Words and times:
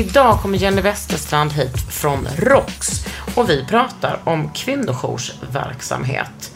Idag 0.00 0.40
kommer 0.40 0.58
Jenny 0.58 0.82
Westerstrand 0.82 1.52
hit 1.52 1.76
från 1.90 2.28
ROX 2.36 3.06
och 3.34 3.50
vi 3.50 3.64
pratar 3.64 4.20
om 4.24 4.50
kvinnojoursverksamhet. 4.50 6.52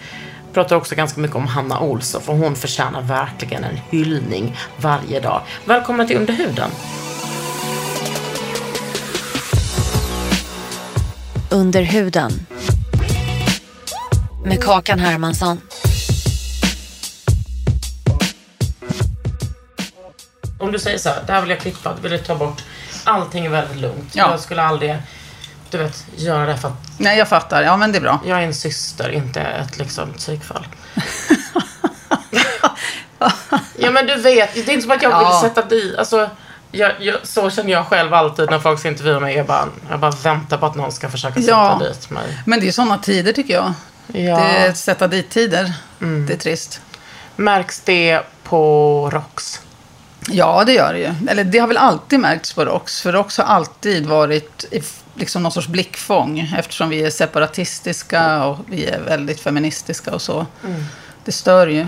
Pratar 0.53 0.77
också 0.77 0.95
ganska 0.95 1.20
mycket 1.20 1.37
om 1.37 1.47
Hanna 1.47 1.81
Olsson 1.81 2.22
för 2.22 2.33
hon 2.33 2.56
förtjänar 2.56 3.03
verkligen 3.03 3.65
en 3.65 3.77
hyllning 3.91 4.56
varje 4.77 5.20
dag. 5.20 5.42
Välkomna 5.65 6.05
till 6.05 6.17
Underhuden. 6.17 6.70
Under 11.50 11.83
huden. 11.83 12.33
Med 14.45 14.62
Kakan 14.62 14.98
Hermansson. 14.98 15.61
Om 20.59 20.72
du 20.72 20.78
säger 20.78 20.98
så 20.98 21.09
här, 21.09 21.22
det 21.27 21.33
här 21.33 21.41
vill 21.41 21.50
jag 21.50 21.61
klippa, 21.61 21.95
vill 22.03 22.12
jag 22.12 22.25
ta 22.25 22.34
bort. 22.34 22.62
Allting 23.05 23.44
är 23.47 23.50
väldigt 23.50 23.77
lugnt. 23.77 24.10
Ja. 24.14 24.30
Jag 24.30 24.41
skulle 24.41 24.62
aldrig, 24.62 24.97
du 25.70 25.78
vet, 25.78 26.05
göra 26.16 26.47
det 26.47 26.56
för 26.56 26.69
att 26.69 26.74
Nej, 26.98 27.19
jag 27.19 27.28
fattar. 27.28 27.62
Ja, 27.62 27.77
men 27.77 27.92
det 27.92 27.98
är 27.98 28.02
bra. 28.02 28.20
jag 28.27 28.38
är 28.38 28.42
en 28.47 28.55
syster, 28.55 29.10
inte 29.10 29.41
ett 29.41 29.78
liksom 29.78 30.12
psykfall. 30.12 30.66
ja 33.78 33.91
men 33.91 34.06
du 34.06 34.14
vet, 34.16 34.55
det 34.55 34.60
är 34.69 34.70
inte 34.70 34.82
som 34.82 34.91
att 34.91 35.02
jag 35.02 35.12
Ja. 35.12 35.41
vill 35.42 35.50
sätta 35.50 35.62
dit, 35.69 35.97
alltså 35.98 36.30
jag, 36.70 36.92
jag, 37.00 37.16
så 37.27 37.50
känner 37.50 37.72
jag 37.72 37.86
själv 37.86 38.14
alltid 38.14 38.50
när 38.50 38.58
folk 38.58 38.78
ska 38.80 38.88
intervjua 38.88 39.20
mig. 39.20 39.36
Jag 39.36 39.47
bara, 39.47 39.69
jag 39.91 40.00
bara 40.00 40.10
väntar 40.10 40.58
på 40.58 40.66
att 40.66 40.75
någon 40.75 40.92
ska 40.92 41.08
försöka 41.10 41.34
sätta 41.41 41.50
Ja. 41.50 41.80
dit 41.88 42.10
mig. 42.10 42.38
Men 42.47 42.60
det 42.60 42.69
är 42.69 42.72
sådana 42.72 42.98
tider 42.98 43.32
tycker 43.32 43.55
jag. 43.55 43.72
Ja. 44.06 44.36
Det 44.36 44.56
är 44.56 44.72
sätta 44.72 45.08
dit-tider. 45.08 45.72
Det 45.98 46.32
är 46.32 46.36
trist. 46.38 46.80
Märks 47.36 47.80
det 47.80 48.20
på 48.42 49.10
ROX? 49.12 49.60
Ja, 50.28 50.64
det 50.67 50.72
gör 50.72 50.92
det 50.92 50.98
ju. 50.98 51.14
Eller 51.28 51.44
det 51.44 51.58
har 51.58 51.69
väl 51.69 51.77
alltid 51.77 52.20
märkts 52.20 52.53
på 52.53 52.64
ROX. 52.64 53.03
För 53.03 53.12
ROX 53.12 53.39
har 53.39 53.44
alltid 53.44 54.06
varit 54.06 54.64
i 54.70 54.83
liksom 55.14 55.42
någon 55.42 55.53
sorts 55.53 55.69
blickfång. 55.69 56.55
Eftersom 56.58 56.89
vi 56.89 57.03
är 57.04 57.10
separatistiska 57.10 58.44
och 58.44 58.59
vi 58.66 58.87
är 58.87 59.00
väldigt 59.00 59.41
feministiska 59.41 60.15
och 60.15 60.22
så. 60.22 60.47
Det 61.25 61.32
stör 61.32 61.66
ju. 61.66 61.87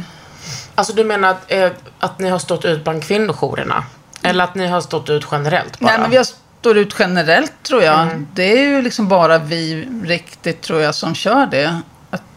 Alltså 0.74 0.92
du 0.92 1.04
menar 1.04 1.28
att, 1.28 1.52
eh, 1.52 1.70
att 1.98 2.18
ni 2.18 2.28
har 2.28 2.38
stått 2.38 2.64
ut 2.64 2.84
bland 2.84 3.04
kvinnojourerna? 3.04 3.84
Eller 4.22 4.44
att 4.44 4.54
ni 4.54 4.66
har 4.66 4.80
stått 4.80 5.10
ut 5.10 5.26
generellt 5.30 5.78
bara? 5.78 5.90
Nej, 5.90 6.00
men 6.00 6.10
vi 6.10 6.16
har 6.16 6.26
står 6.66 6.78
ut 6.78 6.96
generellt 6.98 7.52
tror 7.62 7.82
jag. 7.82 8.26
Det 8.34 8.58
är 8.58 8.62
ju 8.62 8.82
liksom 8.82 9.08
bara 9.08 9.38
vi 9.38 9.88
riktigt 10.04 10.62
tror 10.62 10.80
jag 10.80 10.94
som 10.94 11.14
kör 11.14 11.46
det. 11.46 11.80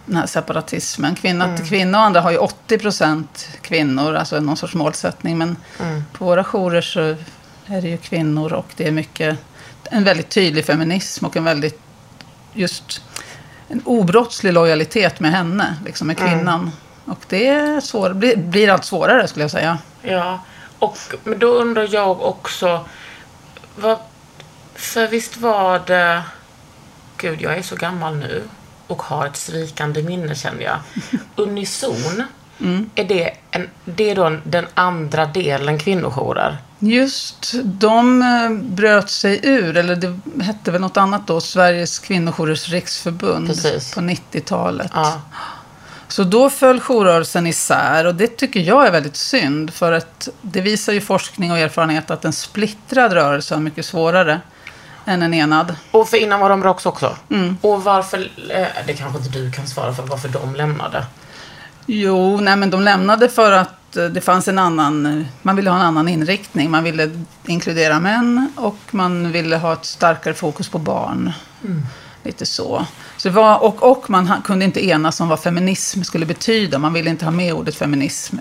Den 0.09 0.17
här 0.17 0.25
separatismen. 0.25 1.15
Kvinna 1.15 1.57
till 1.57 1.65
kvinna 1.65 1.97
och 1.97 2.03
andra 2.03 2.21
har 2.21 2.31
ju 2.31 2.37
80 2.37 2.77
procent 2.77 3.49
kvinnor. 3.61 4.15
Alltså 4.15 4.39
någon 4.39 4.57
sorts 4.57 4.73
målsättning. 4.73 5.37
Men 5.37 5.55
på 6.13 6.25
våra 6.25 6.43
jourer 6.43 6.81
så 6.81 6.99
är 7.65 7.81
det 7.81 7.87
ju 7.87 7.97
kvinnor 7.97 8.53
och 8.53 8.65
det 8.75 8.87
är 8.87 8.91
mycket 8.91 9.39
en 9.83 10.03
väldigt 10.03 10.29
tydlig 10.29 10.65
feminism 10.65 11.25
och 11.25 11.37
en 11.37 11.43
väldigt 11.43 11.81
just 12.53 13.01
en 13.67 13.81
obrottslig 13.85 14.53
lojalitet 14.53 15.19
med 15.19 15.31
henne, 15.31 15.75
liksom 15.85 16.07
med 16.07 16.17
kvinnan. 16.17 16.71
Och 17.05 17.19
det 17.27 17.83
svår, 17.83 18.13
blir, 18.13 18.37
blir 18.37 18.69
allt 18.69 18.85
svårare 18.85 19.27
skulle 19.27 19.43
jag 19.43 19.51
säga. 19.51 19.77
Ja, 20.01 20.39
och 20.79 20.97
men 21.23 21.39
då 21.39 21.47
undrar 21.47 21.87
jag 21.91 22.21
också, 22.21 22.85
vad, 23.75 23.97
för 24.75 25.07
visst 25.07 25.37
var 25.37 25.81
det, 25.87 26.23
gud 27.17 27.41
jag 27.41 27.57
är 27.57 27.61
så 27.61 27.75
gammal 27.75 28.15
nu 28.15 28.43
och 28.89 29.01
har 29.01 29.27
ett 29.27 29.37
svikande 29.37 30.03
minne 30.03 30.35
känner 30.35 30.63
jag. 30.63 30.79
Unison, 31.35 32.23
är 32.95 33.03
det, 33.03 33.31
en, 33.51 33.69
det 33.85 34.09
är 34.09 34.15
då 34.15 34.37
den 34.43 34.67
andra 34.73 35.25
delen 35.25 35.79
kvinnojourer? 35.79 36.57
Just, 36.79 37.53
de 37.63 38.21
eh, 38.21 38.49
bröt 38.75 39.09
sig 39.09 39.39
ur, 39.43 39.77
eller 39.77 39.95
det 39.95 40.43
hette 40.43 40.71
väl 40.71 40.81
något 40.81 40.97
annat 40.97 41.27
då, 41.27 41.41
Sveriges 41.41 41.99
kvinnojourers 41.99 42.69
riksförbund 42.69 43.47
Precis. 43.47 43.93
på 43.93 43.99
90-talet. 43.99 44.91
Ja. 44.93 45.21
Så 46.07 46.23
då 46.23 46.49
föll 46.49 46.79
jourrörelsen 46.79 47.47
isär 47.47 48.05
och 48.05 48.15
det 48.15 48.27
tycker 48.27 48.59
jag 48.59 48.87
är 48.87 48.91
väldigt 48.91 49.15
synd 49.15 49.73
för 49.73 49.91
att 49.91 50.29
det 50.41 50.61
visar 50.61 50.93
ju 50.93 51.01
forskning 51.01 51.51
och 51.51 51.57
erfarenhet 51.57 52.11
att 52.11 52.25
en 52.25 52.33
splittrad 52.33 53.13
rörelse 53.13 53.55
är 53.55 53.59
mycket 53.59 53.85
svårare 53.85 54.41
än 55.09 55.21
en 55.21 55.33
enad. 55.33 55.75
Och 55.91 56.09
för 56.09 56.17
innan 56.17 56.39
var 56.39 56.49
de 56.49 56.63
ROX 56.63 56.85
också? 56.85 57.15
Och 57.61 57.83
varför, 57.83 58.31
eh, 58.49 58.67
det 58.87 58.93
kanske 58.93 59.17
inte 59.17 59.29
du 59.29 59.51
kan 59.51 59.67
svara 59.67 59.93
för, 59.93 60.03
varför 60.03 60.29
de 60.29 60.55
lämnade? 60.55 61.05
Jo, 61.85 62.39
nej 62.41 62.55
men 62.55 62.69
de 62.69 62.81
lämnade 62.81 63.29
för 63.29 63.51
att 63.51 63.97
eh, 63.97 64.05
det 64.05 64.21
fanns 64.21 64.47
en 64.47 64.59
annan, 64.59 65.05
eh, 65.05 65.25
man 65.41 65.55
ville 65.55 65.69
ha 65.69 65.77
en 65.77 65.85
annan 65.85 66.07
inriktning. 66.07 66.71
Man 66.71 66.83
ville 66.83 67.11
inkludera 67.45 67.99
män 67.99 68.51
och 68.55 68.77
man 68.91 69.31
ville 69.31 69.57
ha 69.57 69.73
ett 69.73 69.85
starkare 69.85 70.33
fokus 70.33 70.69
på 70.69 70.77
barn. 70.77 71.31
Lite 72.23 72.45
så. 72.45 72.85
så 73.17 73.29
var, 73.29 73.63
och, 73.63 73.83
och 73.91 74.09
man 74.09 74.41
kunde 74.43 74.65
inte 74.65 74.85
enas 74.85 75.21
om 75.21 75.27
vad 75.29 75.39
feminism 75.39 76.01
skulle 76.01 76.25
betyda. 76.25 76.79
Man 76.79 76.93
ville 76.93 77.09
inte 77.09 77.25
ha 77.25 77.31
med 77.31 77.53
ordet 77.53 77.75
feminism. 77.75 78.37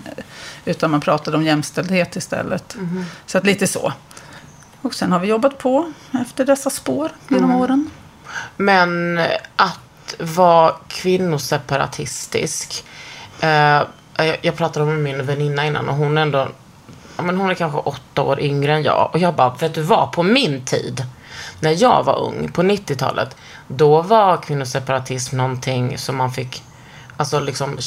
Utan 0.65 0.91
man 0.91 1.01
pratade 1.01 1.37
om 1.37 1.43
jämställdhet 1.43 2.15
istället. 2.15 2.77
Så 3.25 3.37
att 3.37 3.45
lite 3.45 3.67
så. 3.67 3.93
Och 4.81 4.93
sen 4.93 5.11
har 5.11 5.19
vi 5.19 5.27
jobbat 5.27 5.57
på 5.57 5.91
efter 6.21 6.45
dessa 6.45 6.69
spår 6.69 7.11
genom 7.27 7.55
åren. 7.55 7.89
Men 8.57 9.19
att 9.55 10.15
vara 10.19 10.75
kvinnoseparatistisk. 10.87 12.85
Eh, 13.39 13.81
jag, 14.41 14.55
pratade 14.57 14.85
med 14.85 14.99
min 14.99 15.25
väninna 15.25 15.65
innan 15.65 15.89
och 15.89 15.95
hon 15.95 16.17
är 16.17 16.21
ändå, 16.21 16.47
men 17.17 17.37
hon 17.37 17.49
är 17.49 17.53
kanske 17.53 17.79
åtta 17.79 18.21
år 18.21 18.39
yngre 18.39 18.73
än 18.73 18.83
jag. 18.83 19.09
Och 19.13 19.19
jag 19.19 19.35
bara, 19.35 19.49
vet 19.49 19.73
du 19.73 19.81
vad, 19.81 20.11
på 20.11 20.23
min 20.23 20.65
tid, 20.65 21.03
när 21.59 21.81
jag 21.81 22.03
var 22.03 22.19
ung, 22.19 22.51
på 22.51 22.61
90-talet, 22.61 23.35
då 23.67 24.01
var 24.01 24.37
kvinnoseparatism 24.37 25.37
någonting 25.37 25.97
som 25.97 26.15
man 26.15 26.31
fick, 26.31 26.63
alltså 27.17 27.39
liksom, 27.39 27.77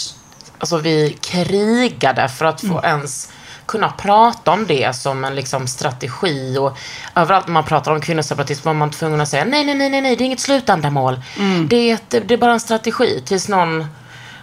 alltså 0.59 0.79
vi 0.79 1.19
krigade 1.21 2.29
för 2.29 2.45
att 2.45 2.61
få 2.61 2.81
ens 2.85 3.33
kunna 3.67 3.89
prata 3.89 4.51
om 4.51 4.67
det 4.67 4.97
som 4.97 5.25
en 5.25 5.35
liksom 5.35 5.67
strategi 5.67 6.59
och 6.59 6.79
överallt 7.15 7.47
när 7.47 7.53
man 7.53 7.65
pratar 7.65 7.93
om 7.93 8.01
kvinnoseparatism 8.01 8.69
var 8.69 8.75
man 8.75 8.91
tvungen 8.91 9.21
att 9.21 9.29
säga 9.29 9.45
nej, 9.45 9.65
nej, 9.65 9.75
nej, 9.75 10.01
nej, 10.01 10.17
det 10.17 10.25
är 10.25 10.27
inget 10.27 10.41
slutändamål. 10.41 11.21
Det, 11.69 11.77
är 11.77 11.95
ett, 11.95 12.11
det 12.11 12.35
är 12.35 12.39
bara 12.39 12.53
en 12.53 12.61
strategi 12.61 13.23
tills 13.27 13.49
någon 13.49 13.87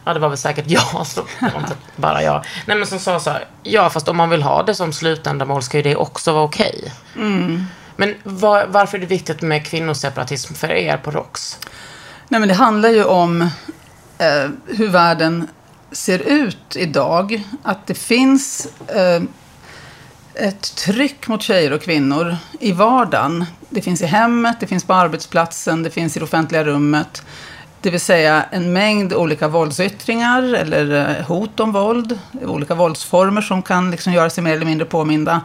Ja, 0.06 0.14
det 0.14 0.20
var 0.20 0.30
väl 0.30 0.38
säkert 0.38 0.66
jag, 0.68 0.84
var 0.94 1.60
inte 1.60 1.76
bara 1.96 2.24
jag. 2.24 2.46
Nej, 2.66 2.78
men 2.78 2.88
som 2.88 3.00
sa 3.00 3.20
så 3.20 3.30
här, 3.30 3.46
ja, 3.64 3.90
fast 3.90 4.08
om 4.08 4.18
man 4.18 4.30
vill 4.30 4.44
ha 4.44 4.64
det 4.64 4.76
som 4.76 4.94
slutändamål 4.94 5.62
ska 5.62 5.78
ju 5.78 5.84
det 5.84 5.96
också 5.96 6.34
vara 6.34 6.44
okej. 6.44 6.94
Men 7.96 8.16
var, 8.24 8.66
varför 8.66 8.98
är 8.98 9.02
det 9.02 9.08
viktigt 9.08 9.42
med 9.42 9.66
kvinnoseparatism 9.66 10.54
för 10.54 10.72
er 10.72 10.98
på 10.98 11.12
ROX? 11.12 11.60
Nej, 12.28 12.40
men 12.40 12.50
det 12.50 12.56
handlar 12.56 12.90
ju 12.90 13.04
om 13.04 13.42
eh, 14.18 14.50
hur 14.68 14.88
världen 14.88 15.48
ser 15.92 16.20
ut 16.20 16.76
idag. 16.76 17.44
Att 17.64 17.88
det 17.88 17.94
finns 17.94 18.68
eh, 18.88 19.22
ett 20.34 20.76
tryck 20.76 21.28
mot 21.28 21.42
tjejer 21.42 21.74
och 21.74 21.82
kvinnor 21.82 22.38
i 22.60 22.72
vardagen. 22.72 23.46
Det 23.70 23.82
finns 23.82 24.02
i 24.02 24.06
hemmet, 24.06 24.58
det 24.60 24.68
finns 24.68 24.84
på 24.84 24.94
arbetsplatsen, 24.94 25.84
det 25.84 25.90
finns 25.90 26.16
i 26.16 26.20
det 26.20 26.26
offentliga 26.26 26.64
rummet. 26.64 27.24
Det 27.82 27.90
vill 27.90 28.00
säga 28.00 28.46
en 28.52 28.74
mängd 28.74 29.14
olika 29.14 29.48
våldsyttringar 29.48 30.44
eller 30.54 31.18
eh, 31.20 31.26
hot 31.26 31.60
om 31.60 31.72
våld. 31.72 32.20
Olika 32.46 32.76
våldsformer 32.76 33.42
som 33.42 33.62
kan 33.62 33.92
liksom 33.92 34.14
göra 34.14 34.30
sig 34.30 34.44
mer 34.44 34.54
eller 34.54 34.66
mindre 34.66 34.86
påminda. 34.86 35.42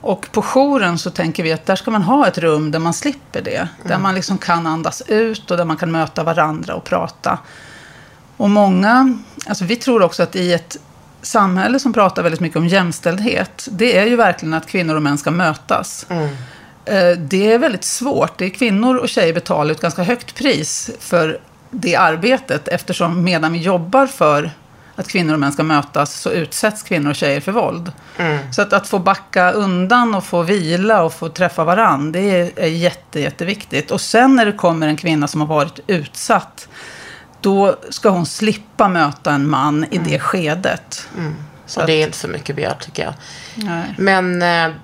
Och 0.00 0.32
på 0.32 0.42
jouren 0.42 0.98
så 0.98 1.10
tänker 1.10 1.42
vi 1.42 1.52
att 1.52 1.66
där 1.66 1.76
ska 1.76 1.90
man 1.90 2.02
ha 2.02 2.26
ett 2.26 2.38
rum 2.38 2.70
där 2.70 2.78
man 2.78 2.94
slipper 2.94 3.42
det. 3.42 3.68
Där 3.84 3.98
man 3.98 4.14
liksom 4.14 4.38
kan 4.38 4.66
andas 4.66 5.02
ut 5.06 5.50
och 5.50 5.56
där 5.56 5.64
man 5.64 5.76
kan 5.76 5.90
möta 5.90 6.24
varandra 6.24 6.74
och 6.74 6.84
prata. 6.84 7.38
Och 8.38 8.50
många, 8.50 9.18
alltså 9.46 9.64
vi 9.64 9.76
tror 9.76 10.02
också 10.02 10.22
att 10.22 10.36
i 10.36 10.52
ett 10.52 10.76
samhälle 11.22 11.78
som 11.78 11.92
pratar 11.92 12.22
väldigt 12.22 12.40
mycket 12.40 12.56
om 12.58 12.66
jämställdhet, 12.66 13.68
det 13.70 13.96
är 13.98 14.06
ju 14.06 14.16
verkligen 14.16 14.54
att 14.54 14.66
kvinnor 14.66 14.96
och 14.96 15.02
män 15.02 15.18
ska 15.18 15.30
mötas. 15.30 16.06
Eh, 16.84 17.18
Det 17.18 17.52
är 17.52 17.58
väldigt 17.58 17.84
svårt. 17.84 18.38
Det 18.38 18.44
är 18.44 18.50
kvinnor 18.50 18.96
och 18.96 19.08
tjejer 19.08 19.34
betalar 19.34 19.70
ett 19.72 19.80
ganska 19.80 20.02
högt 20.02 20.34
pris 20.34 20.90
för 21.00 21.38
det 21.70 21.96
arbetet 21.96 22.68
eftersom 22.68 23.24
medan 23.24 23.52
vi 23.52 23.58
jobbar 23.58 24.06
för 24.06 24.50
att 24.96 25.08
kvinnor 25.08 25.34
och 25.34 25.40
män 25.40 25.52
ska 25.52 25.62
mötas 25.62 26.14
så 26.20 26.30
utsätts 26.30 26.82
kvinnor 26.82 27.10
och 27.10 27.16
tjejer 27.16 27.40
för 27.40 27.52
våld. 27.52 27.92
Så 28.52 28.62
att, 28.62 28.72
att 28.72 28.88
få 28.88 28.98
backa 28.98 29.50
undan 29.52 30.14
och 30.14 30.24
få 30.24 30.42
vila 30.42 31.02
och 31.02 31.14
få 31.14 31.28
träffa 31.28 31.64
varann, 31.64 32.12
det 32.12 32.20
är, 32.20 32.50
är 32.56 32.66
jätte, 32.66 33.20
jätteviktigt. 33.20 33.90
Och 33.90 34.00
sen 34.00 34.36
när 34.36 34.46
det 34.46 34.52
kommer 34.52 34.86
en 34.88 34.96
kvinna 34.96 35.26
som 35.28 35.40
har 35.40 35.48
varit 35.48 35.80
utsatt, 35.86 36.68
då 37.40 37.76
ska 37.90 38.08
hon 38.08 38.26
slippa 38.26 38.88
möta 38.88 39.32
en 39.32 39.48
man 39.48 39.86
i 39.90 39.98
det 39.98 40.18
skedet. 40.18 41.08
Så 41.66 41.80
och 41.80 41.86
det 41.86 41.92
är 41.92 42.06
inte 42.06 42.18
för 42.18 42.28
mycket 42.28 42.56
begärt 42.56 42.84
tycker 42.84 43.04
jag. 43.04 43.14
Nej. 43.54 43.94
Men 43.98 44.42
eh, 44.42 44.74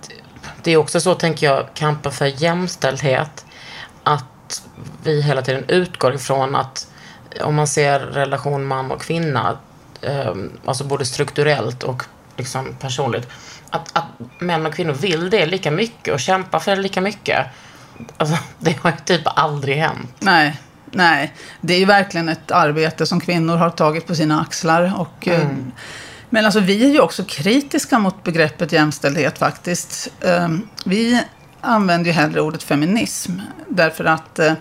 det 0.63 0.71
är 0.71 0.77
också 0.77 1.01
så, 1.01 1.15
tänker 1.15 1.47
jag, 1.47 1.67
kampen 1.75 2.13
för 2.13 2.43
jämställdhet. 2.43 3.47
Att 4.03 4.63
vi 5.03 5.23
hela 5.23 5.43
tiden 5.43 5.65
utgår 5.69 6.15
ifrån 6.15 6.55
att 6.55 6.89
om 7.41 7.55
man 7.55 7.67
ser 7.67 8.01
relation 8.01 8.65
man 8.65 8.91
och 8.91 9.03
kvinna, 9.03 9.59
eh, 10.01 10.35
alltså 10.65 10.85
både 10.85 11.05
strukturellt 11.05 11.83
och 11.83 12.03
liksom 12.37 12.75
personligt, 12.81 13.29
att, 13.71 13.97
att 13.97 14.05
män 14.39 14.67
och 14.67 14.75
kvinnor 14.75 14.93
vill 14.93 15.31
det 15.31 15.47
lika 15.47 15.71
mycket 15.71 16.15
och 16.15 16.21
kämpar 16.21 16.59
för 16.59 16.77
det 16.77 16.83
lika 16.83 17.01
mycket. 17.01 17.47
Alltså, 18.17 18.39
det 18.59 18.79
har 18.79 18.91
ju 18.91 18.97
typ 19.05 19.23
aldrig 19.25 19.77
hänt. 19.77 20.11
Nej, 20.19 20.61
nej. 20.95 21.33
Det 21.61 21.75
är 21.75 21.79
ju 21.79 21.85
verkligen 21.85 22.29
ett 22.29 22.51
arbete 22.51 23.07
som 23.07 23.21
kvinnor 23.21 23.57
har 23.57 23.71
tagit 23.71 24.07
på 24.07 24.15
sina 24.15 24.41
axlar. 24.41 24.93
Och, 24.97 25.29
eh, 25.29 25.47
Men 26.31 26.45
alltså, 26.45 26.61
vi 26.61 26.85
är 26.85 26.91
ju 26.91 27.01
också 27.01 27.25
kritiska 27.25 27.99
mot 27.99 28.23
begreppet 28.25 28.73
jämställdhet 28.73 29.39
faktiskt. 29.39 30.13
Eh, 30.21 30.49
Vi 30.85 31.23
använder 31.61 32.07
ju 32.07 32.13
hellre 32.13 32.41
ordet 32.41 32.63
feminism. 32.63 33.33
Därför 33.69 34.05
att 34.05 34.39
eh, 34.39 34.53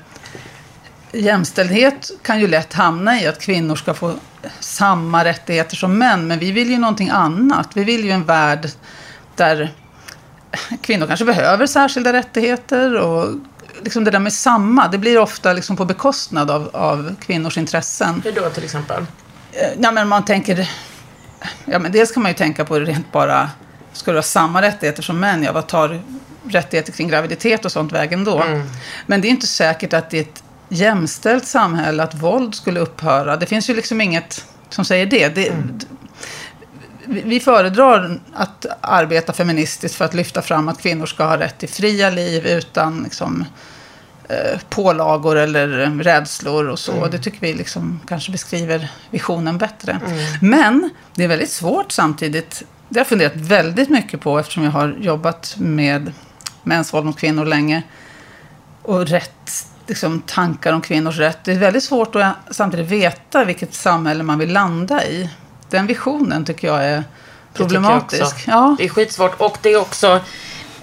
jämställdhet 1.11 2.11
kan 2.21 2.39
ju 2.39 2.47
lätt 2.47 2.73
hamna 2.73 3.21
i 3.21 3.27
att 3.27 3.41
kvinnor 3.41 3.75
ska 3.75 3.93
få 3.93 4.13
samma 4.59 5.25
rättigheter 5.25 5.75
som 5.75 5.97
män. 5.97 6.27
Men 6.27 6.39
vi 6.39 6.51
vill 6.51 6.69
ju 6.69 6.77
någonting 6.77 7.09
annat. 7.09 7.69
Vi 7.73 7.83
vill 7.83 8.05
ju 8.05 8.11
en 8.11 8.23
värld 8.25 8.69
där 9.35 9.71
kvinnor 10.81 11.07
kanske 11.07 11.25
behöver 11.25 11.67
särskilda 11.67 12.13
rättigheter 12.13 12.95
och 12.95 13.29
liksom 13.81 14.03
det 14.03 14.11
där 14.11 14.19
med 14.19 14.33
samma, 14.33 14.87
det 14.87 14.97
blir 14.97 15.19
ofta 15.19 15.53
liksom 15.53 15.75
på 15.77 15.85
bekostnad 15.85 16.51
av, 16.51 16.69
av 16.73 17.15
kvinnors 17.21 17.57
intressen. 17.57 18.21
Hur 18.25 18.31
då 18.31 18.49
till 18.49 18.63
exempel? 18.63 19.05
Eh, 19.51 19.69
Ja, 19.79 19.91
men 19.91 20.07
man 20.07 20.25
tänker, 20.25 20.69
ja 21.65 21.79
men 21.79 21.91
dels 21.91 22.11
kan 22.11 22.23
man 22.23 22.31
ju 22.31 22.37
tänka 22.37 22.65
på 22.65 22.79
det 22.79 22.85
rent 22.85 23.11
bara, 23.11 23.49
ska 23.93 24.11
du 24.11 24.17
ha 24.17 24.23
samma 24.23 24.61
rättigheter 24.61 25.03
som 25.03 25.19
män? 25.19 25.43
Ja, 25.43 25.51
vad 25.51 25.67
tar 25.67 26.01
rättigheter 26.47 26.91
kring 26.91 27.07
graviditet 27.07 27.65
och 27.65 27.71
sånt 27.71 27.91
vägen 27.91 28.23
då? 28.23 28.43
Men 29.05 29.21
det 29.21 29.27
är 29.27 29.29
inte 29.29 29.47
säkert 29.47 29.93
att 29.93 30.13
i 30.13 30.19
ett 30.19 30.43
jämställt 30.69 31.45
samhälle 31.45 32.03
att 32.03 32.15
våld 32.15 32.55
skulle 32.55 32.79
upphöra. 32.79 33.37
Det 33.37 33.45
finns 33.45 33.69
ju 33.69 33.75
liksom 33.75 34.01
inget 34.01 34.45
som 34.69 34.85
säger 34.85 35.05
det. 35.05 35.35
det 35.35 35.51
vi 35.51 35.51
vi 37.05 37.39
föredrar 37.39 38.19
att 38.33 38.65
arbeta 38.81 39.33
feministiskt 39.33 39.97
för 39.97 40.05
att 40.05 40.13
lyfta 40.13 40.41
fram 40.41 40.69
att 40.69 40.81
kvinnor 40.81 41.05
ska 41.05 41.23
ha 41.25 41.39
rätt 41.39 41.57
till 41.57 41.69
fria 41.69 42.09
liv 42.09 42.45
utan 42.45 43.03
liksom, 43.03 43.45
eh, 44.29 44.59
pålagor 44.69 45.35
eller 45.37 45.67
rädslor 46.03 46.67
och 46.67 46.79
så. 46.79 47.07
Det 47.07 47.17
tycker 47.19 47.39
vi 47.39 47.53
liksom 47.53 47.99
kanske 48.07 48.31
beskriver 48.31 48.91
visionen 49.09 49.57
bättre. 49.57 49.99
Men 50.41 50.89
det 51.15 51.23
är 51.23 51.27
väldigt 51.27 51.51
svårt 51.51 51.91
samtidigt. 51.91 52.63
Det 52.89 52.99
har 52.99 53.01
jag 53.01 53.07
funderat 53.07 53.35
väldigt 53.35 53.89
mycket 53.89 54.21
på 54.21 54.39
eftersom 54.39 54.63
jag 54.63 54.71
har 54.71 54.95
jobbat 54.99 55.55
med 55.59 56.11
mäns 56.63 56.93
våld 56.93 57.05
mot 57.05 57.19
kvinnor 57.19 57.45
länge. 57.45 57.83
Och 58.81 59.07
rätt, 59.07 59.67
liksom, 59.87 60.21
tankar 60.21 60.73
om 60.73 60.81
kvinnors 60.81 61.17
rätt. 61.17 61.43
Det 61.43 61.51
är 61.51 61.59
väldigt 61.59 61.83
svårt 61.83 62.15
att 62.15 62.35
samtidigt 62.51 62.91
veta 62.91 63.45
vilket 63.45 63.73
samhälle 63.73 64.23
man 64.23 64.39
vill 64.39 64.53
landa 64.53 65.05
i. 65.05 65.29
Den 65.73 65.87
visionen 65.87 66.45
tycker 66.45 66.67
jag 66.67 66.85
är 66.85 66.87
Det 66.87 66.93
tycker 66.93 67.03
jag 67.53 67.57
problematisk. 67.57 68.43
Ja. 68.47 68.75
Det 68.77 68.85
är 68.85 68.89
skitsvårt. 68.89 69.41
Och 69.41 69.57
det 69.61 69.73
är 69.73 69.81
också... 69.81 70.19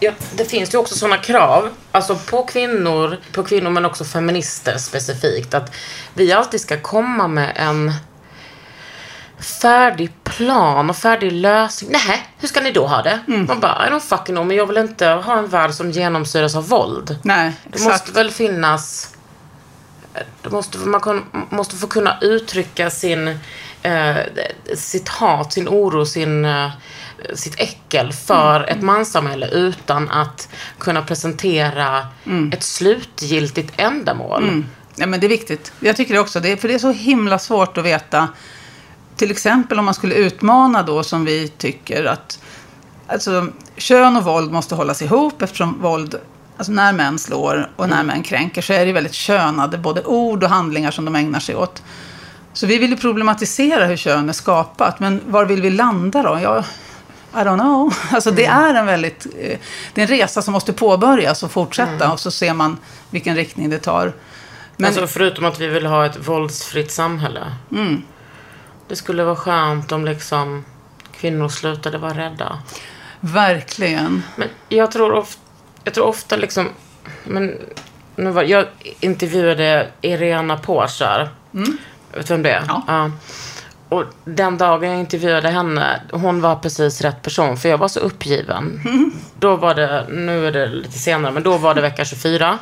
Ja, 0.00 0.12
det 0.34 0.44
finns 0.44 0.74
ju 0.74 0.78
också 0.78 0.94
sådana 0.94 1.16
krav, 1.16 1.68
alltså 1.92 2.16
på 2.16 2.42
kvinnor, 2.42 3.16
på 3.32 3.42
kvinnor 3.42 3.70
men 3.70 3.84
också 3.84 4.04
feminister 4.04 4.78
specifikt, 4.78 5.54
att 5.54 5.74
vi 6.14 6.32
alltid 6.32 6.60
ska 6.60 6.80
komma 6.80 7.28
med 7.28 7.52
en 7.56 7.92
färdig 9.62 10.12
plan 10.24 10.90
och 10.90 10.96
färdig 10.96 11.32
lösning. 11.32 11.90
Nej, 11.92 12.26
hur 12.38 12.48
ska 12.48 12.60
ni 12.60 12.70
då 12.72 12.86
ha 12.86 13.02
det? 13.02 13.20
Mm. 13.28 13.46
Man 13.46 13.60
bara, 13.60 13.88
I 13.88 13.90
don't 13.90 14.00
fucking 14.00 14.34
know, 14.34 14.46
men 14.46 14.56
jag 14.56 14.66
vill 14.66 14.78
inte 14.78 15.06
ha 15.06 15.38
en 15.38 15.48
värld 15.48 15.74
som 15.74 15.90
genomsyras 15.90 16.54
av 16.54 16.68
våld. 16.68 17.18
Nej, 17.22 17.52
Det 17.64 17.68
exakt. 17.68 17.90
måste 17.92 18.12
väl 18.12 18.30
finnas... 18.30 19.14
Det 20.42 20.50
måste, 20.50 20.78
man 20.78 21.00
kan, 21.00 21.24
måste 21.50 21.76
få 21.76 21.86
kunna 21.86 22.18
uttrycka 22.20 22.90
sin, 22.90 23.38
eh, 23.82 24.16
sitt 24.74 25.08
hat, 25.08 25.52
sin 25.52 25.68
oro, 25.68 26.04
sin, 26.04 26.44
eh, 26.44 26.70
sitt 27.34 27.60
äckel 27.60 28.12
för 28.12 28.70
ett 28.70 28.82
manssamhälle 28.82 29.48
utan 29.48 30.08
att 30.10 30.48
kunna 30.78 31.02
presentera 31.02 32.06
ett 32.52 32.62
slutgiltigt 32.62 33.72
ändamål. 33.76 34.42
Ja, 34.96 35.06
men 35.06 35.20
det 35.20 35.26
är 35.26 35.28
viktigt. 35.28 35.72
Jag 35.80 35.96
tycker 35.96 36.14
det 36.14 36.20
också. 36.20 36.40
Det 36.40 36.52
är, 36.52 36.56
för 36.56 36.68
det 36.68 36.74
är 36.74 36.78
så 36.78 36.92
himla 36.92 37.38
svårt 37.38 37.78
att 37.78 37.84
veta. 37.84 38.28
Till 39.16 39.30
exempel 39.30 39.78
om 39.78 39.84
man 39.84 39.94
skulle 39.94 40.14
utmana 40.14 40.82
då 40.82 41.02
som 41.02 41.24
vi 41.24 41.48
tycker 41.48 42.04
att 42.04 42.38
alltså, 43.06 43.46
kön 43.76 44.16
och 44.16 44.24
våld 44.24 44.52
måste 44.52 44.74
hållas 44.74 45.02
ihop 45.02 45.42
eftersom 45.42 45.82
våld, 45.82 46.14
alltså 46.56 46.72
när 46.72 46.92
män 46.92 47.18
slår 47.18 47.70
och 47.76 47.88
när 47.88 48.02
män 48.02 48.22
kränker 48.22 48.62
så 48.62 48.72
är 48.72 48.86
det 48.86 48.92
väldigt 48.92 49.14
könade 49.14 49.78
både 49.78 50.04
ord 50.04 50.44
och 50.44 50.50
handlingar 50.50 50.90
som 50.90 51.04
de 51.04 51.16
ägnar 51.16 51.40
sig 51.40 51.56
åt. 51.56 51.82
Så 52.52 52.66
vi 52.66 52.78
vill 52.78 52.90
ju 52.90 52.96
problematisera 52.96 53.86
hur 53.86 53.96
kön 53.96 54.28
är 54.28 54.32
skapat. 54.32 55.00
Men 55.00 55.20
var 55.26 55.44
vill 55.44 55.62
vi 55.62 55.70
landa 55.70 56.22
då? 56.22 56.38
Ja, 56.42 56.64
I 57.34 57.36
don't 57.36 57.58
know. 57.58 57.94
Alltså 58.14 58.30
det 58.30 58.46
är 58.46 58.74
en 58.74 58.86
väldigt... 58.86 59.26
eh, 59.26 59.58
Det 59.94 60.00
är 60.00 60.02
en 60.02 60.06
resa 60.06 60.42
som 60.42 60.52
måste 60.52 60.72
påbörjas 60.72 61.42
och 61.42 61.50
fortsätta. 61.50 62.12
Och 62.12 62.20
så 62.20 62.30
ser 62.30 62.54
man 62.54 62.78
vilken 63.10 63.36
riktning 63.36 63.70
det 63.70 63.78
tar. 63.78 64.12
Men, 64.76 64.86
Alltså 64.88 65.06
förutom 65.06 65.44
att 65.44 65.60
vi 65.60 65.66
vill 65.66 65.86
ha 65.86 66.06
ett 66.06 66.28
våldsfritt 66.28 66.90
samhälle. 66.92 67.40
Det 68.88 68.96
skulle 68.96 69.24
vara 69.24 69.36
skönt 69.36 69.92
om 69.92 70.04
liksom 70.04 70.64
kvinnor 71.20 71.48
slutade 71.48 71.98
vara 71.98 72.14
rädda. 72.14 72.58
verkligen. 73.20 74.22
Men 74.36 74.48
jag 74.68 74.90
tror, 74.90 75.12
of, 75.12 75.36
jag 75.84 75.94
tror 75.94 76.06
ofta 76.06 76.36
liksom... 76.36 76.68
Men, 77.24 77.56
nu 78.16 78.30
var, 78.30 78.42
jag 78.42 78.66
intervjuade 79.00 79.88
Irena 80.00 80.56
Porsar. 80.58 81.28
Vet 82.14 82.30
vem 82.30 82.42
det 82.42 82.50
är? 82.50 82.64
Ja. 82.86 83.10
Och 83.88 84.04
den 84.24 84.58
dagen 84.58 84.90
jag 84.90 85.00
intervjuade 85.00 85.48
henne, 85.48 86.00
hon 86.12 86.40
var 86.40 86.56
precis 86.56 87.00
rätt 87.00 87.22
person. 87.22 87.56
För 87.56 87.68
jag 87.68 87.78
var 87.78 87.88
så 87.88 88.00
uppgiven. 88.00 88.80
Då 89.38 89.56
var 89.56 89.74
det, 89.74 90.06
nu 90.10 90.46
är 90.46 90.52
det 90.52 90.66
lite 90.66 90.98
senare, 90.98 91.32
men 91.32 91.42
då 91.42 91.56
var 91.56 91.74
det 91.74 91.80
vecka 91.80 92.04
24. 92.04 92.58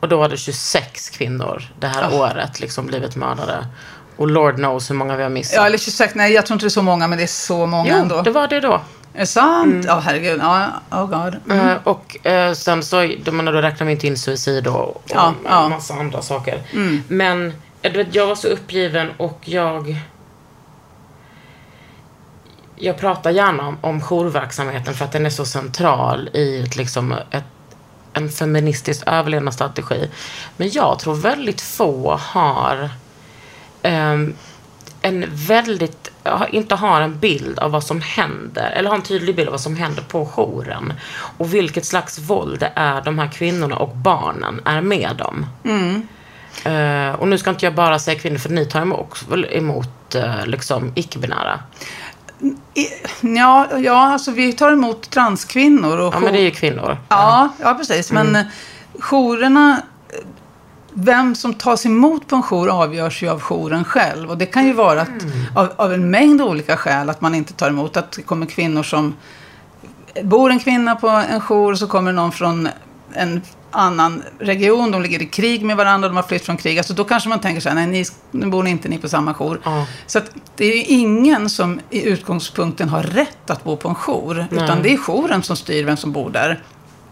Och 0.00 0.08
då 0.08 0.16
var 0.16 0.28
det 0.28 0.36
26 0.36 1.10
kvinnor 1.10 1.62
det 1.80 1.86
här 1.86 2.14
året 2.14 2.60
liksom 2.60 2.86
blivit 2.86 3.16
mördade. 3.16 3.66
Och 4.16 4.30
Lord 4.30 4.54
knows 4.54 4.90
hur 4.90 4.94
många 4.94 5.16
vi 5.16 5.22
har 5.22 5.30
missat. 5.30 5.56
Ja, 5.56 5.66
eller 5.66 5.78
26. 5.78 6.14
Nej, 6.14 6.32
jag 6.32 6.46
tror 6.46 6.54
inte 6.54 6.64
det 6.64 6.68
är 6.68 6.70
så 6.70 6.82
många, 6.82 7.08
men 7.08 7.18
det 7.18 7.24
är 7.24 7.26
så 7.26 7.66
många 7.66 7.90
jo, 7.90 7.96
ändå. 7.96 8.22
det 8.22 8.30
var 8.30 8.48
det 8.48 8.60
då. 8.60 8.80
Är 9.14 9.20
det 9.20 9.26
sant? 9.26 9.84
Ja, 9.88 9.98
herregud. 10.04 10.40
Ja, 10.42 10.68
oh 10.90 11.06
god. 11.06 11.56
Eh, 11.58 11.74
och 11.84 12.26
eh, 12.26 12.52
sen 12.52 12.82
så, 12.82 13.14
då, 13.24 13.30
då 13.42 13.52
räknar 13.52 13.86
vi 13.86 13.92
inte 13.92 14.06
in 14.06 14.16
suicid 14.16 14.66
och, 14.66 14.96
och 14.96 15.02
Ja, 15.06 15.34
ja. 15.44 15.68
massa 15.68 15.94
andra 15.94 16.22
saker. 16.22 16.58
Men 17.08 17.46
eh, 17.46 17.52
du 17.92 18.04
vet, 18.04 18.14
jag 18.14 18.26
var 18.26 18.34
så 18.34 18.48
uppgiven 18.48 19.10
och 19.16 19.40
jag... 19.44 19.96
Jag 22.76 22.98
pratar 22.98 23.30
gärna 23.30 23.68
om, 23.68 23.78
om 23.80 24.00
jourverksamheten 24.00 24.94
för 24.94 25.04
att 25.04 25.12
den 25.12 25.26
är 25.26 25.30
så 25.30 25.44
central 25.44 26.30
i 26.32 26.60
ett, 26.60 26.76
liksom, 26.76 27.12
ett, 27.30 27.44
en 28.12 28.28
feministisk 28.28 29.02
överlevnadsstrategi. 29.06 30.10
Men 30.56 30.70
jag 30.70 30.98
tror 30.98 31.14
väldigt 31.14 31.60
få 31.60 32.16
har 32.16 32.90
um, 33.82 34.34
en 35.02 35.24
väldigt, 35.30 36.12
inte 36.50 36.74
har 36.74 37.00
en 37.00 37.18
bild 37.18 37.58
av 37.58 37.70
vad 37.70 37.84
som 37.84 38.00
händer, 38.00 38.70
eller 38.70 38.88
har 38.88 38.96
en 38.96 39.02
tydlig 39.02 39.36
bild 39.36 39.48
av 39.48 39.52
vad 39.52 39.60
som 39.60 39.76
händer 39.76 40.02
på 40.02 40.26
jouren. 40.26 40.92
Och 41.12 41.54
vilket 41.54 41.84
slags 41.84 42.18
våld 42.18 42.60
det 42.60 42.72
är 42.74 43.02
de 43.02 43.18
här 43.18 43.28
kvinnorna 43.28 43.76
och 43.76 43.96
barnen 43.96 44.60
är 44.64 44.80
med 44.80 45.20
om. 45.20 45.46
Mm. 45.64 46.08
Eh, 46.64 47.14
och 47.14 47.28
nu 47.28 47.38
ska 47.38 47.50
inte 47.50 47.66
jag 47.66 47.74
bara 47.74 47.98
säga 47.98 48.18
kvinnor, 48.18 48.38
för 48.38 48.48
ni 48.48 48.66
tar 48.66 48.82
emot, 48.82 49.00
också 49.00 49.30
väl 49.30 49.46
emot 49.50 50.14
eh, 50.14 50.46
liksom 50.46 50.92
icke-binära. 50.94 51.60
Ja, 53.20 53.68
ja, 53.78 54.12
alltså 54.12 54.30
vi 54.30 54.52
tar 54.52 54.72
emot 54.72 55.10
transkvinnor. 55.10 55.98
Och 55.98 56.14
Ja, 56.14 56.20
men 56.20 56.32
det 56.32 56.40
är 56.40 56.44
ju 56.44 56.50
kvinnor. 56.50 56.96
Ja, 57.08 57.48
ja 57.60 57.74
precis. 57.74 58.12
Men 58.12 58.36
eh, 58.36 58.42
jourerna, 58.98 59.82
vem 60.92 61.34
som 61.34 61.54
tas 61.54 61.86
emot 61.86 62.26
på 62.26 62.36
en 62.36 62.42
jour 62.42 62.68
avgörs 62.68 63.22
ju 63.22 63.28
av 63.28 63.40
jouren 63.40 63.84
själv. 63.84 64.30
Och 64.30 64.38
det 64.38 64.46
kan 64.46 64.66
ju 64.66 64.72
vara 64.72 65.00
att, 65.00 65.08
av, 65.54 65.72
av 65.76 65.92
en 65.92 66.10
mängd 66.10 66.42
olika 66.42 66.76
skäl 66.76 67.10
att 67.10 67.20
man 67.20 67.34
inte 67.34 67.52
tar 67.52 67.68
emot. 67.68 67.96
Att 67.96 68.12
det 68.12 68.22
kommer 68.22 68.46
kvinnor 68.46 68.82
som... 68.82 69.14
Bor 70.22 70.50
en 70.50 70.58
kvinna 70.58 70.94
på 70.94 71.08
en 71.08 71.40
jour 71.40 71.72
och 71.72 71.78
så 71.78 71.86
kommer 71.86 72.12
någon 72.12 72.32
från 72.32 72.68
en 73.12 73.42
annan 73.74 74.22
region. 74.38 74.90
De 74.90 75.02
ligger 75.02 75.22
i 75.22 75.26
krig 75.26 75.64
med 75.64 75.76
varandra, 75.76 76.08
de 76.08 76.16
har 76.16 76.22
flytt 76.22 76.44
från 76.44 76.56
krig. 76.56 76.78
Alltså 76.78 76.94
då 76.94 77.04
kanske 77.04 77.28
man 77.28 77.40
tänker 77.40 77.60
så 77.60 77.68
här, 77.68 77.76
nej, 77.76 77.86
ni, 77.86 78.04
nu 78.30 78.46
bor 78.46 78.62
ni 78.62 78.70
inte 78.70 78.88
ni 78.88 78.98
på 78.98 79.08
samma 79.08 79.34
jour. 79.34 79.60
Ja. 79.64 79.86
Så 80.06 80.18
att 80.18 80.30
det 80.56 80.64
är 80.64 80.76
ju 80.76 80.82
ingen 80.84 81.48
som 81.50 81.80
i 81.90 82.02
utgångspunkten 82.08 82.88
har 82.88 83.02
rätt 83.02 83.50
att 83.50 83.64
bo 83.64 83.76
på 83.76 83.88
en 83.88 83.94
jour. 83.94 84.46
Utan 84.50 84.82
det 84.82 84.92
är 84.92 84.96
jouren 84.96 85.42
som 85.42 85.56
styr 85.56 85.84
vem 85.84 85.96
som 85.96 86.12
bor 86.12 86.30
där. 86.30 86.62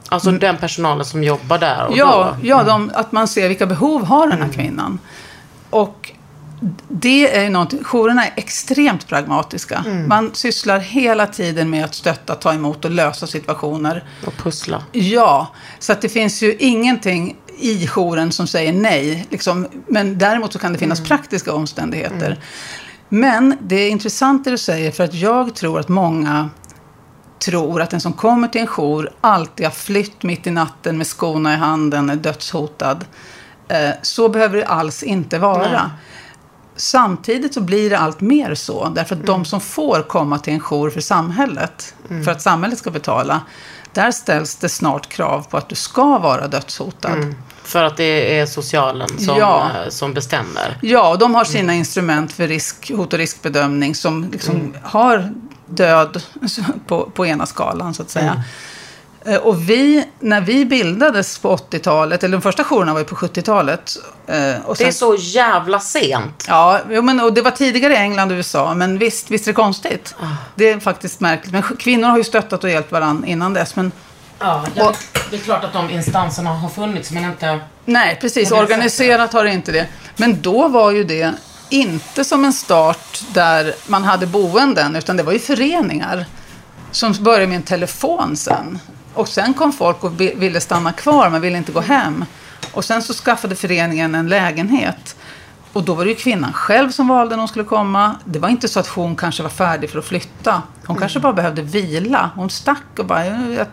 Alltså 0.08 0.30
den 0.30 0.56
personalen 0.56 1.04
som 1.06 1.24
jobbar 1.24 1.58
där 1.58 1.86
Ja, 1.94 2.34
då. 2.40 2.46
ja 2.48 2.62
de, 2.62 2.90
att 2.94 3.12
man 3.12 3.28
ser 3.28 3.48
vilka 3.48 3.66
behov 3.66 4.04
har 4.04 4.26
den 4.26 4.42
här 4.42 4.48
kvinnan. 4.48 4.98
Och 5.70 6.10
det 6.88 7.36
är 7.36 7.42
ju 7.44 7.50
någonting, 7.50 7.84
jourerna 7.84 8.26
är 8.26 8.32
extremt 8.36 9.08
pragmatiska. 9.08 9.84
Man 10.06 10.30
sysslar 10.34 10.78
hela 10.78 11.26
tiden 11.26 11.70
med 11.70 11.84
att 11.84 11.94
stötta, 11.94 12.34
ta 12.34 12.52
emot 12.52 12.84
och 12.84 12.90
lösa 12.90 13.26
situationer. 13.26 14.04
Och 14.26 14.34
pussla. 14.36 14.82
Ja, 14.92 15.46
så 15.78 15.92
att 15.92 16.00
det 16.02 16.08
finns 16.08 16.42
ju 16.42 16.56
ingenting 16.58 17.36
i 17.58 17.86
jouren 17.86 18.32
som 18.32 18.46
säger 18.46 18.72
nej. 18.72 19.26
Liksom, 19.30 19.66
men 19.86 20.18
däremot 20.18 20.52
så 20.52 20.58
kan 20.58 20.72
det 20.72 20.78
finnas 20.78 21.00
praktiska 21.00 21.52
omständigheter. 21.52 22.38
Men 23.08 23.56
det 23.60 23.76
är 23.76 23.90
intressant 23.90 24.44
det 24.44 24.50
du 24.50 24.58
säger, 24.58 24.90
för 24.90 25.04
att 25.04 25.14
jag 25.14 25.54
tror 25.54 25.80
att 25.80 25.88
många 25.88 26.50
tror 27.38 27.82
att 27.82 27.90
den 27.90 28.00
som 28.00 28.12
kommer 28.12 28.48
till 28.48 28.60
en 28.60 28.66
jour 28.66 29.10
alltid 29.20 29.66
har 29.66 29.70
flytt 29.72 30.22
mitt 30.22 30.46
i 30.46 30.50
natten 30.50 30.98
med 30.98 31.06
skorna 31.06 31.54
i 31.54 31.56
handen, 31.56 32.10
är 32.10 32.16
dödshotad. 32.16 33.04
Eh, 33.68 33.90
Så 34.02 34.28
behöver 34.28 34.56
det 34.56 34.66
alls 34.66 35.02
inte 35.02 35.38
vara. 35.38 35.90
Samtidigt 36.76 37.54
så 37.54 37.60
blir 37.60 37.90
det 37.90 37.98
allt 37.98 38.20
mer 38.20 38.54
så. 38.54 38.88
Därför 38.88 39.16
att 39.16 39.26
de 39.26 39.44
som 39.44 39.60
får 39.60 40.02
komma 40.08 40.38
till 40.38 40.52
en 40.52 40.60
jour 40.60 40.90
för 40.90 41.00
samhället, 41.00 41.94
för 42.24 42.30
att 42.30 42.42
samhället 42.42 42.78
ska 42.78 42.90
betala, 42.90 43.40
där 43.92 44.10
ställs 44.10 44.56
det 44.56 44.68
snart 44.68 45.08
krav 45.08 45.46
på 45.50 45.56
att 45.56 45.68
du 45.68 45.74
ska 45.74 46.18
vara 46.18 46.48
dödshotad. 46.48 47.34
För 47.64 47.84
att 47.84 47.96
det 47.96 48.38
är 48.38 48.46
socialen 48.46 49.08
som, 49.18 49.36
Ja. 49.38 49.70
eh, 49.84 49.88
som 49.90 50.14
bestämmer. 50.14 50.78
Ja, 50.82 51.08
och 51.10 51.18
de 51.18 51.34
har 51.34 51.44
sina 51.44 51.74
instrument 51.74 52.32
för 52.32 52.48
risk, 52.48 52.90
hot 52.94 53.12
och 53.12 53.18
riskbedömning 53.18 53.94
som 53.94 54.28
liksom 54.32 54.74
har 54.82 55.32
död 55.66 56.22
på, 56.86 57.10
på 57.14 57.26
ena 57.26 57.46
skalan, 57.46 57.94
så 57.94 58.02
att 58.02 58.10
säga. 58.10 58.42
Eh, 59.26 59.36
Och 59.36 59.70
vi, 59.70 60.04
när 60.20 60.40
vi 60.40 60.64
bildades 60.64 61.38
på 61.38 61.56
80-talet, 61.56 62.24
eller 62.24 62.32
de 62.36 62.42
första 62.42 62.64
jourerna 62.64 62.92
var 62.92 63.00
ju 63.00 63.04
på 63.06 63.14
70-talet. 63.14 63.96
eh, 64.26 64.54
Och 64.66 64.76
Det 64.76 64.82
är 64.84 64.86
sen, 64.86 64.92
så 64.92 65.14
jävla 65.18 65.80
sent. 65.80 66.44
Ja, 66.48 66.80
men, 67.02 67.20
och 67.20 67.32
det 67.32 67.42
var 67.42 67.50
tidigare 67.50 67.92
i 67.92 67.96
England 67.96 68.30
och 68.32 68.36
USA, 68.36 68.74
men 68.74 68.98
visst, 68.98 69.30
visst 69.30 69.46
är 69.46 69.52
det 69.52 69.56
konstigt. 69.56 70.14
Det 70.54 70.70
är 70.70 70.80
faktiskt 70.80 71.20
märkligt. 71.20 71.52
Men 71.52 71.62
kvinnor 71.62 72.08
har 72.08 72.18
ju 72.18 72.24
stöttat 72.24 72.64
och 72.64 72.70
hjälpt 72.70 72.92
varandra 72.92 73.28
innan 73.28 73.52
dess. 73.54 73.76
Men 73.76 73.92
Ja, 74.38 74.64
ja, 74.74 74.92
det 75.30 75.36
är 75.36 75.40
klart 75.40 75.64
att 75.64 75.72
de 75.72 75.90
instanserna 75.90 76.50
har 76.50 76.68
funnits, 76.68 77.10
men 77.10 77.24
inte... 77.24 77.60
Nej, 77.84 78.18
precis. 78.20 78.48
Det 78.48 78.54
Organiserat 78.54 79.32
har 79.32 79.44
det 79.44 79.50
inte 79.50 79.72
det. 79.72 79.86
Men 80.16 80.40
då 80.42 80.68
var 80.68 80.90
ju 80.90 81.04
det 81.04 81.32
inte 81.68 82.24
som 82.24 82.44
en 82.44 82.52
start 82.52 83.22
där 83.34 83.74
man 83.86 84.04
hade 84.04 84.26
boenden, 84.26 84.96
utan 84.96 85.16
det 85.16 85.22
var 85.22 85.32
ju 85.32 85.38
föreningar 85.38 86.26
som 86.90 87.12
började 87.20 87.46
med 87.46 87.56
en 87.56 87.62
telefon 87.62 88.36
sen. 88.36 88.78
Och 89.14 89.28
sen 89.28 89.54
kom 89.54 89.72
folk 89.72 90.04
och 90.04 90.20
vi- 90.20 90.34
ville 90.34 90.60
stanna 90.60 90.92
kvar, 90.92 91.30
men 91.30 91.40
ville 91.40 91.58
inte 91.58 91.72
gå 91.72 91.80
hem. 91.80 92.24
Och 92.72 92.84
sen 92.84 93.02
så 93.02 93.12
skaffade 93.14 93.54
föreningen 93.56 94.14
en 94.14 94.28
lägenhet. 94.28 95.16
Och 95.72 95.82
då 95.82 95.94
var 95.94 96.04
det 96.04 96.10
ju 96.10 96.16
kvinnan 96.16 96.52
själv 96.52 96.90
som 96.90 97.08
valde 97.08 97.36
när 97.36 97.40
hon 97.40 97.48
skulle 97.48 97.64
komma. 97.64 98.16
Det 98.24 98.38
var 98.38 98.48
inte 98.48 98.68
så 98.68 98.80
att 98.80 98.86
hon 98.86 99.16
kanske 99.16 99.42
var 99.42 99.50
färdig 99.50 99.90
för 99.90 99.98
att 99.98 100.04
flytta. 100.04 100.62
Hon 100.86 100.96
kanske 100.96 101.20
bara 101.20 101.32
behövde 101.32 101.62
vila. 101.62 102.30
Hon 102.34 102.50
stack 102.50 102.82
och 102.98 103.06
bara, 103.06 103.26
jag, 103.26 103.66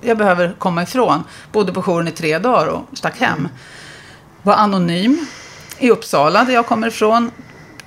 jag 0.00 0.18
behöver 0.18 0.54
komma 0.58 0.82
ifrån. 0.82 1.24
Bodde 1.52 1.72
på 1.72 1.82
jouren 1.82 2.08
i 2.08 2.10
tre 2.10 2.38
dagar 2.38 2.66
och 2.66 2.82
stack 2.92 3.20
hem. 3.20 3.48
Var 4.42 4.54
anonym 4.54 5.26
i 5.78 5.90
Uppsala, 5.90 6.44
där 6.44 6.52
jag 6.52 6.66
kommer 6.66 6.86
ifrån. 6.88 7.30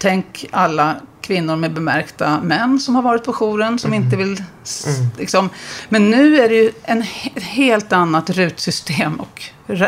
Tänk 0.03 0.45
alla 0.51 0.95
kvinnor 1.21 1.55
med 1.55 1.73
bemärkta 1.73 2.39
män 2.41 2.79
som 2.79 2.95
har 2.95 3.01
varit 3.01 3.23
på 3.23 3.33
jouren, 3.33 3.79
som 3.79 3.93
inte 3.93 4.15
vill... 4.15 4.43
s- 4.63 4.85
Liksom. 5.17 5.49
Men 5.89 6.09
nu 6.09 6.39
är 6.41 6.49
det 6.49 6.55
ju 6.55 6.71
en, 6.83 7.01
ett 7.35 7.43
helt 7.43 7.93
annat 7.93 8.29
rutsystem 8.29 9.15
och 9.19 9.43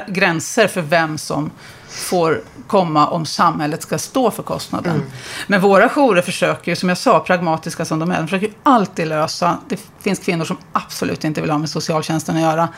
gränser 0.08 0.68
för 0.68 0.82
vem 0.82 1.18
som 1.18 1.52
får 1.90 2.42
komma 2.68 3.08
om 3.08 3.26
samhället 3.26 3.82
ska 3.82 3.98
stå 3.98 4.32
för 4.32 4.44
kostnaden. 4.44 5.04
Men 5.48 5.62
våra 5.62 5.90
jourer 5.90 6.22
försöker 6.22 6.72
ju, 6.72 6.76
som 6.76 6.90
jag 6.90 6.98
sa, 6.98 7.20
pragmatiska 7.20 7.86
som 7.86 8.00
de 8.00 8.12
är, 8.12 8.18
de 8.18 8.28
försöker 8.28 8.48
ju 8.48 8.54
alltid 8.64 9.08
lösa. 9.08 9.58
Det 9.70 9.80
finns 10.02 10.20
kvinnor 10.20 10.46
som 10.46 10.58
absolut 10.72 11.24
inte 11.24 11.42
vill 11.42 11.50
ha 11.52 11.58
med 11.58 11.70
socialtjänsten 11.70 12.36
att 12.36 12.42
göra. 12.42 12.70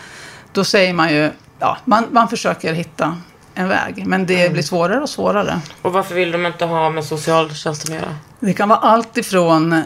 Då 0.52 0.64
säger 0.64 0.94
man 0.94 1.14
ju, 1.14 1.32
ja, 1.60 1.78
man, 1.86 2.06
man 2.12 2.28
försöker 2.30 2.74
hitta 2.74 3.18
en 3.58 3.68
väg. 3.68 4.08
Men 4.08 4.26
det 4.26 4.54
blir 4.54 4.64
svårare 4.64 5.00
och 5.00 5.10
svårare. 5.10 5.62
Och 5.82 5.94
varför 5.94 6.16
vill 6.16 6.32
de 6.32 6.46
inte 6.46 6.66
ha 6.66 6.90
med 6.90 7.04
socialtjänsten 7.06 7.96
att 7.96 8.02
göra? 8.02 8.16
Det 8.40 8.54
kan 8.54 8.70
vara 8.70 8.80
allt 8.80 9.18
ifrån 9.18 9.74
eh, 9.74 9.84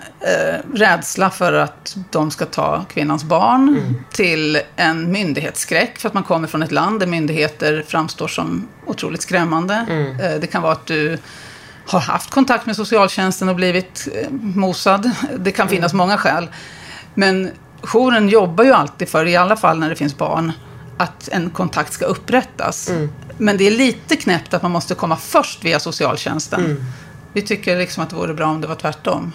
rädsla 0.74 1.30
för 1.30 1.54
att 1.54 1.98
de 2.12 2.32
ska 2.32 2.46
ta 2.46 2.86
kvinnans 2.90 3.24
barn 3.24 3.96
till 4.12 4.62
en 4.76 5.12
myndighetsskräck 5.12 5.98
för 5.98 6.08
att 6.08 6.14
man 6.14 6.24
kommer 6.24 6.48
från 6.48 6.64
ett 6.64 6.72
land 6.72 7.00
där 7.00 7.08
myndigheter 7.08 7.84
framstår 7.88 8.28
som 8.28 8.68
otroligt 8.86 9.22
skrämmande. 9.22 9.74
Eh, 10.22 10.40
det 10.42 10.48
kan 10.48 10.62
vara 10.62 10.74
att 10.74 10.86
du 10.86 11.18
har 11.88 12.00
haft 12.00 12.30
kontakt 12.30 12.66
med 12.66 12.76
socialtjänsten 12.76 13.50
och 13.50 13.56
blivit 13.56 14.08
eh, 14.16 14.32
mosad. 14.32 15.12
Det 15.38 15.52
kan 15.52 15.70
finnas 15.70 15.94
många 15.94 16.18
skäl. 16.18 16.48
Men 17.14 17.52
jouren 17.82 18.30
jobbar 18.30 18.64
ju 18.64 18.72
alltid 18.74 19.10
för, 19.10 19.26
i 19.26 19.36
alla 19.36 19.56
fall 19.56 19.80
när 19.80 19.90
det 19.90 19.96
finns 19.96 20.18
barn, 20.18 20.52
att 21.02 21.30
en 21.32 21.50
kontakt 21.50 21.94
ska 21.94 22.06
upprättas. 22.06 22.92
Men 23.38 23.58
det 23.58 23.68
är 23.68 23.72
lite 23.72 24.16
knäppt 24.16 24.54
att 24.54 24.62
man 24.62 24.72
måste 24.72 24.96
komma 24.96 25.18
först 25.18 25.66
via 25.66 25.80
socialtjänsten. 25.80 26.86
Vi 27.34 27.42
tycker 27.42 27.78
liksom 27.78 28.04
att 28.04 28.10
det 28.10 28.16
vore 28.16 28.34
bra 28.34 28.48
om 28.48 28.62
det 28.62 28.68
var 28.68 28.76
tvärtom. 28.76 29.34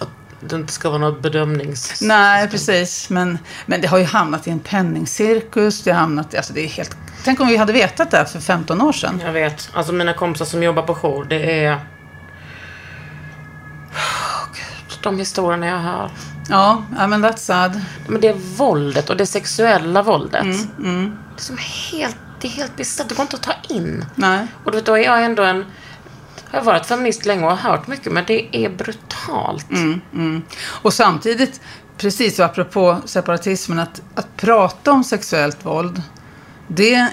Att 0.00 0.08
det 0.40 0.56
inte 0.56 0.72
ska 0.72 0.88
vara 0.88 0.98
något 0.98 1.22
bedömnings... 1.22 2.00
Nej, 2.00 2.48
precis. 2.48 3.10
Men, 3.10 3.38
men 3.66 3.80
det 3.80 3.88
har 3.88 3.98
ju 3.98 4.04
hamnat 4.04 4.46
i 4.46 4.50
en 4.50 4.60
penningcirkus. 4.60 5.82
Det 5.82 5.90
har 5.90 6.00
hamnat, 6.00 6.34
alltså 6.34 6.52
det 6.52 6.60
är 6.60 6.68
helt... 6.68 6.96
Tänk 7.24 7.40
om 7.40 7.48
vi 7.48 7.56
hade 7.56 7.72
vetat 7.72 8.10
det 8.10 8.16
här 8.16 8.24
för 8.24 8.40
15 8.40 8.82
år 8.82 8.92
sedan. 8.92 9.20
Jag 9.24 9.32
vet. 9.32 9.70
Alltså 9.72 9.92
mina 9.92 10.12
kompisar 10.12 10.44
som 10.44 10.62
jobbar 10.62 10.82
på 10.82 10.94
jour, 10.94 11.24
det 11.24 11.64
är... 11.64 11.80
Åh, 13.92 14.48
Gud, 14.54 14.98
de 15.02 15.18
historierna 15.18 15.66
jag 15.66 15.78
hör. 15.78 16.10
Ja, 16.48 16.84
I 17.04 17.06
men 17.08 17.24
that's 17.24 17.36
sad. 17.36 17.80
Men 18.08 18.20
det 18.20 18.28
är 18.28 18.34
våldet 18.56 19.10
och 19.10 19.16
det 19.16 19.26
sexuella 19.26 20.02
våldet. 20.02 20.42
Mm, 20.78 21.16
Det 21.36 21.40
är 21.40 21.42
som 21.42 21.58
helt, 21.92 22.16
det 22.40 22.46
är 22.48 22.52
helt 22.52 22.76
bisarrt. 22.76 23.08
Det 23.08 23.14
går 23.14 23.22
inte 23.22 23.36
att 23.36 23.42
ta 23.42 23.74
in. 23.74 24.04
Nej. 24.14 24.46
Och 24.64 24.70
du 24.70 24.78
vet, 24.78 24.86
då 24.86 24.92
är 24.96 25.02
jag 25.02 25.24
ändå 25.24 25.42
en... 25.42 25.64
Jag 26.50 26.58
har 26.60 26.64
varit 26.64 26.86
feminist 26.86 27.26
länge 27.26 27.44
och 27.44 27.50
har 27.56 27.70
hört 27.70 27.86
mycket, 27.86 28.12
men 28.12 28.24
det 28.26 28.56
är 28.56 28.68
brutalt. 28.68 29.70
Mm. 29.70 30.42
Och 30.82 30.92
samtidigt, 30.94 31.60
precis 31.96 32.40
apropå 32.40 32.96
separatismen, 33.04 33.78
att, 33.78 34.02
att 34.14 34.36
prata 34.36 34.92
om 34.92 35.04
sexuellt 35.04 35.64
våld, 35.64 36.02
det 36.68 37.08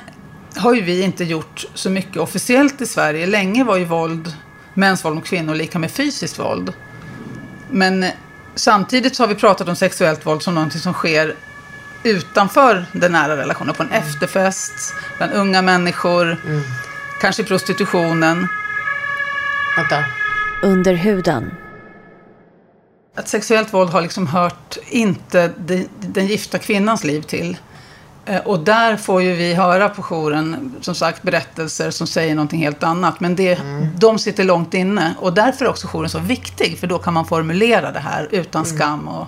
har 0.56 0.74
ju 0.74 0.82
vi 0.82 1.02
inte 1.02 1.24
gjort 1.24 1.66
så 1.74 1.90
mycket 1.90 2.18
officiellt 2.18 2.82
i 2.82 2.86
Sverige. 2.86 3.28
Länge 3.28 3.63
var 3.63 3.78
ju 3.78 3.86
våld, 3.86 4.34
mäns 4.74 5.06
våld 5.06 5.16
mot 5.16 5.25
kvinnor 5.25 5.56
lika 5.56 5.80
med 5.80 5.92
fysiskt 5.92 6.40
våld. 6.40 6.74
Men 7.72 8.06
samtidigt 8.55 9.15
så 9.15 9.24
har 9.24 9.27
vi 9.27 9.36
pratat 9.36 9.69
om 9.69 9.75
sexuellt 9.75 10.25
våld 10.25 10.41
som 10.41 10.55
någonting 10.55 10.81
som 10.81 10.93
sker 10.93 11.36
utanför 12.03 12.86
den 12.91 13.12
nära 13.12 13.38
relationen. 13.38 13.75
På 13.75 13.83
en 13.83 13.91
efterfest, 13.91 14.93
bland 15.17 15.33
unga 15.33 15.62
människor, 15.62 16.38
kanske 17.22 17.41
i 17.41 17.45
prostitutionen. 17.45 18.48
Vänta. 19.77 20.03
Under 20.62 20.93
huden. 20.93 21.51
Att 23.15 23.27
sexuellt 23.27 23.74
våld 23.74 23.89
har 23.89 24.01
liksom 24.01 24.27
hört 24.27 24.77
inte 24.89 25.51
de, 25.57 25.88
den 26.00 26.27
gifta 26.27 26.60
kvinnans 26.60 27.03
liv 27.03 27.22
till. 27.22 27.57
Eh, 28.25 28.38
Och 28.42 28.60
där 28.60 28.98
får 28.98 29.22
ju 29.22 29.34
vi 29.34 29.53
höra 29.53 29.89
på 29.89 30.01
jouren, 30.03 30.75
som 30.82 30.96
sagt, 30.96 31.22
berättelser 31.24 31.92
som 31.92 32.08
säger 32.08 32.36
någonting 32.36 32.60
helt 32.63 32.84
annat. 32.84 33.20
Men 33.20 33.36
det, 33.36 33.60
de 33.98 34.20
sitter 34.20 34.44
långt 34.44 34.74
inne. 34.74 35.13
Och 35.20 35.34
därför 35.34 35.65
är 35.65 35.70
också 35.70 35.88
jouren 35.94 36.10
så 36.10 36.20
viktig, 36.20 36.77
för 36.80 36.88
då 36.88 37.00
kan 37.00 37.13
man 37.13 37.25
formulera 37.25 37.92
det 37.92 38.00
här 38.00 38.27
utan 38.32 38.65
skam 38.65 39.08
och 39.08 39.27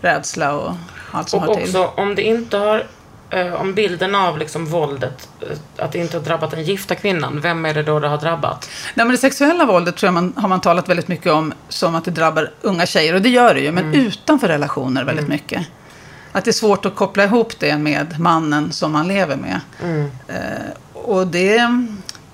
rädsla 0.00 0.52
och 0.54 0.72
allt 1.12 1.28
som 1.28 1.40
Och 1.40 1.46
hör 1.46 1.54
till. 1.54 1.76
också, 1.76 1.92
om 1.96 2.14
det 2.14 2.22
inte 2.22 2.56
har 2.56 2.86
eh, 3.30 3.52
om 3.54 3.74
bilden 3.74 4.14
av 4.14 4.38
liksom 4.38 4.66
våldet, 4.66 5.28
eh, 5.40 5.84
att 5.84 5.92
det 5.92 5.98
inte 5.98 6.16
har 6.16 6.24
drabbat 6.24 6.50
den 6.50 6.62
gifta 6.64 6.94
kvinnan, 6.94 7.40
vem 7.40 7.64
är 7.64 7.74
det 7.74 7.82
då 7.82 8.00
det 8.00 8.08
har 8.08 8.18
drabbat? 8.18 8.70
Nej, 8.94 9.06
men 9.06 9.08
det 9.14 9.18
sexuella 9.18 9.64
våldet 9.64 9.96
tror 9.96 10.06
jag 10.06 10.14
man, 10.14 10.32
har 10.36 10.48
man 10.48 10.60
talat 10.60 10.88
väldigt 10.88 11.08
mycket 11.08 11.32
om 11.32 11.52
som 11.68 11.94
att 11.94 12.04
det 12.04 12.10
drabbar 12.10 12.50
unga 12.62 12.86
tjejer. 12.86 13.14
Och 13.14 13.22
det 13.22 13.28
gör 13.28 13.54
det 13.54 13.60
ju, 13.60 13.72
men 13.72 13.94
utanför 13.94 14.48
relationer 14.48 15.04
väldigt 15.04 15.28
mycket. 15.28 15.66
Att 16.36 16.44
det 16.44 16.50
är 16.50 16.52
svårt 16.52 16.86
att 16.86 16.96
koppla 16.96 17.24
ihop 17.24 17.58
det 17.58 17.78
med 17.78 18.20
mannen 18.20 18.72
som 18.72 18.92
man 18.92 19.08
lever 19.08 19.36
med. 19.36 19.60
Eh, 20.28 20.72
och 20.92 21.26
det 21.26 21.86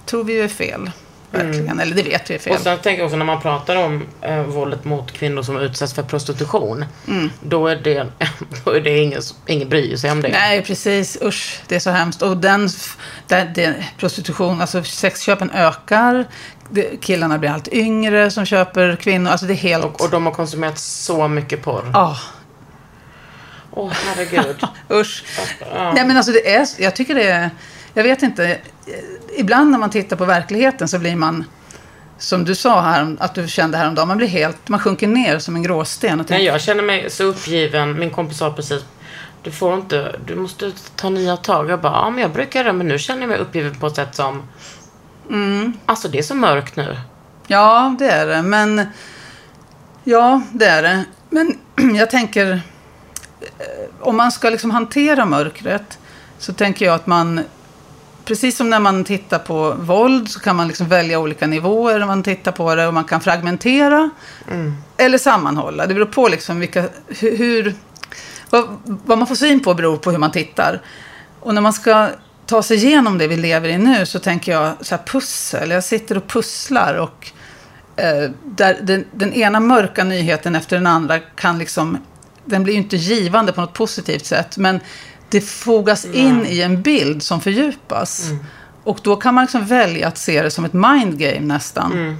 tror 0.06 0.24
vi 0.24 0.32
ju 0.32 0.44
är 0.44 0.48
fel. 0.48 0.90
Verkligen. 1.30 1.80
Eller 1.80 1.94
det 1.94 2.02
vet 2.02 2.30
vi 2.30 2.34
är 2.34 2.38
fel. 2.38 2.52
Och 2.52 2.60
sen 2.60 2.78
tänker 2.78 3.00
jag 3.00 3.06
också 3.06 3.16
när 3.16 3.24
man 3.24 3.40
pratar 3.40 3.76
om 3.76 4.02
eh, 4.20 4.42
våldet 4.42 4.84
mot 4.84 5.12
kvinnor 5.12 5.42
som 5.42 5.56
utsätts 5.56 5.94
för 5.94 6.02
prostitution. 6.02 6.84
Då 7.40 7.66
är 7.66 7.76
det, 7.76 8.06
då 8.64 8.70
är 8.70 8.80
det 8.80 8.98
ingen, 8.98 9.22
ingen 9.46 9.68
bryr 9.68 9.96
sig 9.96 10.10
om 10.10 10.22
det. 10.22 10.28
Nej, 10.28 10.62
precis. 10.62 11.18
Usch, 11.22 11.60
det 11.68 11.76
är 11.76 11.80
så 11.80 11.90
hemskt. 11.90 12.22
Och 12.22 12.36
den, 12.36 12.68
där, 13.26 13.52
det, 13.54 13.74
prostitution, 13.98 14.60
alltså 14.60 14.82
sexköpen 14.84 15.50
ökar. 15.50 16.26
Det, 16.70 17.00
killarna 17.00 17.38
blir 17.38 17.50
allt 17.50 17.68
yngre 17.68 18.30
som 18.30 18.44
köper 18.44 18.96
kvinnor. 18.96 19.30
Alltså 19.30 19.46
det 19.46 19.52
är 19.52 19.56
helt... 19.56 19.84
Och, 19.84 20.00
och 20.00 20.10
de 20.10 20.26
har 20.26 20.32
konsumerat 20.32 20.78
så 20.78 21.28
mycket 21.28 21.62
porr. 21.62 21.90
Ja, 21.92 22.18
Åh 23.74 23.92
herregud. 23.92 24.56
usch. 24.90 25.24
Nej, 25.72 26.06
men 26.06 26.16
alltså 26.16 26.32
det 26.32 26.54
är, 26.54 26.66
jag 26.78 26.96
tycker 26.96 27.14
det 27.14 27.30
är, 27.30 27.50
jag 27.94 28.02
vet 28.02 28.22
inte. 28.22 28.58
Ibland 29.36 29.70
när 29.70 29.78
man 29.78 29.90
tittar 29.90 30.16
på 30.16 30.24
verkligheten 30.24 30.88
så 30.88 30.98
blir 30.98 31.16
man, 31.16 31.44
som 32.18 32.44
du 32.44 32.54
sa 32.54 32.80
här, 32.80 33.16
att 33.20 33.34
du 33.34 33.48
kände 33.48 33.78
häromdagen, 33.78 34.08
man 34.08 34.16
blir 34.16 34.28
helt, 34.28 34.68
man 34.68 34.80
sjunker 34.80 35.06
ner 35.08 35.38
som 35.38 35.56
en 35.56 35.62
gråsten. 35.62 36.20
Och 36.20 36.30
Nej, 36.30 36.44
jag 36.44 36.60
känner 36.60 36.82
mig 36.82 37.10
så 37.10 37.24
uppgiven. 37.24 37.98
Min 37.98 38.10
kompis 38.10 38.38
sa 38.38 38.52
precis, 38.52 38.84
du 39.42 39.50
får 39.50 39.74
inte, 39.74 40.16
du 40.26 40.36
måste 40.36 40.72
ta 40.96 41.10
nya 41.10 41.36
tag. 41.36 41.70
Jag 41.70 41.80
bara, 41.80 41.92
ja 41.92 42.10
men 42.10 42.22
jag 42.22 42.32
brukar 42.32 42.64
det, 42.64 42.72
men 42.72 42.88
nu 42.88 42.98
känner 42.98 43.20
jag 43.20 43.28
mig 43.28 43.38
uppgiven 43.38 43.74
på 43.74 43.86
ett 43.86 43.96
sätt 43.96 44.14
som, 44.14 44.42
alltså 45.86 46.08
det 46.08 46.18
är 46.18 46.22
så 46.22 46.34
mörkt 46.34 46.76
nu. 46.76 46.96
Ja, 47.46 47.96
det 47.98 48.10
är 48.10 48.26
det. 48.26 48.42
Men, 48.42 48.86
ja, 50.04 50.42
det 50.52 50.66
är 50.66 50.82
det. 50.82 51.04
Men 51.30 51.58
jag 51.96 52.10
tänker, 52.10 52.60
om 54.00 54.16
man 54.16 54.32
ska 54.32 54.50
liksom 54.50 54.70
hantera 54.70 55.26
mörkret 55.26 55.98
så 56.38 56.52
tänker 56.52 56.84
jag 56.84 56.94
att 56.94 57.06
man, 57.06 57.40
precis 58.24 58.56
som 58.56 58.70
när 58.70 58.80
man 58.80 59.04
tittar 59.04 59.38
på 59.38 59.74
våld 59.78 60.28
så 60.28 60.40
kan 60.40 60.56
man 60.56 60.68
liksom 60.68 60.88
välja 60.88 61.18
olika 61.18 61.46
nivåer 61.46 61.98
när 61.98 62.06
man 62.06 62.22
tittar 62.22 62.52
på 62.52 62.74
det 62.74 62.86
och 62.86 62.94
man 62.94 63.04
kan 63.04 63.20
fragmentera 63.20 64.10
eller 64.96 65.18
sammanhålla. 65.18 65.86
Det 65.86 65.94
beror 65.94 66.06
på 66.06 66.28
liksom 66.28 66.60
vilka, 66.60 66.88
hur, 67.08 67.36
hur 67.36 67.74
vad, 68.50 68.64
vad 68.84 69.18
man 69.18 69.26
får 69.26 69.34
syn 69.34 69.60
på 69.60 69.74
beror 69.74 69.96
på 69.96 70.10
hur 70.10 70.18
man 70.18 70.32
tittar. 70.32 70.82
Och 71.40 71.54
när 71.54 71.60
man 71.60 71.72
ska 71.72 72.08
ta 72.46 72.62
sig 72.62 72.76
igenom 72.76 73.18
det 73.18 73.26
vi 73.26 73.36
lever 73.36 73.68
i 73.68 73.78
nu 73.78 74.06
så 74.06 74.18
tänker 74.18 74.52
jag 74.52 74.72
så 74.80 74.96
här 74.96 75.02
pussel. 75.02 75.70
Jag 75.70 75.84
sitter 75.84 76.16
och 76.16 76.26
pusslar 76.26 76.94
och 76.94 77.30
eh, 77.96 78.30
där 78.44 78.78
den, 78.82 79.04
den 79.12 79.32
ena 79.32 79.60
mörka 79.60 80.04
nyheten 80.04 80.54
efter 80.54 80.76
den 80.76 80.86
andra 80.86 81.18
kan 81.18 81.58
liksom, 81.58 81.98
den 82.44 82.62
blir 82.64 82.74
ju 82.74 82.80
inte 82.80 82.96
givande 82.96 83.52
på 83.52 83.60
något 83.60 83.72
positivt 83.72 84.26
sätt, 84.26 84.56
men 84.56 84.80
det 85.28 85.40
fogas 85.40 86.04
in 86.04 86.46
i 86.46 86.60
en 86.60 86.82
bild 86.82 87.22
som 87.22 87.40
fördjupas. 87.40 88.28
Och 88.84 88.98
då 89.02 89.16
kan 89.16 89.34
man 89.34 89.44
liksom 89.44 89.66
välja 89.66 90.08
att 90.08 90.18
se 90.18 90.42
det 90.42 90.50
som 90.50 90.64
ett 90.64 90.72
mindgame 90.72 91.40
nästan. 91.40 92.18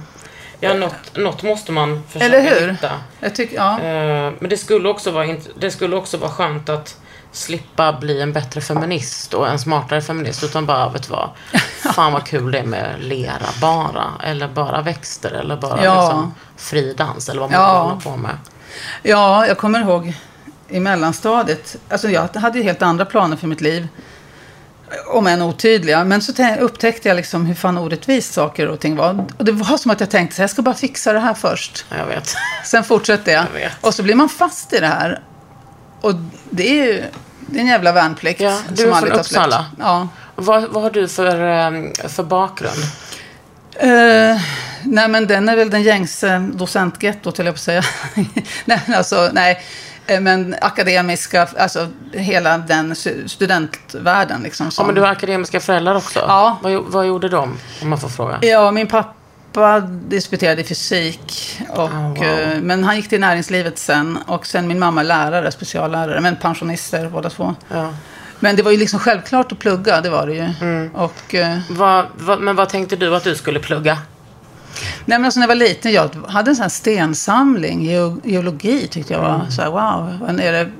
Ja, 0.59 0.73
något, 0.73 1.17
något 1.17 1.43
måste 1.43 1.71
man 1.71 2.03
försöka 2.07 2.25
Eller 2.25 2.41
hur? 2.59 2.71
hitta. 2.71 2.91
Jag 3.19 3.35
tycker, 3.35 3.55
ja. 3.55 3.71
Eh, 3.79 4.33
Men 4.39 4.49
det 4.49 4.57
skulle, 4.57 4.89
också 4.89 5.11
vara, 5.11 5.35
det 5.59 5.71
skulle 5.71 5.95
också 5.95 6.17
vara 6.17 6.31
skönt 6.31 6.69
att 6.69 6.97
slippa 7.31 7.93
bli 7.93 8.21
en 8.21 8.33
bättre 8.33 8.61
feminist 8.61 9.33
och 9.33 9.47
en 9.49 9.59
smartare 9.59 10.01
feminist. 10.01 10.43
Utan 10.43 10.65
bara, 10.65 10.89
vet 10.89 11.09
vad? 11.09 11.29
Fan 11.95 12.13
vad 12.13 12.25
kul 12.25 12.51
det 12.51 12.59
är 12.59 12.63
med 12.65 12.95
lera 12.99 13.45
bara. 13.61 14.03
Eller 14.23 14.47
bara 14.47 14.81
växter. 14.81 15.31
Eller 15.31 15.57
bara 15.57 15.83
Ja. 15.83 16.01
liksom 16.07 16.33
fri 16.57 16.93
dans. 16.97 17.29
Eller 17.29 17.41
vad 17.41 17.51
man 17.51 17.61
Ja. 17.61 17.81
håller 17.83 18.01
på 18.01 18.15
med. 18.17 18.37
Ja, 19.03 19.47
jag 19.47 19.57
kommer 19.57 19.81
ihåg 19.81 20.13
i 20.69 20.79
mellanstadiet. 20.79 21.75
Alltså 21.89 22.09
jag 22.09 22.29
hade 22.35 22.57
ju 22.57 22.63
helt 22.63 22.81
andra 22.81 23.05
planer 23.05 23.37
för 23.37 23.47
mitt 23.47 23.61
liv. 23.61 23.87
Om 25.07 25.27
än 25.27 25.41
otydliga. 25.41 26.03
Men 26.03 26.21
så 26.21 26.31
upptäckte 26.59 27.07
jag 27.07 27.15
liksom 27.15 27.45
hur 27.45 27.55
fan 27.55 27.77
orättvist 27.77 28.33
saker 28.33 28.67
och 28.67 28.79
ting 28.79 28.95
var. 28.95 29.25
Och 29.37 29.45
det 29.45 29.51
var 29.51 29.77
som 29.77 29.91
att 29.91 29.99
jag 29.99 30.09
tänkte 30.09 30.35
så 30.35 30.39
här, 30.39 30.43
jag 30.43 30.49
ska 30.49 30.61
bara 30.61 30.75
fixa 30.75 31.13
det 31.13 31.19
här 31.19 31.33
först. 31.33 31.85
Ja, 31.89 31.97
Jag 31.97 32.05
vet. 32.05 32.35
Sen 32.65 32.83
fortsätter 32.83 33.31
jag. 33.31 33.45
Jag 33.53 33.59
vet. 33.59 33.71
Och 33.81 33.93
så 33.93 34.03
blir 34.03 34.15
man 34.15 34.29
fast 34.29 34.73
i 34.73 34.79
det 34.79 34.87
här. 34.87 35.21
Och 36.01 36.13
det 36.49 36.79
är 36.79 36.85
ju 36.85 37.03
det 37.39 37.57
är 37.57 37.61
en 37.61 37.67
jävla 37.67 37.91
värnplikt. 37.91 38.41
Ja, 38.41 38.59
du 38.69 38.83
är 38.89 38.93
från. 38.93 39.11
Uppsala. 39.11 39.65
Ja. 39.79 40.07
Vad, 40.35 40.63
vad 40.63 40.83
har 40.83 40.89
du 40.89 41.07
för, 41.07 41.41
eh, 41.41 42.07
för 42.07 42.23
bakgrund? 42.23 42.83
Eh, 43.75 44.41
nej, 44.85 45.07
men 45.07 45.27
den 45.27 45.49
är 45.49 45.55
väl 45.55 45.69
den 45.69 45.83
gängse 45.83 46.39
docentgettot, 46.53 47.37
höll 47.37 47.45
jag 47.45 47.55
på 47.55 47.57
att 47.57 47.61
säga. 47.61 47.83
nej, 48.65 48.81
men 48.85 48.95
alltså, 48.97 49.29
nej. 49.33 49.63
Eh, 50.07 50.19
Men 50.21 50.55
akademiska, 50.61 51.47
alltså 51.57 51.87
hela 52.11 52.57
den 52.57 52.93
stu- 52.93 53.27
studentvärlden 53.27 54.41
liksom. 54.43 54.65
Ja, 54.67 54.71
Som, 54.71 54.85
men 54.85 54.95
du 54.95 55.01
har 55.01 55.07
akademiska 55.07 55.59
föräldrar 55.59 55.95
också. 55.95 56.19
Ja. 56.19 56.59
Vad, 56.61 56.73
vad 56.73 57.07
gjorde 57.07 57.29
de? 57.29 57.57
Om 57.81 57.89
man 57.89 57.99
får 57.99 58.09
fråga. 58.09 58.39
Ja, 58.41 58.71
min 58.71 58.87
pappa 58.87 59.79
disputerade 60.07 60.61
i 60.61 60.63
fysik. 60.63 61.59
Och, 61.69 61.79
Oh, 61.83 62.07
wow. 62.13 62.23
eh, 62.23 62.59
Men 62.61 62.83
han 62.83 62.95
gick 62.95 63.09
till 63.09 63.19
näringslivet 63.19 63.77
sen. 63.79 64.17
Och 64.27 64.45
sen 64.47 64.67
min 64.67 64.79
mamma 64.79 65.01
är 65.01 65.05
lärare, 65.05 65.51
speciallärare. 65.51 66.21
Men 66.21 66.35
pensionister 66.35 67.09
båda 67.09 67.29
två. 67.29 67.55
Ja. 67.69 67.93
Men 68.39 68.55
det 68.55 68.63
var 68.63 68.71
ju 68.71 68.77
liksom 68.77 68.99
självklart 68.99 69.51
att 69.51 69.59
plugga, 69.59 70.01
det 70.01 70.09
var 70.09 70.27
det 70.27 70.33
ju. 70.33 70.49
Mm. 70.61 70.95
Och, 70.95 71.35
eh, 71.35 71.57
Vad, 71.69 72.05
vad, 72.15 72.39
men 72.41 72.55
vad 72.55 72.69
tänkte 72.69 72.95
du 72.95 73.15
att 73.15 73.23
du 73.23 73.35
skulle 73.35 73.59
plugga? 73.59 73.97
Nej 75.05 75.19
men 75.19 75.25
alltså 75.25 75.39
när 75.39 75.43
jag 75.47 75.55
var 75.55 75.55
liten, 75.67 75.91
jag 75.91 76.09
hade 76.27 76.51
en 76.51 76.55
sån 76.55 76.61
här 76.63 76.69
stensamling, 76.69 77.81
geo, 77.85 78.21
geologi 78.23 78.87
tyckte 78.87 79.13
jag 79.13 79.21
var 79.21 79.35
Mm. 79.35 79.51
så 79.51 79.61
här, 79.61 79.69
wow. 79.69 80.17
Var 80.21 80.33
nere, 80.33 80.71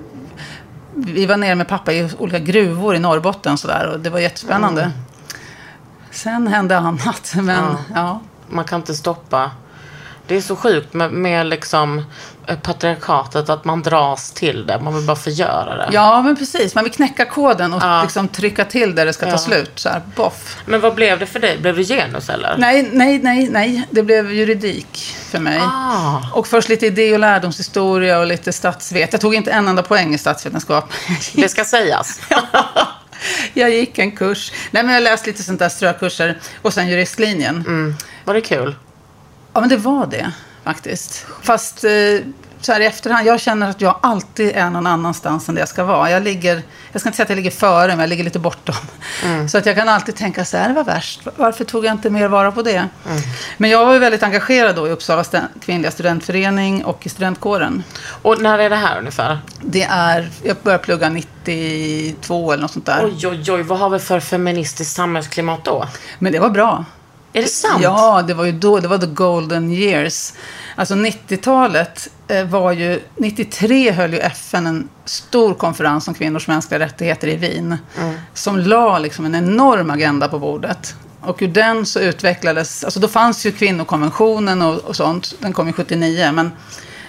vi 0.96 1.26
var 1.26 1.38
nere 1.38 1.56
med 1.56 1.68
pappa 1.68 1.94
i 1.94 2.10
olika 2.18 2.40
gruvor 2.40 2.96
i 2.96 3.00
Norrbotten 3.00 3.58
så 3.58 3.68
där, 3.68 3.88
och 3.88 4.00
det 4.00 4.10
var 4.10 4.20
jättespännande. 4.20 4.82
Mm. 4.82 4.94
Sen 6.12 6.48
hände 6.48 6.78
annat, 6.78 7.34
men 7.42 7.48
Ja. 7.56 7.76
ja. 7.96 8.22
Man 8.50 8.66
kan 8.66 8.80
inte 8.80 8.94
stoppa. 8.96 9.52
Det 10.28 10.36
är 10.36 10.42
så 10.42 10.56
sjukt 10.56 10.94
med, 10.94 11.12
med 11.12 11.46
liksom 11.46 12.04
patriarkatet 12.62 13.50
att 13.50 13.66
man 13.66 13.82
dras 13.82 14.32
till 14.32 14.66
det. 14.66 14.80
Man 14.80 14.96
vill 14.96 15.06
bara 15.06 15.16
förgöra 15.16 15.76
det. 15.78 15.90
Ja, 15.92 16.22
men 16.22 16.36
precis. 16.36 16.76
Man 16.76 16.84
vill 16.84 16.94
knäcka 16.94 17.26
koden 17.26 17.74
och 17.74 17.84
Ja. 17.84 18.02
liksom 18.04 18.28
trycka 18.28 18.66
till 18.66 18.96
där 18.96 19.06
det 19.06 19.14
ska 19.14 19.26
Ja. 19.26 19.32
ta 19.32 19.38
slut. 19.38 19.72
Så 19.76 19.90
här, 19.90 20.02
boff. 20.16 20.58
Men 20.66 20.82
vad 20.82 20.96
blev 20.96 21.20
det 21.20 21.26
för 21.26 21.40
dig? 21.40 21.58
Blev 21.58 21.76
det 21.76 21.84
genus 21.84 22.30
eller? 22.30 22.56
Nej, 22.58 22.90
nej, 22.94 23.20
nej, 23.20 23.50
nej. 23.50 23.88
Det 23.92 24.04
blev 24.04 24.34
juridik 24.34 25.16
för 25.30 25.40
mig. 25.40 25.60
Ah. 25.62 26.18
Och 26.34 26.48
först 26.48 26.70
lite 26.70 26.86
idé 26.86 27.14
och 27.14 27.20
lärdomshistoria 27.20 28.20
och 28.20 28.26
lite 28.28 28.54
statsvet. 28.54 29.10
Jag 29.12 29.22
tog 29.22 29.36
inte 29.36 29.52
en 29.52 29.68
enda 29.68 29.84
poäng 29.84 30.14
i 30.14 30.18
statsvetenskap. 30.18 30.94
Det 31.34 31.50
ska 31.50 31.66
sägas. 31.66 32.20
jag 33.54 33.70
gick 33.70 34.00
en 34.00 34.12
kurs. 34.12 34.52
Nej, 34.72 34.84
men 34.84 34.94
jag 34.94 35.04
läste 35.04 35.30
lite 35.30 35.44
sånt 35.44 35.60
där 35.60 35.70
strökurser. 35.70 36.40
Och 36.62 36.74
sen 36.74 36.88
juristlinjen. 36.88 37.56
Mm. 37.56 37.96
Var 38.26 38.34
det 38.34 38.42
kul? 38.42 38.76
Ja, 39.54 39.60
men 39.60 39.70
det 39.70 39.78
var 39.78 40.06
det 40.06 40.32
faktiskt. 40.64 41.26
Fast 41.42 41.84
eh, 41.84 41.92
så 42.66 42.72
här 42.72 42.80
i 42.80 42.86
efterhand, 42.86 43.28
jag 43.28 43.40
känner 43.40 43.70
att 43.70 43.82
jag 43.82 44.00
alltid 44.02 44.52
är 44.56 44.70
någon 44.70 44.88
annanstans 44.88 45.50
än 45.50 45.56
det 45.56 45.62
jag 45.62 45.70
ska 45.70 45.84
vara. 45.84 46.12
Jag 46.12 46.24
ligger, 46.24 46.62
jag 46.92 47.02
ska 47.02 47.10
inte 47.10 47.16
säga 47.16 47.24
att 47.24 47.30
jag 47.30 47.36
ligger 47.36 47.52
före, 47.52 47.88
men 47.88 48.00
jag 48.00 48.10
ligger 48.10 48.24
lite 48.24 48.40
bortom. 48.40 48.76
Så 49.52 49.58
att 49.58 49.66
jag 49.66 49.76
kan 49.76 49.90
alltid 49.90 50.16
tänka 50.16 50.46
så 50.46 50.58
här, 50.58 50.68
det 50.68 50.74
var 50.74 50.84
värst. 50.84 51.22
Varför 51.36 51.64
tog 51.64 51.86
jag 51.86 51.92
inte 51.92 52.10
mer 52.10 52.28
vara 52.28 52.52
på 52.52 52.62
det? 52.62 52.88
Men 53.58 53.70
jag 53.70 53.86
var 53.86 53.94
ju 53.94 54.00
väldigt 54.00 54.24
engagerad 54.24 54.76
då 54.76 54.88
i 54.88 54.92
Uppsala 54.92 55.24
kvinnliga 55.62 55.92
studentförening 55.92 56.86
och 56.86 57.06
i 57.06 57.10
studentkåren. 57.10 57.84
Och 58.22 58.42
när 58.42 58.60
är 58.60 58.70
det 58.70 58.76
här 58.76 59.00
ungefär? 59.00 59.40
Det 59.62 59.84
är, 59.84 60.30
jag 60.44 60.58
började 60.64 60.84
plugga 60.84 61.10
92 61.10 62.52
eller 62.52 62.62
något 62.62 62.72
sånt 62.72 62.86
där. 62.86 63.06
Oj, 63.06 63.28
oj, 63.28 63.52
oj. 63.52 63.64
Vad 63.64 63.80
har 63.80 63.90
vi 63.90 64.00
för 64.00 64.20
feministiskt 64.20 64.96
samhällsklimat 64.96 65.66
då? 65.66 65.88
Men 66.20 66.32
det 66.32 66.40
var 66.40 66.50
bra. 66.50 66.86
Är 67.34 67.42
det 67.42 67.48
sant? 67.48 67.84
Ja, 67.84 68.24
det 68.28 68.34
var 68.34 68.46
ju 68.46 68.52
då, 68.52 68.80
det 68.80 68.88
var 68.88 68.98
the 68.98 69.06
golden 69.06 69.72
years. 69.72 70.34
Alltså 70.76 70.94
90-talet 70.94 72.10
eh, 72.28 72.46
var 72.46 72.72
ju, 72.72 73.02
93 73.16 73.92
höll 73.92 74.14
ju 74.14 74.20
FN 74.20 74.68
en 74.68 74.90
stor 75.06 75.54
konferens 75.54 76.08
om 76.08 76.14
kvinnors 76.14 76.48
mänskliga 76.48 76.80
rättigheter 76.80 77.28
i 77.28 77.36
Wien. 77.36 77.78
Som 78.34 78.60
la 78.60 79.00
liksom 79.00 79.26
en 79.26 79.36
enorm 79.36 79.90
agenda 79.90 80.28
på 80.28 80.40
bordet. 80.40 80.96
Och 81.22 81.38
ur 81.42 81.48
den 81.48 81.86
så 81.86 82.00
utvecklades, 82.00 82.84
alltså 82.84 83.00
då 83.00 83.08
fanns 83.08 83.46
ju 83.46 83.52
kvinnokonventionen 83.52 84.62
och, 84.62 84.78
och 84.78 84.96
sånt, 84.96 85.34
den 85.40 85.54
kom 85.54 85.68
ju 85.68 85.74
79, 85.74 86.32
men 86.32 86.52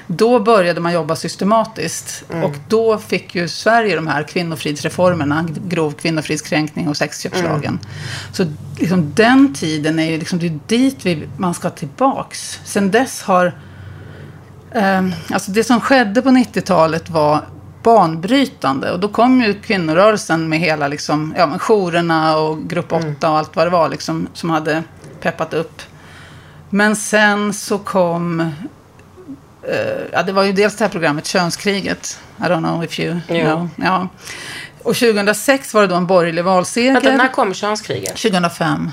då 0.07 0.41
började 0.41 0.81
man 0.81 0.93
jobba 0.93 1.17
systematiskt. 1.17 2.25
Och 2.43 2.55
då 2.69 2.99
fick 2.99 3.35
ju 3.35 3.49
Sverige 3.49 3.97
de 3.97 4.07
här 4.07 4.23
kvinnofridsreformerna, 4.23 5.47
grov 5.69 5.93
kvinnofridskränkning 5.93 6.89
och 6.89 6.97
sexköpslagen. 6.97 7.79
Så 8.33 8.47
liksom, 8.79 9.13
den 9.15 9.55
tiden 9.55 9.99
är 9.99 10.11
ju 10.11 10.19
liksom, 10.19 10.39
det 10.39 10.47
är 10.47 10.59
dit 10.67 11.07
vi, 11.07 11.29
man 11.37 11.55
ska 11.55 11.71
tillbaks. 11.71 12.61
Sen 12.65 12.91
dess 12.91 13.23
har... 13.23 13.53
Eh, 14.73 15.05
alltså 15.31 15.51
det 15.51 15.65
som 15.65 15.81
skedde 15.81 16.23
på 16.23 16.29
90-talet 16.29 17.11
var 17.11 17.45
banbrytande. 17.83 18.93
Och 18.93 19.01
då 19.01 19.09
kom 19.09 19.43
ju 19.43 19.55
kvinnorörelsen 19.55 20.49
med 20.49 20.59
hela 20.59 20.89
liksom, 20.89 21.35
ja, 21.37 21.47
men 21.47 21.59
jourerna 21.59 22.37
och 22.37 22.69
grupp 22.69 22.93
8 22.93 23.31
och 23.31 23.39
allt 23.39 23.57
vad 23.57 23.67
det 23.67 23.71
var 23.71 23.89
liksom, 23.89 24.29
som 24.33 24.51
hade 24.51 24.83
peppat 25.21 25.55
upp. 25.55 25.83
Men 26.71 26.97
sen 26.97 27.53
så 27.53 27.79
kom, 27.79 28.51
eh, 29.69 30.03
ja 30.13 30.23
det 30.23 30.33
var 30.33 30.43
ju 30.43 30.53
dels 30.53 30.77
det 30.77 30.85
här 30.85 30.91
programmet 30.91 31.27
Könskriget. 31.27 32.19
I 32.39 32.43
don't 32.43 32.59
know 32.63 32.85
if 32.85 33.01
you 33.01 33.21
Jo. 33.29 33.45
know. 33.45 33.69
Ja. 33.77 34.09
Och 34.83 34.97
2006 34.97 35.75
var 35.75 35.83
det 35.83 35.89
då 35.89 35.95
en 35.95 36.07
borgerlig 36.07 36.45
valseger. 36.45 36.93
Vänta, 36.93 37.17
när 37.17 37.29
kom 37.29 37.55
könskriget? 37.55 38.17
2005. 38.17 38.91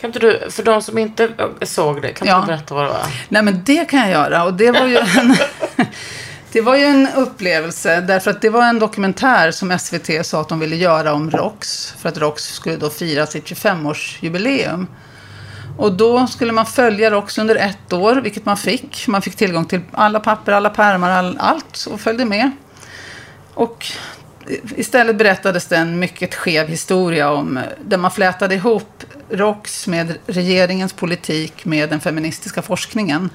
Kan 0.00 0.08
inte 0.08 0.18
du, 0.18 0.50
för 0.50 0.62
de 0.62 0.82
som 0.82 0.98
inte 0.98 1.28
såg 1.62 2.02
det, 2.02 2.12
kan 2.12 2.28
Ja. 2.28 2.40
du 2.40 2.46
berätta 2.46 2.74
vad 2.74 2.84
det 2.84 2.88
var? 2.88 3.06
Nej, 3.28 3.42
men 3.42 3.62
det 3.64 3.84
kan 3.90 4.00
jag 4.00 4.10
göra. 4.10 4.44
Och 4.44 4.54
det 4.54 4.70
var 4.70 4.86
ju 4.86 4.96
en, 4.96 5.36
det 6.52 6.60
var 6.60 6.76
ju 6.76 6.84
en 6.84 7.08
upplevelse. 7.16 8.00
Därför 8.00 8.30
att 8.30 8.40
det 8.42 8.50
var 8.50 8.62
en 8.62 8.78
dokumentär 8.78 9.50
som 9.50 9.78
SVT 9.78 10.26
sa 10.26 10.40
att 10.40 10.48
de 10.48 10.60
ville 10.60 10.76
göra 10.76 11.12
om 11.12 11.30
ROX. 11.30 11.94
För 11.98 12.08
att 12.08 12.18
ROX 12.18 12.42
skulle 12.54 12.76
då 12.76 12.90
fira 12.90 13.26
sitt 13.26 13.44
25-årsjubileum. 13.44 14.86
Och 15.76 15.92
då 15.92 16.26
skulle 16.26 16.52
man 16.52 16.66
följa 16.66 17.10
ROX 17.10 17.38
under 17.38 17.56
ett 17.56 17.92
år, 17.92 18.16
vilket 18.16 18.46
man 18.46 18.56
fick. 18.56 19.08
Man 19.08 19.22
fick 19.22 19.36
tillgång 19.36 19.64
till 19.64 19.80
alla 19.92 20.20
papper, 20.20 20.52
alla 20.52 20.70
pärmar, 20.70 21.10
all, 21.10 21.36
allt 21.38 21.86
och 21.90 22.00
följde 22.00 22.24
med. 22.24 22.50
Och 23.54 23.86
istället 24.76 25.16
berättades 25.16 25.66
det 25.66 25.76
en 25.76 25.98
mycket 25.98 26.34
skev 26.34 26.68
historia 26.68 27.30
om 27.30 27.56
eh, 27.56 27.62
där 27.84 27.98
man 27.98 28.10
flätade 28.10 28.54
ihop 28.54 29.04
ROX 29.30 29.86
med 29.86 30.18
regeringens 30.26 30.92
politik 30.92 31.64
med 31.64 31.90
den 31.90 32.00
feministiska 32.00 32.62
forskningen. 32.62 33.30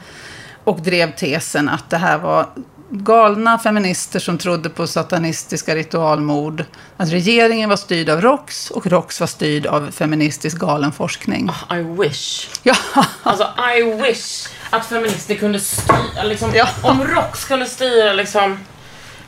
Och 0.64 0.82
drev 0.82 1.16
tesen 1.16 1.70
att 1.70 1.90
det 1.90 1.98
här 1.98 2.18
var 2.18 2.50
galna 2.92 3.60
feminister 3.60 4.20
som 4.20 4.38
trodde 4.38 4.70
på 4.70 4.88
satanistiska 4.88 5.76
ritualmord. 5.76 6.66
Att 6.98 7.10
regeringen 7.12 7.70
var 7.70 7.76
styrd 7.78 8.10
av 8.10 8.22
ROX 8.22 8.72
och 8.72 8.88
ROX 8.88 9.20
var 9.20 9.28
styrd 9.28 9.66
av 9.66 9.92
feministisk 9.92 10.58
galen 10.58 10.92
forskning. 10.92 11.52
I 11.72 11.76
wish. 12.04 12.50
Ja, 12.64 12.76
Alltså, 13.24 13.48
I 13.78 13.84
wish 14.02 14.48
att 14.70 14.86
feminister 14.86 15.36
kunde 15.36 15.60
styra, 15.60 16.24
liksom, 16.24 16.52
Ja. 16.56 16.68
om 16.82 17.04
ROX 17.04 17.46
kunde 17.46 17.66
styra 17.66 18.14
liksom, 18.14 18.60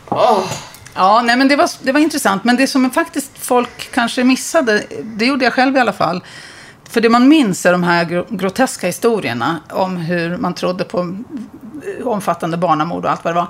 åh. 0.09 0.43
Ja, 0.95 1.21
nej, 1.21 1.37
men 1.37 1.47
det 1.47 1.55
var, 1.55 1.69
det 1.83 1.91
var 1.91 1.99
intressant. 1.99 2.43
Men 2.43 2.57
det 2.57 2.67
som 2.67 2.91
faktiskt 2.91 3.31
folk 3.35 3.91
kanske 3.91 4.23
missade, 4.23 4.83
det 5.03 5.25
gjorde 5.25 5.43
jag 5.45 5.53
själv 5.53 5.77
i 5.77 5.79
alla 5.79 5.93
fall. 5.93 6.23
För 6.91 7.01
det 7.01 7.09
man 7.09 7.27
minns 7.27 7.65
är 7.65 7.71
de 7.71 7.83
här 7.83 8.05
gro- 8.05 8.25
groteska 8.29 8.87
historierna 8.87 9.59
om 9.69 9.97
hur 9.97 10.37
man 10.37 10.53
trodde 10.53 10.83
på 10.83 10.99
eh, 11.99 12.07
omfattande 12.07 12.57
barnamord 12.57 13.05
och 13.05 13.11
allt 13.11 13.23
vad 13.23 13.33
det 13.33 13.39
var. 13.39 13.47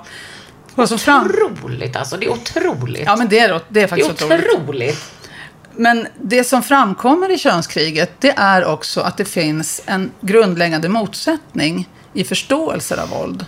Vad 0.74 0.88
som 0.88 0.98
fram... 0.98 1.26
Otroligt 1.26 1.96
alltså, 1.96 2.16
det 2.16 2.26
är 2.26 2.30
otroligt. 2.32 3.02
Ja, 3.06 3.16
men 3.16 3.28
det 3.28 3.38
är, 3.38 3.48
det 3.48 3.54
är 3.54 3.60
det 3.68 3.82
är 3.82 3.86
faktiskt 3.86 4.10
otroligt. 4.10 4.46
otroligt. 4.54 5.12
Men 5.76 6.06
det 6.20 6.44
som 6.44 6.62
framkommer 6.62 7.30
i 7.30 7.38
könskriget, 7.38 8.12
det 8.18 8.34
är 8.36 8.64
också 8.64 9.00
att 9.00 9.16
det 9.16 9.24
finns 9.24 9.82
en 9.86 10.10
grundläggande 10.20 10.88
motsättning 10.88 11.88
i 12.12 12.24
förståelser 12.24 12.96
av 13.02 13.08
våld 13.08 13.46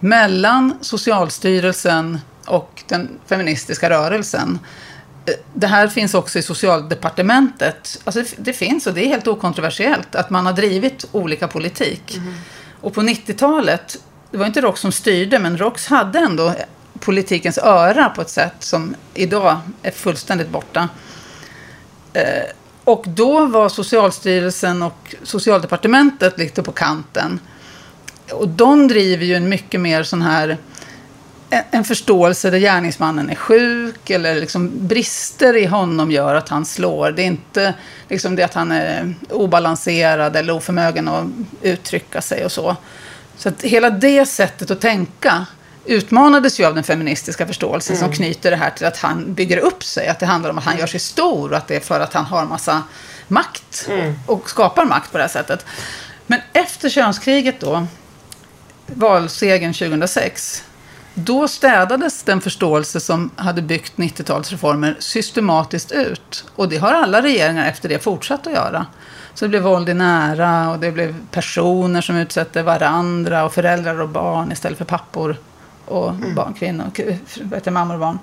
mellan 0.00 0.74
Socialstyrelsen 0.80 2.20
och 2.46 2.82
den 2.88 3.08
feministiska 3.26 3.90
rörelsen. 3.90 4.58
Det 5.54 5.66
här 5.66 5.88
finns 5.88 6.14
också 6.14 6.38
i 6.38 6.42
socialdepartementet. 6.42 8.00
Alltså 8.04 8.22
det- 8.36 8.52
finns 8.52 8.86
och 8.86 8.94
det 8.94 9.04
är 9.04 9.08
helt 9.08 9.26
okontroversiellt 9.28 10.14
att 10.14 10.30
man 10.30 10.46
har 10.46 10.52
drivit 10.52 11.04
olika 11.12 11.48
politik. 11.48 12.20
Och 12.80 12.94
på 12.94 13.00
90-talet, 13.02 13.98
det 14.30 14.36
var 14.38 14.46
inte 14.46 14.60
ROX 14.60 14.80
som 14.80 14.92
styrde, 14.92 15.38
men 15.38 15.58
ROX 15.58 15.86
hade 15.86 16.18
ändå 16.18 16.54
politikens 17.00 17.58
öra 17.58 18.08
på 18.08 18.22
ett 18.22 18.30
sätt 18.30 18.54
som 18.58 18.94
idag 19.14 19.56
är 19.82 19.90
fullständigt 19.90 20.48
borta. 20.48 20.88
Eh, 22.12 22.22
Och 22.84 23.04
då 23.08 23.46
var 23.46 23.68
Socialstyrelsen 23.68 24.82
och 24.82 25.14
Socialdepartementet 25.22 26.38
lite 26.38 26.62
på 26.62 26.72
kanten. 26.72 27.40
Och 28.32 28.48
de 28.48 28.88
driver 28.88 29.24
ju 29.24 29.34
en 29.34 29.48
mycket 29.48 29.80
mer 29.80 30.02
sån 30.02 30.22
här 30.22 30.58
en- 31.70 31.84
förståelse 31.84 32.50
där 32.50 32.58
gärningsmannen 32.58 33.30
är 33.30 33.34
sjuk 33.34 34.10
eller 34.10 34.34
liksom 34.34 34.70
brister 34.88 35.56
i 35.56 35.66
honom 35.66 36.10
gör 36.10 36.34
att 36.34 36.48
han 36.48 36.64
slår. 36.64 37.10
Det 37.10 37.22
är 37.22 37.26
inte 37.26 37.74
liksom 38.08 38.36
det 38.36 38.42
att 38.42 38.54
han 38.54 38.72
är 38.72 39.14
obalanserad 39.30 40.36
eller 40.36 40.52
oförmögen 40.52 41.08
att 41.08 41.26
uttrycka 41.62 42.20
sig 42.20 42.44
och 42.44 42.52
så. 42.52 42.76
Så 43.36 43.48
att 43.48 43.62
hela 43.62 43.90
det 43.90 44.26
sättet 44.26 44.70
att 44.70 44.80
tänka 44.80 45.46
utmanades 45.84 46.60
ju 46.60 46.64
av 46.64 46.74
den 46.74 46.84
feministiska 46.84 47.46
förståelsen 47.46 47.96
som 47.96 48.12
knyter 48.12 48.50
det 48.50 48.56
här 48.56 48.70
till 48.70 48.86
att 48.86 48.98
han 48.98 49.34
bygger 49.34 49.58
upp 49.58 49.84
sig. 49.84 50.08
Att 50.08 50.18
det 50.18 50.26
handlar 50.26 50.50
om 50.50 50.58
att 50.58 50.64
han 50.64 50.78
gör 50.78 50.86
sig 50.86 51.00
stor 51.00 51.50
och 51.50 51.56
att 51.56 51.68
det 51.68 51.76
är 51.76 51.80
för 51.80 52.00
att 52.00 52.12
han 52.14 52.24
har 52.24 52.46
massa 52.46 52.82
makt 53.28 53.88
och 54.26 54.50
skapar 54.50 54.84
makt 54.84 55.12
på 55.12 55.18
det 55.18 55.24
här 55.24 55.28
sättet. 55.28 55.66
Men 56.26 56.40
efter 56.52 56.88
könskriget 56.88 57.60
då, 57.60 57.86
valsegern 58.86 59.72
2006, 59.74 60.64
då 61.14 61.48
städades 61.48 62.22
den 62.22 62.40
förståelse 62.40 63.00
som 63.00 63.30
hade 63.36 63.62
byggt 63.62 63.96
90-talsreformer 63.96 64.96
systematiskt 64.98 65.92
ut. 65.92 66.44
Och 66.56 66.68
det 66.68 66.76
har 66.76 66.92
alla 66.92 67.22
regeringar 67.22 67.68
efter 67.68 67.88
det 67.88 67.98
fortsatt 67.98 68.46
att 68.46 68.52
göra. 68.52 68.86
Så 69.34 69.44
det 69.44 69.48
blev 69.48 69.62
våld 69.62 69.88
i 69.88 69.94
nära 69.94 70.70
och 70.70 70.78
det 70.78 70.92
blev 70.92 71.14
personer 71.30 72.00
som 72.00 72.16
utsätter 72.16 72.62
varandra 72.62 73.44
och 73.44 73.54
föräldrar 73.54 74.00
och 74.00 74.08
barn 74.08 74.52
istället 74.52 74.78
för 74.78 74.84
pappor 74.84 75.36
och 75.86 76.14
barn, 76.14 76.54
kvinnor, 76.54 76.90
det, 77.64 77.70
mammor 77.70 77.94
och 77.94 78.00
barn. 78.00 78.18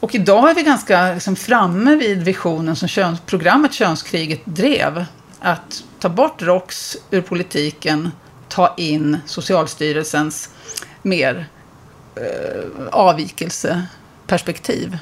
Och 0.00 0.14
idag 0.14 0.50
är 0.50 0.54
vi 0.54 0.62
ganska 0.62 1.12
liksom 1.14 1.36
framme 1.36 1.96
vid 1.96 2.22
visionen 2.22 2.76
som 2.76 2.88
köns, 2.88 3.20
programmet 3.20 3.72
Könskriget 3.72 4.40
drev. 4.44 5.04
Att 5.40 5.84
ta 5.98 6.08
bort 6.08 6.42
ROX 6.42 6.96
ur 7.10 7.20
politiken, 7.20 8.10
ta 8.48 8.74
in 8.76 9.18
Socialstyrelsens 9.26 10.50
mer 11.02 11.46
eh, 12.16 12.64
avvikelseperspektiv. 12.92 14.98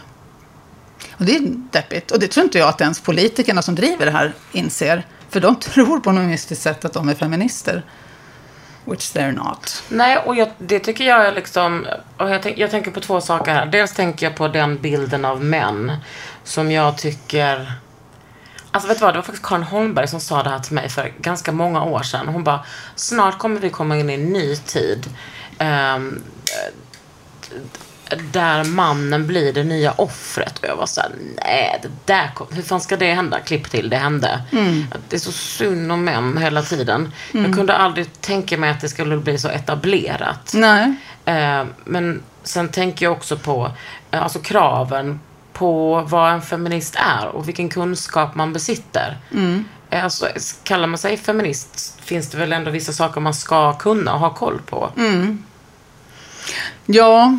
Och 1.13 1.25
det 1.25 1.37
är 1.37 1.41
deppigt. 1.71 2.11
Och 2.11 2.21
det 2.21 2.29
tror 2.29 2.45
inte 2.45 2.59
jag 2.59 2.69
att 2.69 2.81
ens 2.81 3.01
politikerna 3.01 3.63
som 3.63 3.75
driver 3.75 4.07
det 4.07 4.13
här 4.13 4.33
inser. 4.53 5.07
För 5.29 5.41
de 5.41 5.57
tror 5.61 6.01
på 6.01 6.13
något 6.13 6.25
mystiskt 6.25 6.63
sätt 6.63 6.85
att 6.85 6.93
de 6.93 7.09
är 7.09 7.15
feminister. 7.15 7.85
Which 8.85 9.17
they're 9.17 9.33
not. 9.33 9.83
Nej, 9.89 10.19
och 10.19 10.37
jag, 10.37 10.49
det 10.59 10.79
tycker 10.79 11.05
jag 11.05 11.27
är 11.27 11.33
liksom... 11.33 11.87
Och 12.17 12.31
jag, 12.31 12.43
tänk, 12.43 12.59
jag 12.59 12.71
tänker 12.71 12.91
på 12.91 13.01
två 13.01 13.21
saker 13.21 13.53
här. 13.53 13.67
Dels 13.67 13.95
tänker 13.95 14.27
jag 14.27 14.37
på 14.37 14.49
den 14.49 14.81
bilden 14.81 15.25
av 15.25 15.45
män 15.45 15.93
som 16.45 16.73
jag 16.73 16.99
tycker... 16.99 17.73
Alltså 18.73 18.89
vet 18.89 18.99
du 18.99 19.05
vad, 19.05 19.15
det 19.15 19.19
var 19.19 19.23
faktiskt 19.23 19.47
Karin 19.47 19.63
Holmberg 19.63 20.09
som 20.09 20.21
sa 20.21 20.43
det 20.43 20.51
här 20.51 20.59
till 20.59 20.75
mig 20.75 20.89
för 20.89 21.13
ganska 21.19 21.53
många 21.53 21.83
år 21.83 22.03
sedan. 22.03 22.29
Hon 22.29 22.45
bara, 22.45 22.65
snart 22.97 23.39
kommer 23.39 23.61
vi 23.61 23.71
komma 23.71 23.97
in 23.97 24.11
i 24.11 24.15
en 24.15 24.33
ny 24.33 24.57
tid. 24.57 25.07
Um, 25.59 26.23
där 28.33 28.65
mannen 28.65 29.27
blir 29.27 29.53
det 29.53 29.65
nya 29.65 29.93
offret. 29.93 30.59
Och 30.59 30.69
jag 30.69 30.77
var 30.77 30.87
såhär, 30.87 31.11
nej, 31.45 31.79
det 31.83 31.91
där 32.05 32.31
kom, 32.35 32.47
hur 32.51 32.63
fan 32.63 32.81
ska 32.81 32.97
det 32.97 33.15
hända? 33.15 33.41
Klipp 33.41 33.71
till, 33.71 33.91
det 33.91 33.97
hände. 33.97 34.43
Det 35.09 35.17
är 35.17 35.21
så 35.21 35.33
synd 35.33 35.93
om 35.93 36.05
män 36.05 36.37
hela 36.39 36.63
tiden. 36.63 37.13
Jag 37.33 37.55
kunde 37.55 37.77
aldrig 37.77 38.21
tänka 38.21 38.59
mig 38.59 38.71
att 38.71 38.81
det 38.81 38.89
skulle 38.89 39.17
bli 39.17 39.39
så 39.39 39.49
etablerat. 39.49 40.53
Nej. 40.55 40.95
Eh, 41.25 41.65
men 41.85 42.23
sen 42.43 42.69
tänker 42.69 43.07
jag 43.07 43.13
också 43.13 43.37
på 43.37 43.71
eh, 44.11 44.23
alltså 44.23 44.39
kraven 44.39 45.21
på 45.53 46.01
vad 46.01 46.33
en 46.33 46.43
feminist 46.43 46.97
är 46.97 47.27
och 47.27 47.49
vilken 47.49 47.69
kunskap 47.69 48.35
man 48.35 48.53
besitter. 48.53 49.19
Eh, 49.91 50.05
Alltså, 50.05 50.27
kallar 50.63 50.87
man 50.87 50.99
sig 50.99 51.17
feminist 51.17 52.01
finns 52.05 52.29
det 52.31 52.39
väl 52.39 52.53
ändå 52.53 52.71
vissa 52.71 52.93
saker 52.93 53.21
man 53.21 53.35
ska 53.35 53.73
kunna 53.73 54.13
och 54.15 54.21
ha 54.21 54.35
koll 54.35 54.61
på. 54.67 54.93
Ja. 56.87 57.39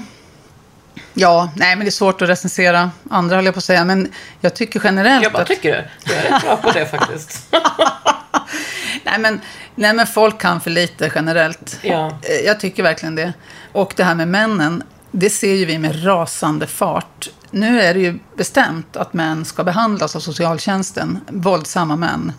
Ja, 1.14 1.50
nej 1.56 1.76
men 1.76 1.86
det 1.86 1.90
är 1.90 1.92
svårt 1.92 2.22
att 2.22 2.30
recensera 2.30 2.92
andra 3.10 3.36
höll 3.36 3.46
jag 3.46 3.54
på 3.54 3.58
att 3.58 3.64
säga. 3.64 3.86
Men 3.86 4.12
jag 4.42 4.56
tycker 4.56 4.82
generellt 4.84 5.24
Jag 5.24 5.32
bara 5.34 5.42
att... 5.42 5.48
tycker 5.48 5.72
det. 5.72 5.90
Jag 6.06 6.16
är 6.26 6.32
rätt 6.32 6.42
bra 6.44 6.56
på 6.58 6.72
det 6.72 6.86
faktiskt. 6.86 7.48
Nej 9.04 9.20
men, 9.20 9.42
nej 9.76 9.94
men 9.94 10.08
folk 10.08 10.38
kan 10.42 10.62
för 10.62 10.70
lite 10.70 11.12
generellt. 11.16 11.78
Ja. 11.82 12.08
Eh, 12.24 12.36
Jag 12.46 12.60
tycker 12.60 12.84
verkligen 12.84 13.16
det. 13.16 13.34
Och 13.72 13.94
det 13.96 14.04
här 14.04 14.16
med 14.16 14.28
männen, 14.28 14.84
det 15.12 15.30
ser 15.30 15.54
ju 15.56 15.66
vi 15.66 15.78
med 15.78 16.06
rasande 16.06 16.68
fart. 16.68 17.30
Nu 17.52 17.82
är 17.82 17.94
det 17.94 18.00
ju 18.00 18.20
bestämt 18.38 18.96
att 18.98 19.14
män 19.14 19.46
ska 19.46 19.64
behandlas 19.64 20.16
av 20.16 20.20
socialtjänsten, 20.20 21.20
våldsamma 21.28 21.96
män. 21.96 22.34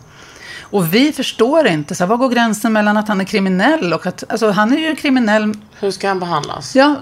Och 0.73 0.93
vi 0.93 1.11
förstår 1.11 1.67
inte, 1.67 1.95
så 1.95 2.03
här, 2.03 2.09
vad 2.09 2.19
går 2.19 2.29
gränsen 2.29 2.73
mellan 2.73 2.97
att 2.97 3.07
han 3.07 3.21
är 3.21 3.25
kriminell 3.25 3.93
och 3.93 4.05
att, 4.05 4.23
alltså 4.29 4.51
han 4.51 4.73
är 4.73 4.77
ju 4.77 4.95
kriminell, 4.95 5.53
Hur 5.79 5.91
ska 5.91 6.07
han 6.07 6.19
behandlas? 6.19 6.75
ja, 6.75 6.95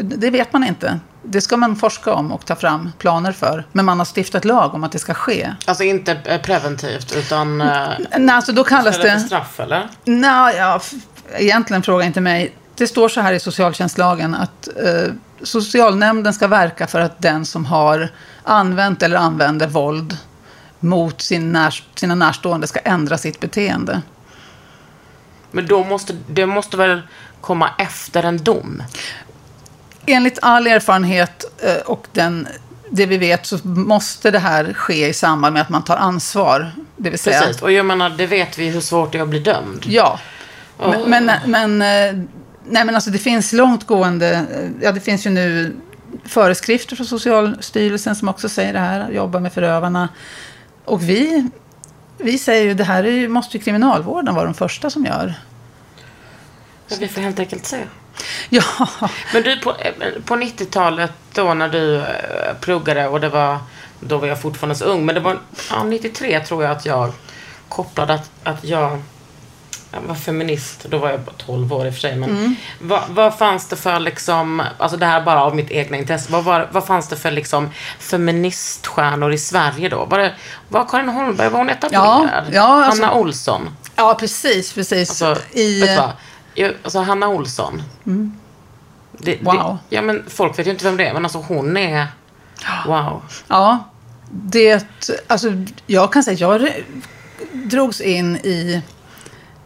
det 0.00 0.30
vet 0.30 0.52
man 0.52 0.64
inte. 0.64 0.98
Det 1.22 1.40
ska 1.40 1.56
man 1.56 1.76
forska 1.76 2.12
om 2.14 2.32
och 2.32 2.46
ta 2.46 2.56
fram 2.56 2.92
planer 2.98 3.32
för. 3.32 3.64
Men 3.72 3.84
man 3.84 3.98
har 3.98 4.06
stiftat 4.16 4.44
lag 4.44 4.74
om 4.74 4.84
att 4.84 4.92
det 4.92 4.98
ska 4.98 5.14
ske. 5.14 5.54
Alltså 5.64 5.84
inte 5.84 6.12
eh, 6.24 6.40
preventivt 6.40 7.16
utan... 7.16 7.60
eh, 7.60 7.88
Nej, 8.18 8.34
alltså 8.36 8.52
då 8.52 8.64
kallas 8.64 8.96
för 8.96 9.04
det... 9.04 9.20
straff 9.20 9.60
eller? 9.60 9.88
Nej, 10.04 10.56
ja, 10.56 10.80
egentligen 11.36 11.82
fråga 11.82 12.04
inte 12.04 12.20
mig. 12.20 12.54
det 12.74 12.86
står 12.86 13.08
så 13.08 13.20
här 13.20 13.32
i 13.32 13.40
socialtjänstlagen 13.40 14.34
att 14.34 14.68
eh, 14.68 15.12
socialnämnden 15.42 16.34
ska 16.34 16.46
verka 16.46 16.86
för 16.86 17.00
att 17.00 17.22
den 17.22 17.44
som 17.46 17.64
har 17.66 18.08
använt 18.44 19.02
eller 19.02 19.16
använder 19.16 19.66
våld 19.66 20.16
mot 20.80 21.20
sin 21.20 21.52
när, 21.52 21.84
sina 21.94 22.14
närstående 22.14 22.66
ska 22.66 22.78
ändra 22.80 23.18
sitt 23.18 23.40
beteende. 23.40 24.02
Men 25.50 25.66
då 25.66 25.84
måste, 25.84 26.16
det 26.26 26.46
måste 26.46 26.76
väl 26.76 27.02
komma 27.40 27.70
efter 27.78 28.22
en 28.22 28.44
dom? 28.44 28.82
Enligt 30.06 30.38
all 30.42 30.66
erfarenhet 30.66 31.44
eh, 31.62 31.82
och 31.86 32.06
den, 32.12 32.48
det 32.90 33.06
vi 33.06 33.18
vet 33.18 33.46
så 33.46 33.58
måste 33.64 34.30
det 34.30 34.38
här 34.38 34.72
ske 34.72 35.08
i 35.08 35.12
samband 35.12 35.52
med 35.52 35.62
att 35.62 35.68
man 35.68 35.84
tar 35.84 35.96
ansvar. 35.96 36.72
Det 36.96 37.10
vill 37.10 37.18
säga, 37.18 37.40
Precis. 37.40 37.62
Och 37.62 37.72
jag 37.72 37.86
menar, 37.86 38.10
det 38.10 38.26
vet 38.26 38.58
vi 38.58 38.68
hur 38.68 38.80
svårt 38.80 39.12
det 39.12 39.18
är 39.18 39.22
att 39.22 39.28
bli 39.28 39.38
dömd. 39.38 39.86
Ja. 39.86 40.20
Oh. 40.78 41.08
Men, 41.08 41.24
men, 41.26 41.40
men, 41.46 41.82
eh, 41.82 42.24
nej, 42.68 42.84
men 42.84 42.94
alltså 42.94 43.10
det 43.10 43.18
finns 43.18 43.52
långtgående, 43.52 44.30
eh, 44.30 44.84
ja 44.84 44.92
det 44.92 45.00
finns 45.00 45.26
ju 45.26 45.30
nu 45.30 45.76
föreskrifter 46.24 46.96
från 46.96 47.06
Socialstyrelsen 47.06 48.16
som 48.16 48.28
också 48.28 48.48
säger 48.48 48.72
det 48.72 48.78
här, 48.78 49.10
jobba 49.10 49.40
med 49.40 49.52
förövarna. 49.52 50.08
Och 50.84 51.08
vi, 51.08 51.48
vi 52.18 52.38
säger 52.38 52.64
ju 52.64 52.74
det 52.74 52.84
här 52.84 53.04
är, 53.04 53.28
måste 53.28 53.56
ju 53.56 53.62
kriminalvården 53.62 54.34
vara 54.34 54.44
de 54.44 54.54
första 54.54 54.90
som 54.90 55.04
gör. 55.04 55.34
Men 56.88 56.98
vi 56.98 57.08
får 57.08 57.20
helt 57.20 57.38
enkelt 57.38 57.66
se. 57.66 57.84
Ja, 58.48 58.62
Men 59.32 59.42
du, 59.42 59.56
på, 59.60 59.70
eh, 59.70 60.22
på 60.24 60.36
90-talet 60.36 61.12
då 61.32 61.54
när 61.54 61.68
du 61.68 61.96
eh, 61.96 62.54
pluggade 62.60 63.08
och 63.08 63.20
det 63.20 63.28
var, 63.28 63.58
då 64.00 64.18
var 64.18 64.26
jag 64.26 64.42
fortfarande 64.42 64.74
så 64.74 64.84
ung, 64.84 65.06
men 65.06 65.14
det 65.14 65.20
var, 65.20 65.38
ja, 65.70 65.84
93 65.84 66.40
tror 66.40 66.62
jag 66.62 66.72
att 66.72 66.86
jag 66.86 67.12
kopplade 67.68 68.14
att, 68.14 68.30
att 68.42 68.64
jag, 68.64 69.02
jag 69.92 70.00
var 70.00 70.14
feminist. 70.14 70.84
Då 70.88 70.98
var 70.98 71.10
jag 71.10 71.20
bara 71.20 71.34
12 71.36 71.72
år 71.72 71.86
i 71.86 71.90
och 71.90 71.94
för 71.94 72.00
sig, 72.00 72.16
men 72.16 72.56
vad, 72.80 73.02
vad 73.08 73.38
fanns 73.38 73.68
det 73.68 73.76
för 73.76 74.00
liksom, 74.00 74.62
alltså 74.78 74.96
det 74.96 75.06
här 75.06 75.20
bara 75.22 75.42
av 75.44 75.56
mitt 75.56 75.70
egna 75.70 75.96
intresse, 75.96 76.32
vad, 76.32 76.44
var, 76.44 76.68
vad 76.72 76.86
fanns 76.86 77.08
det 77.08 77.16
för 77.16 77.30
liksom 77.30 77.70
feministstjärnor 77.98 79.32
i 79.32 79.38
Sverige 79.38 79.88
då? 79.88 80.04
Var 80.04 80.18
det, 80.18 80.34
var 80.68 80.84
Karin 80.84 81.08
Holmberg, 81.08 81.48
var 81.48 81.58
hon 81.58 81.70
etablerad? 81.70 82.44
ja, 82.52 82.84
alltså- 82.84 83.02
Hanna 83.02 83.14
Olsson? 83.14 83.76
ja 83.96 84.14
precis, 84.20 84.72
precis. 84.72 85.22
Alltså, 85.22 85.42
I, 85.52 85.80
vet 85.80 85.88
du 85.90 85.96
vad? 85.96 86.12
Jag, 86.54 86.74
alltså 86.82 86.98
Hanna 87.00 87.28
Olsson. 87.28 87.82
Det, 89.12 89.38
Wow. 89.42 89.78
Det, 89.88 89.96
ja, 89.96 90.02
men 90.02 90.24
folk 90.28 90.58
vet 90.58 90.66
ju 90.66 90.70
inte 90.70 90.84
vem 90.84 90.96
det 90.96 91.06
är, 91.08 91.14
men 91.14 91.24
alltså 91.24 91.38
hon 91.38 91.76
är... 91.76 92.06
Wow. 92.86 93.22
Ja, 93.48 93.78
det, 94.30 94.86
alltså 95.26 95.48
jag 95.86 96.12
kan 96.12 96.22
säga 96.22 96.34
att 96.34 96.62
jag 96.62 96.72
drogs 97.52 98.00
in 98.00 98.36
i 98.36 98.82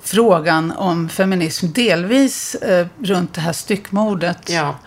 frågan 0.05 0.73
om 0.73 1.09
feminism 1.09 1.67
delvis 1.73 2.55
eh, 2.55 2.87
runt 3.03 3.35
det 3.35 3.41
här 3.41 3.53
styckmordet. 3.53 4.51
Ja, 4.51 4.79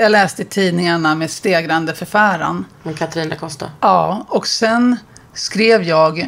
Jag 0.00 0.12
läste 0.12 0.42
i 0.42 0.44
tidningarna 0.44 1.14
med 1.14 1.30
stegrande 1.30 1.94
förfäran. 1.94 2.64
men 2.82 2.94
Katrin 2.94 3.28
da 3.28 3.36
Costa. 3.36 3.70
Ja, 3.80 4.26
och 4.28 4.46
sen 4.46 4.96
skrev 5.32 5.82
jag 5.82 6.18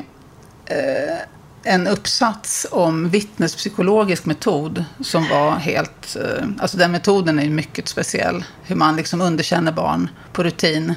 eh, 0.66 1.18
en 1.62 1.86
uppsats 1.86 2.66
om 2.70 3.08
vittnespsykologisk 3.08 4.24
metod 4.24 4.84
som 5.00 5.28
var 5.28 5.50
helt... 5.50 6.16
Eh, 6.16 6.46
alltså 6.58 6.76
den 6.76 6.92
metoden 6.92 7.38
är 7.38 7.42
ju 7.44 7.50
mycket 7.50 7.88
speciell. 7.88 8.44
Hur 8.62 8.76
man 8.76 8.96
liksom 8.96 9.20
underkänner 9.20 9.72
barn 9.72 10.10
på 10.32 10.42
rutin. 10.42 10.94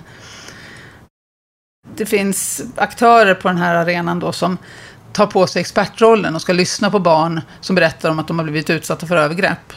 Det 1.95 2.05
finns 2.05 2.61
aktörer 2.75 3.33
på 3.33 3.47
den 3.47 3.57
här 3.57 3.75
arenan 3.75 4.19
då 4.19 4.31
som 4.31 4.57
tar 5.13 5.25
på 5.27 5.47
sig 5.47 5.59
expertrollen 5.59 6.35
och 6.35 6.41
ska 6.41 6.53
lyssna 6.53 6.91
på 6.91 6.99
barn 6.99 7.41
som 7.61 7.75
berättar 7.75 8.09
om 8.09 8.19
att 8.19 8.27
de 8.27 8.39
har 8.39 8.43
blivit 8.43 8.69
utsatta 8.69 9.07
för 9.07 9.17
övergrepp. 9.17 9.73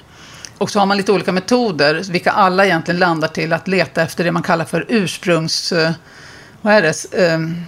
Och 0.58 0.70
så 0.70 0.78
har 0.78 0.86
man 0.86 0.96
lite 0.96 1.12
olika 1.12 1.32
metoder, 1.32 2.02
vilka 2.10 2.30
alla 2.30 2.66
egentligen 2.66 3.00
landar 3.00 3.28
till 3.28 3.52
att 3.52 3.68
leta 3.68 4.02
efter 4.02 4.24
det 4.24 4.32
man 4.32 4.42
kallar 4.42 4.64
för 4.64 4.86
ursprungs... 4.88 5.72
Eh, 5.72 5.92
vad 6.60 6.74
är 6.74 6.82
det? 6.82 7.14
Ehm, 7.26 7.64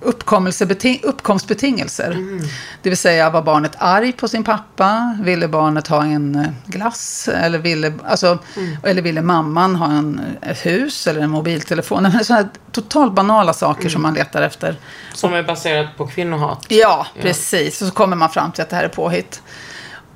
Uppkomstbetingelser. 0.00 2.40
Det 2.82 2.88
vill 2.88 2.98
säga, 2.98 3.30
var 3.30 3.42
barnet 3.42 3.72
arg 3.78 4.12
på 4.12 4.28
sin 4.28 4.44
pappa? 4.44 5.18
Ville 5.22 5.48
barnet 5.48 5.86
ha 5.86 6.04
en 6.04 6.34
eh, 6.34 6.46
glass? 6.66 7.28
Eller 7.28 7.58
ville, 7.58 7.92
alltså, 8.04 8.38
eller 8.82 9.02
ville 9.02 9.22
mamman 9.22 9.76
ha 9.76 9.92
en, 9.92 10.20
ett 10.42 10.66
hus 10.66 11.06
eller 11.06 11.20
en 11.20 11.30
mobiltelefon? 11.30 12.24
Sådana 12.24 12.48
totalt 12.72 13.12
banala 13.12 13.52
saker 13.52 13.88
som 13.88 14.02
man 14.02 14.14
letar 14.14 14.42
efter. 14.42 14.76
Som 15.14 15.34
är 15.34 15.42
baserat 15.42 15.96
på 15.96 16.06
kvinnohat. 16.06 16.66
Ja, 16.68 17.06
precis. 17.20 17.82
Och 17.82 17.88
så 17.88 17.94
kommer 17.94 18.16
man 18.16 18.30
fram 18.30 18.52
till 18.52 18.62
att 18.62 18.70
det 18.70 18.76
här 18.76 18.84
är 18.84 18.88
påhitt. 18.88 19.42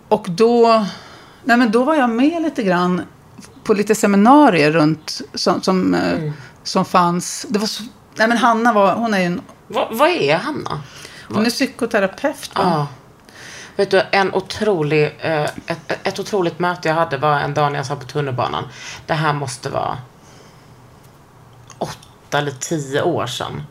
Och 0.08 0.26
då, 0.30 0.86
nej 1.44 1.56
men 1.56 1.70
då 1.70 1.84
var 1.84 1.94
jag 1.94 2.10
med 2.10 2.42
lite 2.42 2.62
grann 2.62 3.02
på 3.64 3.74
lite 3.74 3.94
seminarier 3.94 4.70
runt 4.70 5.20
som, 5.34 5.62
som, 5.62 5.94
eh, 5.94 6.32
som 6.62 6.84
fanns. 6.84 7.46
Det 7.48 7.58
var 7.58 7.68
nej 8.16 8.28
men 8.28 8.36
Hanna 8.36 8.72
var, 8.72 8.94
hon 8.94 9.14
är 9.14 9.18
ju 9.18 9.24
en, 9.24 9.40
Va, 9.70 9.88
vad 9.90 10.08
är 10.08 10.36
Hanna? 10.36 10.82
hon 11.28 11.46
är 11.46 11.50
psykoterapeut. 11.50 12.50
Va? 12.54 12.62
Ja. 12.64 12.86
Vet 13.76 13.90
du, 13.90 14.02
en 14.12 14.34
otrolig, 14.34 15.16
eh, 15.20 15.44
ett, 15.44 16.06
ett 16.06 16.18
otroligt 16.18 16.58
möte 16.58 16.88
jag 16.88 16.94
hade 16.94 17.18
var 17.18 17.40
en 17.40 17.54
dag 17.54 17.72
när 17.72 17.78
jag 17.78 17.86
satt 17.86 18.00
på 18.00 18.06
tunnelbanan. 18.06 18.64
Det 19.06 19.14
här 19.14 19.32
måste 19.32 19.68
vara 19.70 19.98
åtta 21.78 22.38
eller 22.38 22.50
tio 22.50 23.02
år 23.02 23.26
sedan. 23.26 23.62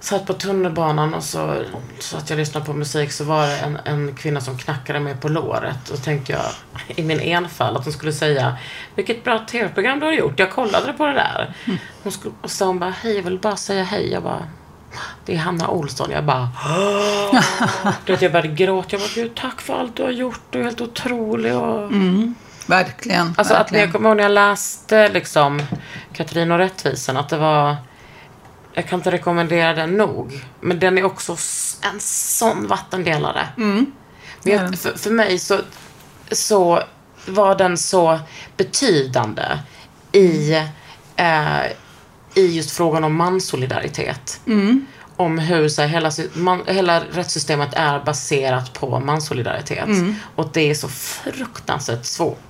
Satt 0.00 0.26
på 0.26 0.32
tunnelbanan 0.32 1.14
och 1.14 1.24
så, 1.24 1.62
så 1.98 2.16
att 2.16 2.30
jag 2.30 2.36
lyssnade 2.36 2.66
på 2.66 2.72
musik 2.72 3.12
så 3.12 3.24
var 3.24 3.46
det 3.46 3.56
en, 3.56 3.78
en 3.84 4.14
kvinna 4.14 4.40
som 4.40 4.58
knackade 4.58 5.00
mig 5.00 5.16
på 5.16 5.28
låret. 5.28 5.88
Och 5.88 6.02
tänkte 6.02 6.32
jag 6.32 6.42
i 6.86 7.02
min 7.02 7.20
enfald 7.20 7.76
att 7.76 7.84
hon 7.84 7.92
skulle 7.92 8.12
säga 8.12 8.56
Vilket 8.94 9.24
bra 9.24 9.38
tv-program 9.38 10.00
du 10.00 10.06
har 10.06 10.12
gjort. 10.12 10.38
Jag 10.38 10.50
kollade 10.50 10.92
på 10.92 11.06
det 11.06 11.12
där. 11.12 11.54
Hon 12.02 12.12
skulle, 12.12 12.34
och 12.42 12.50
så 12.50 12.64
hon 12.64 12.78
bara 12.78 12.90
Hej, 12.90 13.16
jag 13.16 13.22
vill 13.22 13.38
bara 13.38 13.56
säga 13.56 13.82
hej. 13.84 14.12
Jag 14.12 14.22
bara 14.22 14.46
Det 15.24 15.34
är 15.34 15.38
Hanna 15.38 15.68
Olsson. 15.68 16.10
Jag 16.10 16.24
bara 16.24 16.48
du 18.06 18.12
vet, 18.12 18.22
jag 18.22 18.32
började 18.32 18.48
gråta. 18.48 18.88
Jag 18.90 19.00
bara, 19.00 19.10
Gud, 19.14 19.34
tack 19.34 19.60
för 19.60 19.74
allt 19.74 19.96
du 19.96 20.02
har 20.02 20.10
gjort. 20.10 20.40
Du 20.50 20.60
är 20.60 20.64
helt 20.64 20.80
otrolig. 20.80 21.56
Och... 21.56 21.92
Verkligen. 22.66 23.34
Alltså 23.38 23.54
att 23.54 23.60
verkligen. 23.60 23.84
jag 23.84 23.92
kommer 23.92 24.08
ihåg 24.08 24.16
när 24.16 24.22
jag 24.22 24.32
läste 24.32 25.08
liksom 25.08 25.62
Katrin 26.12 26.52
och 26.52 26.58
rättvisan. 26.58 27.16
Att 27.16 27.28
det 27.28 27.36
var... 27.36 27.76
Jag 28.72 28.88
kan 28.88 28.98
inte 28.98 29.10
rekommendera 29.10 29.74
den 29.74 29.96
nog. 29.96 30.44
Men 30.60 30.78
den 30.78 30.98
är 30.98 31.04
också 31.04 31.32
en 31.92 32.00
sån 32.00 32.66
vattendelare. 32.66 33.48
Men 33.56 33.92
det 34.42 34.52
är 34.52 34.62
jag, 34.62 34.78
för, 34.78 34.98
för 34.98 35.10
mig 35.10 35.38
så, 35.38 35.58
så 36.32 36.82
var 37.26 37.54
den 37.54 37.78
så 37.78 38.20
betydande 38.56 39.42
i, 40.12 40.52
eh, 41.16 41.60
i 42.34 42.46
just 42.46 42.70
frågan 42.70 43.04
om 43.04 43.16
manssolidaritet. 43.16 44.40
Om 45.16 45.38
hur 45.38 45.68
så 45.68 45.82
här, 45.82 45.88
hela, 45.88 46.10
man, 46.32 46.62
hela 46.66 47.00
rättssystemet 47.00 47.74
är 47.74 48.04
baserat 48.04 48.72
på 48.72 49.00
manssolidaritet. 49.00 49.88
Och 50.36 50.48
det 50.52 50.70
är 50.70 50.74
så 50.74 50.88
fruktansvärt 50.88 52.04
svårt. 52.04 52.40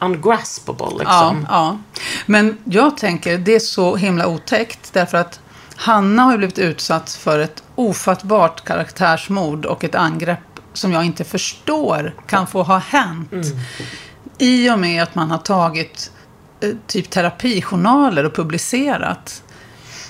Ungraspable 0.00 0.86
Ja, 0.90 0.98
liksom. 0.98 1.46
ja. 1.50 1.78
Men 2.26 2.58
jag 2.64 2.96
tänker, 2.96 3.38
det 3.38 3.54
är 3.54 3.60
så 3.60 3.96
himla 3.96 4.26
otäckt 4.26 4.92
därför 4.92 5.18
att 5.18 5.40
Hanna 5.76 6.22
har 6.22 6.32
ju 6.32 6.38
blivit 6.38 6.58
utsatt 6.58 7.10
för 7.12 7.38
ett 7.38 7.62
ofattbart 7.74 8.64
karaktärsmord 8.64 9.66
och 9.66 9.84
ett 9.84 9.94
angrepp 9.94 10.38
som 10.72 10.92
jag 10.92 11.04
inte 11.04 11.24
förstår 11.24 12.14
kan 12.26 12.46
få 12.46 12.62
ha 12.62 12.78
hänt. 12.78 13.32
I 14.38 14.70
och 14.70 14.78
med 14.78 15.02
att 15.02 15.14
man 15.14 15.30
har 15.30 15.38
tagit 15.38 16.10
typ 16.86 17.10
terapijournaler 17.10 18.24
och 18.24 18.34
publicerat 18.34 19.42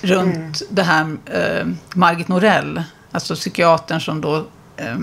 runt 0.01 0.61
det 0.69 0.83
här 0.83 1.17
eh, 1.25 1.67
Margit 1.93 2.27
Norell, 2.27 2.83
alltså 3.11 3.35
psykiatern 3.35 4.01
som 4.01 4.21
då 4.21 4.45
eh, 4.77 4.97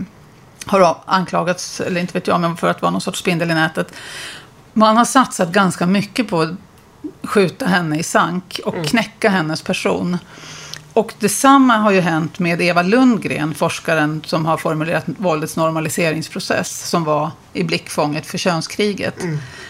har 0.67 0.97
anklagats, 1.05 1.81
eller 1.81 2.01
inte 2.01 2.13
vet 2.13 2.27
jag, 2.27 2.41
men 2.41 2.57
för 2.57 2.71
att 2.71 2.83
vara 2.83 2.91
någon 2.91 3.01
sorts 3.01 3.21
spindel 3.21 3.51
i 3.51 3.55
nätet. 3.55 3.93
Man 4.73 4.97
har 4.97 5.05
satsat 5.05 5.49
ganska 5.49 5.87
mycket 5.87 6.29
på 6.29 6.41
att 6.41 6.51
skjuta 7.23 7.67
henne 7.67 7.99
i 7.99 8.03
sank 8.03 8.61
och 8.65 8.87
knäcka 8.87 9.31
hennes 9.31 9.63
person. 9.63 10.19
Och 10.99 11.15
detsamma 11.19 11.77
har 11.77 11.91
ju 11.91 12.01
hänt 12.01 12.39
med 12.39 12.61
Eva 12.61 12.83
Lundgren, 12.83 13.55
forskaren 13.55 14.23
som 14.27 14.47
har 14.47 14.57
formulerat 14.57 15.05
våldets 15.07 15.57
normaliseringsprocess, 15.57 16.89
som 16.89 17.05
var 17.05 17.31
i 17.53 17.65
blickfånget 17.65 18.27
för 18.27 18.39
könskriget. 18.39 19.15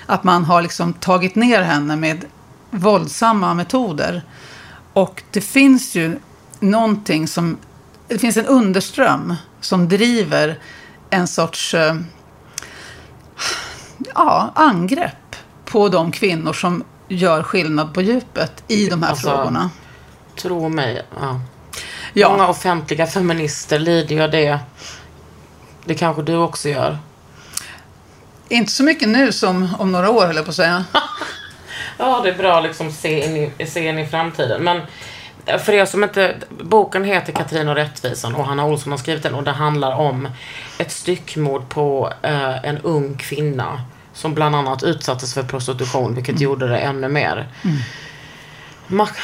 Att 0.06 0.24
man 0.24 0.44
har 0.44 0.62
liksom 0.62 0.92
tagit 0.92 1.34
ner 1.34 1.62
henne 1.62 1.96
med 1.96 2.24
våldsamma 2.70 3.54
metoder. 3.54 4.22
Och 4.92 5.22
det 5.30 5.40
finns 5.40 5.94
ju 5.94 6.18
någonting 6.60 7.28
som... 7.28 7.56
Det 8.08 8.18
finns 8.18 8.36
en 8.36 8.46
underström 8.46 9.34
som 9.60 9.88
driver 9.88 10.58
en 11.10 11.28
sorts 11.28 11.74
eh, 11.74 11.96
ja, 14.14 14.52
angrepp 14.54 15.36
på 15.64 15.88
de 15.88 16.12
kvinnor 16.12 16.52
som 16.52 16.84
gör 17.08 17.42
skillnad 17.42 17.94
på 17.94 18.02
djupet 18.02 18.64
i 18.68 18.88
de 18.88 19.02
här 19.02 19.10
Alltså, 19.10 19.28
frågorna. 19.28 19.70
Tro 20.42 20.68
mig. 20.68 21.02
Ja. 21.20 21.40
Ja. 22.12 22.28
Många 22.30 22.48
offentliga 22.48 23.06
feminister 23.06 23.78
lider 23.78 24.14
ju 24.16 24.22
av 24.22 24.30
det. 24.30 24.58
Det 25.84 25.94
kanske 25.94 26.22
du 26.22 26.36
också 26.36 26.68
gör. 26.68 26.98
Inte 28.48 28.72
så 28.72 28.82
mycket 28.82 29.08
nu 29.08 29.32
som 29.32 29.68
om 29.78 29.92
några 29.92 30.10
år, 30.10 30.26
höll 30.26 30.36
jag 30.36 30.44
på 30.44 30.50
att 30.50 30.54
säga. 30.56 30.84
Ja, 32.00 32.20
det 32.24 32.28
är 32.30 32.34
bra 32.38 32.56
att 32.58 32.62
liksom 32.64 32.92
se 32.92 33.24
in 33.26 33.36
i, 33.58 33.66
se 33.66 33.88
in 33.88 33.98
i 33.98 34.06
framtiden. 34.06 34.62
Men 34.62 34.80
eh, 35.46 35.58
för 35.58 35.72
er 35.72 35.84
som 35.86 36.04
inte... 36.04 36.36
Boken 36.50 37.04
heter 37.04 37.32
Katrin 37.32 37.68
och 37.68 37.74
rättvisan 37.74 38.34
och 38.34 38.44
Hanna 38.46 38.64
Olsson 38.64 38.90
har 38.92 38.98
skrivit 38.98 39.22
den 39.22 39.34
och 39.34 39.42
det 39.44 39.50
handlar 39.50 39.92
om 39.94 40.28
ett 40.78 40.92
styckmord 40.92 41.68
på 41.68 42.12
eh, 42.22 42.64
en 42.64 42.78
ung 42.78 43.16
kvinna 43.16 43.80
som 44.12 44.34
bland 44.34 44.56
annat 44.56 44.82
utsattes 44.82 45.34
för 45.34 45.42
prostitution, 45.42 46.14
vilket 46.14 46.40
gjorde 46.40 46.68
det 46.68 46.78
ännu 46.78 47.08
mer. 47.08 47.48
Mak- 47.62 47.72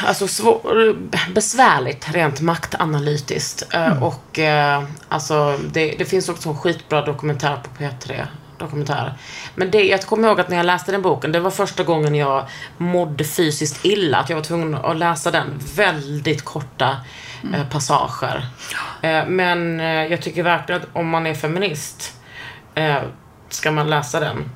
alltså 0.05 0.29
svår, 0.29 0.97
besvärligt 1.35 2.09
rent 2.15 2.41
maktanalytiskt. 2.41 3.75
Eh, 3.75 4.03
Och 4.03 4.39
eh, 4.39 4.83
alltså 5.09 5.59
det, 5.73 5.95
det 5.99 6.05
finns 6.05 6.29
också 6.29 6.49
en 6.49 6.59
skitbra 6.59 7.05
dokumentär 7.05 7.57
på 7.63 7.83
P3. 7.83 8.27
Dokumentär. 8.59 9.15
Men 9.55 9.71
det, 9.71 9.85
jag 9.85 10.03
kommer 10.03 10.29
ihåg 10.29 10.41
att 10.41 10.49
när 10.49 10.57
jag 10.57 10.67
läste 10.67 10.93
den 10.93 11.03
boken, 11.03 11.33
det 11.33 11.41
var 11.41 11.51
första 11.51 11.83
gången 11.85 12.15
jag 12.15 12.45
mådde 12.77 13.25
fysiskt 13.25 13.85
illa. 13.85 14.19
Att 14.19 14.29
jag 14.29 14.37
var 14.37 14.43
tvungen 14.45 14.75
att 14.75 14.97
läsa 14.97 15.31
den. 15.31 15.47
Väldigt 15.77 16.45
korta 16.45 16.97
eh, 17.55 17.69
passager. 17.71 18.47
Men 19.27 19.79
jag 19.81 20.23
tycker 20.23 20.43
verkligen 20.43 20.81
att 20.83 20.89
om 20.93 21.09
man 21.09 21.27
är 21.27 21.35
feminist 21.35 22.13
ska 23.55 23.71
man 23.71 23.91
läsa 23.91 24.21
den. 24.21 24.51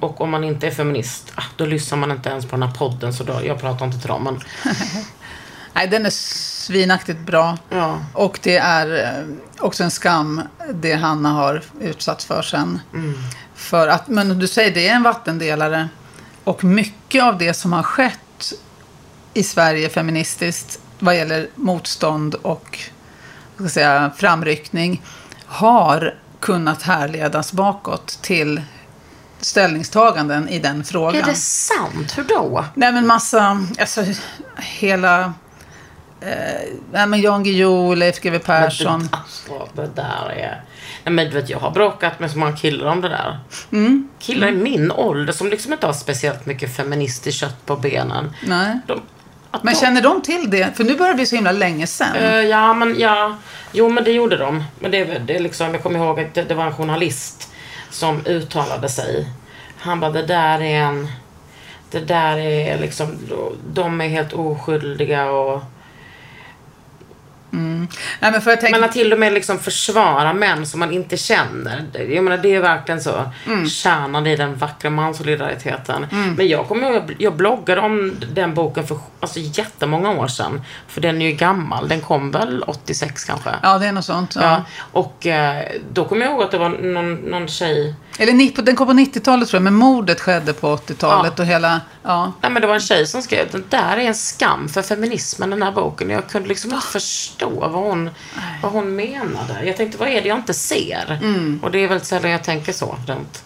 Och 0.00 0.20
om 0.20 0.30
man 0.30 0.44
inte 0.44 0.66
är 0.66 0.70
feminist, 0.70 1.32
ah, 1.34 1.42
då 1.56 1.66
lyssnar 1.66 1.98
man 1.98 2.10
inte 2.10 2.28
ens 2.28 2.46
på 2.46 2.56
den 2.56 2.62
här 2.62 2.74
podden. 2.74 3.12
Så 3.12 3.24
då, 3.24 3.40
jag 3.44 3.60
pratar 3.60 3.86
inte 3.86 3.98
till 3.98 4.08
dem. 4.08 4.24
Men 4.24 4.40
Nej, 5.72 5.88
den 5.88 6.06
är 6.06 6.10
svinaktigt 6.10 7.20
bra. 7.20 7.58
Ja. 7.68 7.98
Och 8.12 8.38
det 8.42 8.56
är 8.56 9.04
eh, 9.04 9.64
också 9.64 9.84
en 9.84 9.90
skam 9.90 10.42
det 10.74 10.94
Hanna 10.94 11.28
har 11.28 11.62
utsatts 11.80 12.24
för 12.24 12.42
sen. 12.42 12.80
För 13.54 13.88
att, 13.88 14.08
men 14.08 14.38
du 14.38 14.48
säger 14.48 14.74
det 14.74 14.88
är 14.88 14.94
en 14.94 15.02
vattendelare. 15.02 15.88
Och 16.44 16.64
mycket 16.64 17.22
av 17.22 17.38
det 17.38 17.54
som 17.54 17.72
har 17.72 17.82
skett 17.82 18.52
i 19.34 19.42
Sverige 19.42 19.88
feministiskt 19.88 20.80
vad 20.98 21.16
gäller 21.16 21.48
motstånd 21.54 22.34
och 22.34 22.78
ska 23.54 23.68
säga, 23.68 24.10
framryckning 24.16 25.02
har 25.46 26.14
kunnat 26.40 26.82
härledas 26.82 27.52
bakåt 27.52 28.18
till 28.22 28.62
ställningstaganden 29.40 30.48
i 30.48 30.58
den 30.58 30.84
frågan. 30.84 31.22
Är 31.22 31.26
det 31.26 31.34
sant? 31.34 32.18
Hur 32.18 32.24
då? 32.24 32.64
Nej 32.74 32.92
men 32.92 33.06
massa, 33.06 33.66
alltså 33.78 34.04
hela... 34.56 35.34
Eh, 36.20 36.68
nej 36.92 37.06
men 37.06 37.20
Jan 37.20 37.42
Guillou, 37.42 37.94
Leif 37.94 38.20
GW 38.20 38.38
Persson. 38.38 39.00
Men 39.00 39.08
det, 39.08 39.16
alltså, 39.16 39.68
det 39.74 39.90
där 39.94 40.30
är... 40.30 40.64
Nej 41.04 41.14
men 41.14 41.26
du 41.26 41.30
vet, 41.30 41.48
jag 41.50 41.58
har 41.58 41.70
bråkat 41.70 42.20
med 42.20 42.30
så 42.30 42.38
många 42.38 42.56
killar 42.56 42.86
om 42.86 43.00
det 43.00 43.08
där. 43.08 43.38
Mm. 43.72 44.08
Killar 44.18 44.48
i 44.48 44.52
min 44.52 44.92
ålder 44.92 45.32
som 45.32 45.48
liksom 45.48 45.72
inte 45.72 45.86
har 45.86 45.92
speciellt 45.92 46.46
mycket 46.46 46.76
feministiskt 46.76 47.40
kött 47.40 47.66
på 47.66 47.76
benen. 47.76 48.32
Nej. 48.46 48.78
De, 48.86 49.00
Men 49.52 49.74
de, 49.74 49.80
känner 49.80 50.02
de 50.02 50.22
till 50.22 50.50
det? 50.50 50.76
För 50.76 50.84
nu 50.84 50.96
börjar 50.96 51.12
det 51.12 51.16
bli 51.16 51.26
så 51.26 51.34
himla 51.34 51.52
länge 51.52 51.86
sedan. 51.86 52.16
Eh, 52.16 52.40
ja, 52.40 52.74
men 52.74 52.98
ja. 52.98 53.36
Jo, 53.72 53.88
men 53.88 54.04
det 54.04 54.12
gjorde 54.12 54.36
de. 54.36 54.64
Men 54.78 54.90
det, 54.90 55.04
det 55.04 55.38
liksom, 55.38 55.74
jag 55.74 55.82
kommer 55.82 55.98
ihåg 55.98 56.20
att 56.20 56.34
det, 56.34 56.42
det 56.42 56.54
var 56.54 56.66
en 56.66 56.72
journalist 56.72 57.52
som 57.90 58.26
uttalade 58.26 58.88
sig. 58.88 59.26
Han 59.78 60.00
bara, 60.00 60.10
det 60.10 60.26
där 60.26 60.62
är 60.62 60.80
en... 60.80 61.08
Det 61.90 62.00
där 62.00 62.36
är 62.38 62.78
liksom, 62.78 63.18
de 63.72 64.00
är 64.00 64.08
helt 64.08 64.32
oskyldiga 64.32 65.30
och... 65.30 65.62
Nej 67.50 68.32
men 68.32 68.40
för 68.42 68.50
jag 68.50 68.60
tänker... 68.60 68.80
Men 68.80 68.88
att 68.88 68.92
till 68.94 69.12
och 69.12 69.18
med 69.18 69.32
liksom 69.32 69.58
försvara 69.58 70.32
män 70.32 70.66
som 70.66 70.80
man 70.80 70.92
inte 70.92 71.16
känner. 71.16 71.84
det- 71.92 72.04
Jag 72.04 72.24
menar, 72.24 72.38
det 72.38 72.54
är 72.54 72.60
verkligen 72.60 73.00
så. 73.00 73.30
Kärnan 73.68 74.26
i 74.26 74.36
den 74.36 74.54
vackra 74.56 74.90
manssolidariteten. 74.90 76.06
Men 76.36 76.48
jag 76.48 76.68
kommer 76.68 76.90
ihåg, 76.92 77.14
jag 77.18 77.36
bloggade 77.36 77.80
om 77.80 78.16
den 78.32 78.54
boken 78.54 78.86
för 78.86 78.98
alltså, 79.20 79.38
jättemånga 79.42 80.10
år 80.10 80.28
sedan. 80.28 80.62
För 80.88 81.00
den 81.00 81.22
är 81.22 81.26
ju 81.26 81.32
gammal. 81.32 81.88
Den 81.88 82.00
kom 82.00 82.30
väl 82.30 82.62
86 82.66 83.24
kanske? 83.24 83.50
Ja, 83.62 83.78
det 83.78 83.86
är 83.86 83.92
något 83.92 84.04
sånt. 84.04 84.34
Ja. 84.36 84.42
Ja, 84.42 84.64
och 84.92 85.26
eh, 85.26 85.64
då 85.92 86.04
kommer 86.04 86.22
jag 86.26 86.32
ihåg 86.32 86.42
att 86.42 86.50
det 86.50 86.58
var 86.58 86.68
någon, 86.68 87.14
någon 87.14 87.48
tjej 87.48 87.94
Eller 88.18 88.62
den 88.62 88.76
kom 88.76 88.86
på 88.86 88.92
90-talet 88.92 89.48
tror 89.48 89.58
jag, 89.58 89.62
men 89.62 89.74
mordet 89.74 90.20
skedde 90.20 90.52
på 90.52 90.76
80-talet 90.76 91.32
Ja. 91.36 91.42
och 91.42 91.48
hela... 91.48 91.80
Ja. 92.02 92.32
Nej 92.42 92.50
men 92.50 92.62
det 92.62 92.68
var 92.68 92.74
en 92.74 92.80
tjej 92.80 93.06
som 93.06 93.22
skrev 93.22 93.50
det 93.50 93.70
där 93.70 93.96
är 93.96 94.00
en 94.00 94.14
skam 94.14 94.68
för 94.68 94.82
feminismen 94.82 95.50
den 95.50 95.62
här 95.62 95.72
boken. 95.72 96.10
Jag 96.10 96.28
kunde 96.28 96.48
liksom 96.48 96.74
inte 96.74 96.86
förstå 96.86 97.50
vad 97.50 97.70
hon, 97.70 98.10
vad 98.62 98.72
hon 98.72 98.96
menade. 98.96 99.64
Jag 99.64 99.76
tänkte 99.76 99.98
vad 99.98 100.08
är 100.08 100.22
det 100.22 100.28
jag 100.28 100.38
inte 100.38 100.54
ser? 100.54 101.20
Och 101.62 101.70
det 101.70 101.78
är 101.78 101.88
väldigt 101.88 102.06
sällan 102.06 102.30
jag 102.30 102.44
tänker 102.44 102.72
så. 102.72 102.96
Rent, 103.06 103.44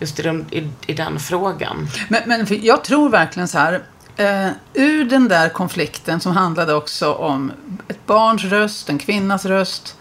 just 0.00 0.18
i 0.18 0.22
den, 0.22 0.46
i, 0.50 0.70
i 0.86 0.92
den 0.92 1.20
frågan. 1.20 1.88
Men, 2.08 2.22
men 2.26 2.46
jag 2.62 2.84
tror 2.84 3.08
verkligen 3.10 3.48
så 3.48 3.58
här. 3.58 3.82
Eh, 4.16 4.48
ur 4.74 5.04
den 5.04 5.28
där 5.28 5.48
konflikten 5.48 6.20
som 6.20 6.32
handlade 6.32 6.74
också 6.74 7.12
om 7.12 7.52
ett 7.88 8.06
barns 8.06 8.44
röst, 8.44 8.88
en 8.88 8.98
kvinnas 8.98 9.44
röst. 9.44 9.96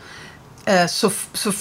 Eh, 0.66 0.86
så, 0.88 1.12
så 1.34 1.52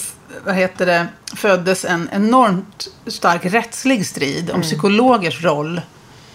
vad 0.45 0.55
heter 0.55 0.85
det, 0.85 1.07
föddes 1.35 1.85
en 1.85 2.09
enormt 2.11 2.87
stark 3.07 3.45
rättslig 3.45 4.05
strid 4.05 4.51
om 4.51 4.61
psykologers 4.61 5.43
roll 5.43 5.81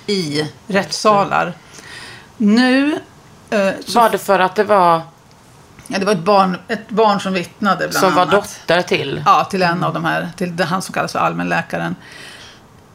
i 0.06 0.48
rättssalar. 0.66 1.52
Nu... 2.36 2.98
Eh, 3.50 3.70
så, 3.86 4.00
Var 4.00 4.10
det 4.10 4.18
för 4.18 4.38
att 4.38 4.56
det 4.56 4.64
var, 4.64 5.02
ja, 5.86 5.98
det 5.98 6.04
var 6.04 6.12
ett 6.12 6.24
barn, 6.24 6.56
ett 6.68 6.88
barn 6.88 7.20
som 7.20 7.32
vittnade 7.32 7.88
bland 7.88 7.94
som 7.94 8.14
var 8.14 8.22
annat. 8.22 8.34
dotter 8.34 8.82
till? 8.82 9.22
Ja, 9.26 9.44
till 9.44 9.62
en 9.62 9.84
av 9.84 9.94
de 9.94 10.04
här, 10.04 10.28
till 10.36 10.60
han 10.60 10.82
som 10.82 10.92
kallas 10.92 11.12
för 11.12 11.18
allmänläkaren. 11.18 11.96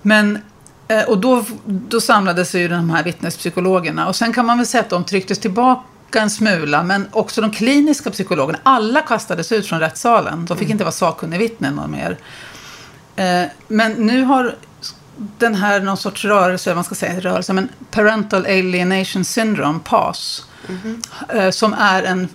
Men, 0.02 0.42
eh, 0.88 1.04
och 1.04 1.18
då, 1.18 1.46
då 1.66 2.02
samlades 2.02 2.56
ju 2.56 2.68
de 2.68 2.90
här 2.90 3.04
vittnespsykologerna. 3.04 4.08
Och 4.08 4.16
sen 4.16 4.34
kan 4.34 4.46
man 4.46 4.58
väl 4.58 4.68
säga 4.68 4.84
att 4.84 4.90
de 4.90 5.04
trycktes 5.04 5.40
tillbaka 5.40 5.84
en 6.20 6.30
smula, 6.30 6.84
men 6.84 7.08
också 7.12 7.42
de 7.42 7.52
kliniska 7.52 8.12
psykologerna. 8.12 8.60
Alla 8.64 9.02
kastades 9.02 9.52
ut 9.52 9.68
från 9.68 9.80
rättssalen. 9.80 10.46
De 10.46 10.58
fick 10.58 10.70
inte 10.70 10.84
vara 10.84 10.92
sakkunnigvittnen 10.92 11.76
någon 11.76 11.92
mer. 11.92 12.18
Eh, 13.16 13.44
Men 13.68 13.92
nu 13.92 14.24
har 14.24 14.56
den 15.16 15.56
här 15.56 15.80
någon 15.82 15.98
sorts 15.98 16.26
rörelse, 16.26 16.76
man 16.76 16.84
ska 16.84 16.96
säga 16.96 17.20
rörelse, 17.20 17.54
men 17.54 17.70
Parental 17.92 18.46
Alienation 18.46 19.26
Syndrome, 19.26 19.80
PAS, 19.84 20.46
eh, 21.30 21.50
som 21.50 21.74
är 21.74 22.04
en 22.04 22.28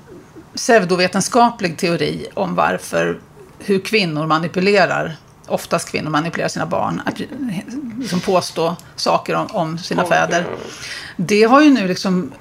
pseudovetenskaplig 0.55 1.77
teori 1.79 2.27
om 2.35 2.55
varför, 2.55 3.19
hur 3.59 3.81
kvinnor 3.81 4.27
manipulerar, 4.27 5.17
oftast 5.47 5.91
kvinnor 5.91 6.11
manipulerar 6.11 6.49
sina 6.49 6.67
barn, 6.67 7.03
att 7.07 7.21
liksom 7.99 8.21
påstå 8.21 8.77
saker 8.97 9.35
om, 9.35 9.47
om 9.47 9.79
sina 9.79 10.05
fäder. 10.05 10.47
Det 11.17 11.43
har 11.43 11.61
ju 11.61 11.71
nu 11.71 11.89
liksom 11.89 12.33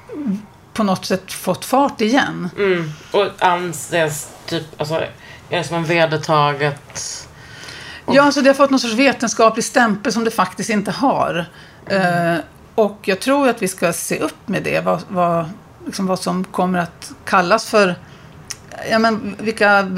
på 0.77 0.83
något 0.83 1.05
sätt 1.05 1.31
fått 1.31 1.65
fart 1.65 2.01
igen. 2.01 2.49
Mm. 2.57 2.91
Och 3.11 3.27
anses 3.39 4.27
typ, 4.45 4.63
alltså, 4.77 4.95
är 5.49 5.57
det 5.57 5.63
som 5.63 5.77
en 5.77 5.83
vedertaget... 5.83 7.23
Ja, 8.11 8.23
alltså 8.23 8.41
det 8.41 8.49
har 8.49 8.53
fått 8.53 8.69
någon 8.69 8.79
sorts 8.79 8.93
vetenskaplig 8.93 9.65
stämpel 9.65 10.13
som 10.13 10.23
det 10.23 10.31
faktiskt 10.31 10.69
inte 10.69 10.91
har. 10.91 11.45
Eh, 11.85 12.35
och 12.75 12.99
jag 13.01 13.19
tror 13.19 13.49
att 13.49 13.61
vi 13.61 13.67
ska 13.67 13.93
se 13.93 14.19
upp 14.19 14.47
med 14.47 14.63
det, 14.63 14.85
vad, 14.85 15.01
vad, 15.07 15.49
liksom 15.85 16.07
vad 16.07 16.19
som 16.19 16.43
kommer 16.43 16.79
att 16.79 17.11
kallas 17.25 17.69
för 17.69 17.95
Ja, 18.89 18.99
men 18.99 19.35
vilka 19.39 19.97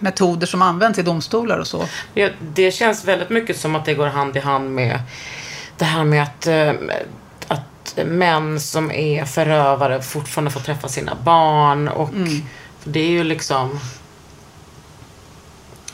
metoder 0.00 0.46
som 0.46 0.62
används 0.62 0.98
i 0.98 1.02
domstolar 1.02 1.58
och 1.58 1.66
så. 1.66 1.84
Ja, 2.14 2.28
det 2.40 2.70
känns 2.70 3.04
väldigt 3.04 3.30
mycket 3.30 3.58
som 3.58 3.74
att 3.74 3.84
det 3.84 3.94
går 3.94 4.06
hand 4.06 4.36
i 4.36 4.40
hand 4.40 4.74
med 4.74 5.00
det 5.78 5.84
här 5.84 6.04
med 6.04 6.22
att, 6.22 6.46
eh, 6.46 6.70
att 6.70 6.76
män 7.96 8.60
som 8.60 8.90
är 8.90 9.24
förövare 9.24 10.02
fortfarande 10.02 10.50
får 10.50 10.60
träffa 10.60 10.88
sina 10.88 11.14
barn. 11.14 11.88
Och 11.88 12.10
det 12.84 13.00
är 13.00 13.10
ju 13.10 13.24
liksom... 13.24 13.80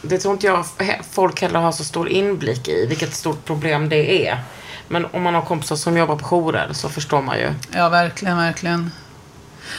Det 0.02 0.18
tror 0.18 0.34
inte 0.34 0.46
jag 0.46 0.66
folk 1.10 1.42
heller 1.42 1.60
har 1.60 1.72
så 1.72 1.84
stor 1.84 2.08
inblick 2.08 2.68
i, 2.68 2.86
vilket 2.86 3.14
stort 3.14 3.44
problem 3.44 3.88
det 3.88 4.28
är. 4.28 4.44
Men 4.88 5.06
om 5.06 5.22
man 5.22 5.34
har 5.34 5.42
kompisar 5.42 5.76
som 5.76 5.96
jobbar 5.96 6.16
på 6.16 6.24
jourer 6.24 6.68
så 6.72 6.88
förstår 6.88 7.22
man 7.22 7.38
ju. 7.38 7.52
Ja, 7.74 7.88
verkligen, 7.88 8.36
verkligen. 8.36 8.90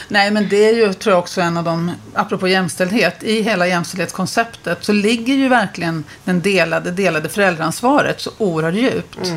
Nej, 0.08 0.30
men 0.30 0.48
det 0.48 0.68
är 0.68 0.74
ju, 0.74 0.92
tror 0.92 1.12
jag, 1.12 1.18
också 1.18 1.40
en 1.40 1.56
av 1.56 1.64
de, 1.64 1.92
apropå 2.14 2.48
jämställdhet, 2.48 3.22
i 3.22 3.42
hela 3.42 3.66
jämställdhetskonceptet 3.66 4.84
så 4.84 4.92
ligger 4.92 5.34
ju 5.34 5.48
verkligen 5.48 6.04
den 6.24 6.40
delade, 6.40 6.90
delade 6.90 7.28
föräldraansvaret 7.28 8.20
så 8.20 8.30
oerhört 8.38 8.74
djupt. 8.74 9.32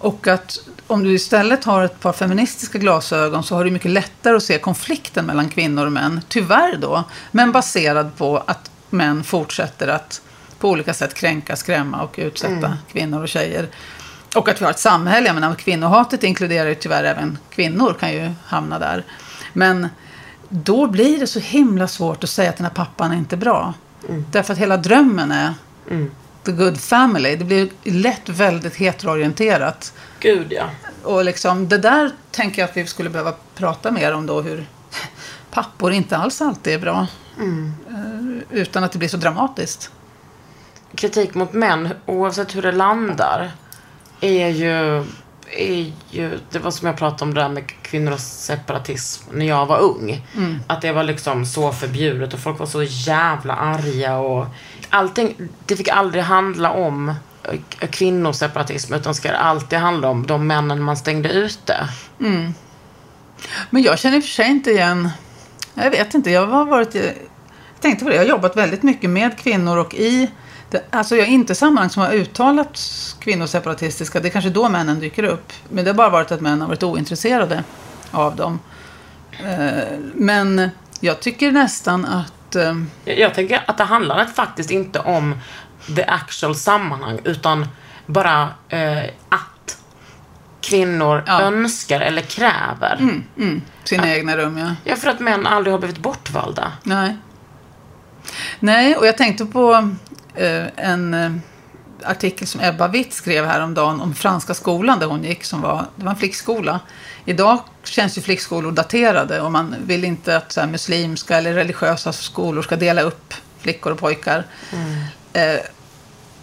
Och 0.00 0.26
att 0.26 0.58
om 0.86 1.04
du 1.04 1.12
istället 1.12 1.64
har 1.64 1.82
ett 1.82 2.00
par 2.00 2.12
feministiska 2.12 2.78
glasögon 2.78 3.42
så 3.42 3.54
har 3.54 3.64
du 3.64 3.70
mycket 3.70 3.90
lättare 3.90 4.36
att 4.36 4.42
se 4.42 4.58
konflikten 4.58 5.26
mellan 5.26 5.48
kvinnor 5.48 5.86
och 5.86 5.92
män, 5.92 6.20
tyvärr 6.28 6.76
då, 6.76 7.04
men 7.30 7.52
baserad 7.52 8.16
på 8.16 8.42
att 8.46 8.70
män 8.90 9.24
fortsätter 9.24 9.88
att 9.88 10.22
på 10.58 10.70
olika 10.70 10.94
sätt 10.94 11.14
kränka, 11.14 11.56
skrämma 11.56 12.02
och 12.02 12.14
utsätta 12.18 12.78
kvinnor 12.92 13.22
och 13.22 13.28
tjejer. 13.28 13.68
Och 14.36 14.48
att 14.48 14.60
vi 14.60 14.64
har 14.64 14.72
ett 14.72 14.78
samhälle, 14.78 15.26
jag 15.26 15.34
menar 15.34 15.54
kvinnohatet 15.54 16.24
inkluderar 16.24 16.68
ju 16.68 16.74
tyvärr 16.74 17.04
även 17.04 17.38
kvinnor 17.50 17.96
kan 18.00 18.12
ju 18.12 18.30
hamna 18.46 18.78
där. 18.78 19.04
Men 19.52 19.88
då 20.48 20.86
blir 20.86 21.18
det 21.18 21.26
så 21.26 21.40
himla 21.40 21.88
svårt 21.88 22.24
att 22.24 22.30
säga 22.30 22.50
att 22.50 22.56
den 22.56 22.66
här 22.66 22.74
pappan 22.74 23.12
är 23.12 23.16
inte 23.16 23.36
bra. 23.36 23.74
Därför 24.30 24.52
att 24.52 24.58
hela 24.58 24.76
drömmen 24.76 25.32
är 25.32 25.54
the 26.44 26.52
good 26.52 26.80
family. 26.80 27.36
Det 27.36 27.44
blir 27.44 27.68
lätt 27.82 28.28
väldigt 28.28 28.76
heteroorienterat. 28.76 29.92
Gud 30.20 30.46
ja. 30.52 30.64
Och 31.02 31.24
liksom, 31.24 31.68
det 31.68 31.78
där 31.78 32.10
tänker 32.30 32.62
jag 32.62 32.70
att 32.70 32.76
vi 32.76 32.86
skulle 32.86 33.10
behöva 33.10 33.34
prata 33.54 33.90
mer 33.90 34.12
om 34.14 34.26
då, 34.26 34.40
hur 34.40 34.66
pappor 35.50 35.92
inte 35.92 36.16
alls 36.16 36.40
alltid 36.40 36.74
är 36.74 36.78
bra. 36.78 37.06
Eh, 37.38 38.58
Utan 38.58 38.84
att 38.84 38.92
det 38.92 38.98
blir 38.98 39.08
så 39.08 39.16
dramatiskt. 39.16 39.90
kritik 40.94 41.34
mot 41.34 41.52
män, 41.52 41.88
oavsett 42.06 42.56
hur 42.56 42.62
det 42.62 42.72
landar, 42.72 43.50
är 44.20 44.48
ju, 44.48 45.04
är 45.50 45.92
ju... 46.10 46.38
Det 46.50 46.58
var 46.58 46.70
som 46.70 46.86
jag 46.86 46.96
pratade 46.96 47.24
om 47.24 47.34
det 47.34 47.40
där 47.40 47.48
med 47.48 47.72
kvinnor 47.82 48.12
och 48.12 48.20
separatism 48.20 49.24
när 49.32 49.46
jag 49.46 49.66
var 49.66 49.78
ung. 49.78 50.26
Att 50.66 50.82
det 50.82 50.92
var 50.92 51.02
liksom 51.04 51.46
så 51.46 51.72
förbjudet 51.72 52.34
och 52.34 52.40
folk 52.40 52.58
var 52.58 52.66
så 52.66 52.82
jävla 52.82 53.54
arga 53.54 54.16
och 54.18 54.46
allting. 54.90 55.48
Det 55.66 55.76
fick 55.76 55.88
aldrig 55.88 56.24
handla 56.24 56.70
om 56.70 57.08
eh, 57.42 57.88
kvinnoseparatism 57.90 58.94
utan 58.94 59.14
ska 59.14 59.30
det 59.30 59.38
alltid 59.38 59.78
handla 59.78 60.08
om 60.08 60.26
de 60.26 60.46
männen 60.46 60.82
man 60.82 60.96
stängde 60.96 61.32
ute. 61.32 61.88
Mm. 62.20 62.54
Men 63.70 63.82
jag 63.82 63.98
känner 63.98 64.16
i 64.16 64.20
och 64.20 64.24
för 64.24 64.30
sig 64.30 64.50
inte 64.50 64.70
igen... 64.70 65.08
Jag 65.74 65.90
vet 65.90 66.14
inte, 66.14 66.30
jag 66.30 66.46
har 66.46 66.64
varit... 66.64 66.94
Jag 66.94 67.14
tänkte 67.80 68.04
på 68.04 68.10
det, 68.10 68.16
jag 68.16 68.22
har 68.22 68.28
jobbat 68.28 68.56
väldigt 68.56 68.82
mycket 68.82 69.10
med 69.10 69.38
kvinnor 69.38 69.76
och 69.76 69.94
i... 69.94 70.30
Det, 70.70 70.84
alltså 70.90 71.16
jag 71.16 71.26
är 71.26 71.30
inte 71.30 71.52
i 71.52 71.56
sammanhang 71.56 71.90
som 71.90 72.02
har 72.02 72.12
uttalat 72.12 72.80
kvinnoseparatistiska. 73.20 74.20
Det 74.20 74.28
är 74.28 74.30
kanske 74.30 74.50
då 74.50 74.68
männen 74.68 75.00
dyker 75.00 75.22
upp. 75.22 75.52
Men 75.68 75.84
det 75.84 75.90
har 75.90 75.96
bara 75.96 76.10
varit 76.10 76.32
att 76.32 76.40
män 76.40 76.60
har 76.60 76.68
varit 76.68 76.82
ointresserade 76.82 77.64
av 78.10 78.36
dem. 78.36 78.60
Eh, 79.44 79.98
men 80.14 80.70
jag 81.00 81.20
tycker 81.20 81.52
nästan 81.52 82.04
att 82.04 82.32
eh, 82.56 82.74
Jag, 83.04 83.18
jag 83.18 83.34
tänker 83.34 83.62
att 83.66 83.78
det 83.78 83.84
handlar 83.84 84.24
faktiskt 84.26 84.70
inte 84.70 84.98
om 84.98 85.34
the 85.96 86.04
actual 86.04 86.54
sammanhang 86.54 87.18
utan 87.24 87.68
bara 88.06 88.48
eh, 88.68 89.02
att 89.28 89.78
kvinnor 90.60 91.22
Ja. 91.26 91.40
önskar 91.42 92.00
eller 92.00 92.22
kräver. 92.22 92.96
Mm, 93.36 93.62
sina 93.84 94.14
egna 94.14 94.36
rum, 94.36 94.58
ja. 94.58 94.74
Ja, 94.84 94.96
för 94.96 95.10
att 95.10 95.20
män 95.20 95.46
aldrig 95.46 95.74
har 95.74 95.78
blivit 95.78 95.98
bortvalda. 95.98 96.72
Nej. 96.82 97.16
Nej, 98.60 98.96
och 98.96 99.06
jag 99.06 99.16
tänkte 99.18 99.46
på 99.46 99.94
eh, 100.34 100.64
en 100.76 101.14
eh, 101.14 101.32
artikel 102.04 102.46
som 102.46 102.60
Ebba 102.60 102.88
Witt 102.88 103.12
skrev 103.12 103.44
häromdagen 103.44 104.00
om 104.00 104.14
franska 104.14 104.54
skolan 104.54 104.98
där 104.98 105.06
hon 105.06 105.24
gick. 105.24 105.44
Som 105.44 105.60
var, 105.60 105.86
det 105.96 106.04
var 106.04 106.10
en 106.10 106.18
flickskola. 106.18 106.80
Idag 107.24 107.58
känns 107.84 108.18
ju 108.18 108.22
flickskolor 108.22 108.72
daterade 108.72 109.40
och 109.40 109.52
man 109.52 109.74
vill 109.86 110.04
inte 110.04 110.36
att 110.36 110.52
så 110.52 110.60
här, 110.60 110.66
muslimska 110.66 111.38
eller 111.38 111.52
religiösa 111.52 112.12
skolor 112.12 112.62
ska 112.62 112.76
dela 112.76 113.02
upp 113.02 113.34
flickor 113.60 113.92
och 113.92 113.98
pojkar. 113.98 114.46
Eh, 115.32 115.60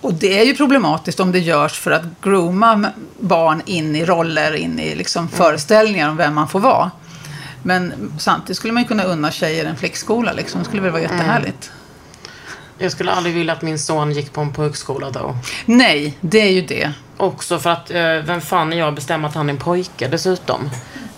och 0.01 0.14
det 0.14 0.39
är 0.39 0.45
ju 0.45 0.55
problematiskt 0.55 1.20
om 1.20 1.32
det 1.32 1.39
görs 1.39 1.80
för 1.80 1.91
att 1.91 2.03
grooma 2.22 2.91
barn 3.20 3.62
in 3.66 3.95
i 3.95 4.05
roller, 4.05 4.53
in 4.55 4.80
i 4.80 4.95
liksom 4.95 5.30
föreställningar 5.30 6.10
om 6.10 6.18
vem 6.18 6.36
man 6.36 6.47
får 6.47 6.60
vara. 6.60 6.91
Men 7.64 8.12
samtidigt 8.20 8.58
skulle 8.58 8.74
man 8.74 8.84
ju 8.84 8.88
kunna 8.88 9.03
unna 9.03 9.32
tjejer 9.32 9.66
en 9.66 9.76
flickskola. 9.76 10.34
Liksom. 10.34 10.60
Det 10.60 10.66
skulle 10.66 10.82
väl 10.82 10.91
vara 10.91 11.01
jättehärligt. 11.01 11.72
Jag 12.78 12.92
skulle 12.92 13.12
aldrig 13.12 13.36
vilja 13.36 13.54
att 13.54 13.62
min 13.62 13.80
son 13.80 14.12
gick 14.12 14.34
på 14.34 14.42
en 14.42 14.54
pojkskola 14.54 15.12
då. 15.12 15.36
Nej, 15.66 16.18
det 16.22 16.42
är 16.42 16.52
ju 16.52 16.62
det. 16.62 16.92
Också 17.18 17.60
för 17.60 17.70
att, 17.70 17.92
eh, 17.92 18.02
vem 18.02 18.42
fan 18.42 18.74
är 18.74 18.78
jag 18.78 18.88
att 18.88 18.96
bestämma 18.96 19.28
att 19.28 19.36
han 19.36 19.50
är 19.50 19.54
en 19.54 19.60
pojke 19.60 20.08
dessutom? 20.08 20.70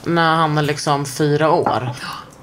När 0.03 0.35
han 0.35 0.57
är 0.57 0.61
liksom 0.61 1.05
fyra 1.05 1.51
år. 1.51 1.89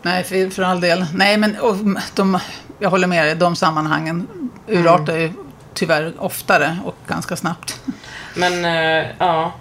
Nej, 0.03 0.25
för, 0.25 0.51
för 0.51 0.63
all 0.63 0.81
del. 0.81 1.07
Nej, 1.15 1.37
men 1.37 1.57
och, 1.57 1.77
de, 2.15 2.39
jag 2.79 2.91
håller 2.91 3.07
med 3.07 3.27
dig. 3.27 3.35
De 3.35 3.57
sammanhangen 3.57 4.29
urartar 4.67 5.17
ju 5.17 5.33
tyvärr 5.75 6.13
oftare 6.19 6.79
och 6.85 6.97
ganska 7.07 7.37
snabbt. 7.37 7.81
Men 8.35 8.65
eh, 8.65 9.07
ja, 9.19 9.53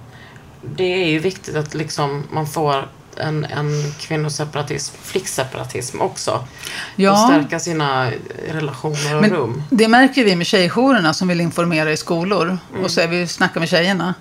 det 0.61 1.03
är 1.03 1.07
ju 1.07 1.19
viktigt 1.19 1.55
att 1.55 1.73
liksom 1.73 2.23
man 2.31 2.47
får 2.47 2.87
en, 3.19 3.45
en 3.45 3.93
kvinnoseparatism, 3.99 4.95
flickseparatism 5.03 6.01
också. 6.01 6.47
Ja. 6.95 7.11
Och 7.11 7.17
stärka 7.17 7.59
sina 7.59 8.11
relationer 8.51 9.15
och 9.15 9.21
Men 9.21 9.31
rum. 9.31 9.63
det 9.69 9.87
märker 9.87 10.25
vi 10.25 10.35
med 10.35 10.47
tjejjourerna 10.47 11.13
som 11.13 11.27
vill 11.27 11.41
informera 11.41 11.91
i 11.91 11.97
skolor. 11.97 12.57
Och 12.83 12.91
så 12.91 13.01
är 13.01 13.07
vi 13.07 13.27
snackar 13.27 13.59
med 13.59 13.69
tjejerna. 13.69 14.13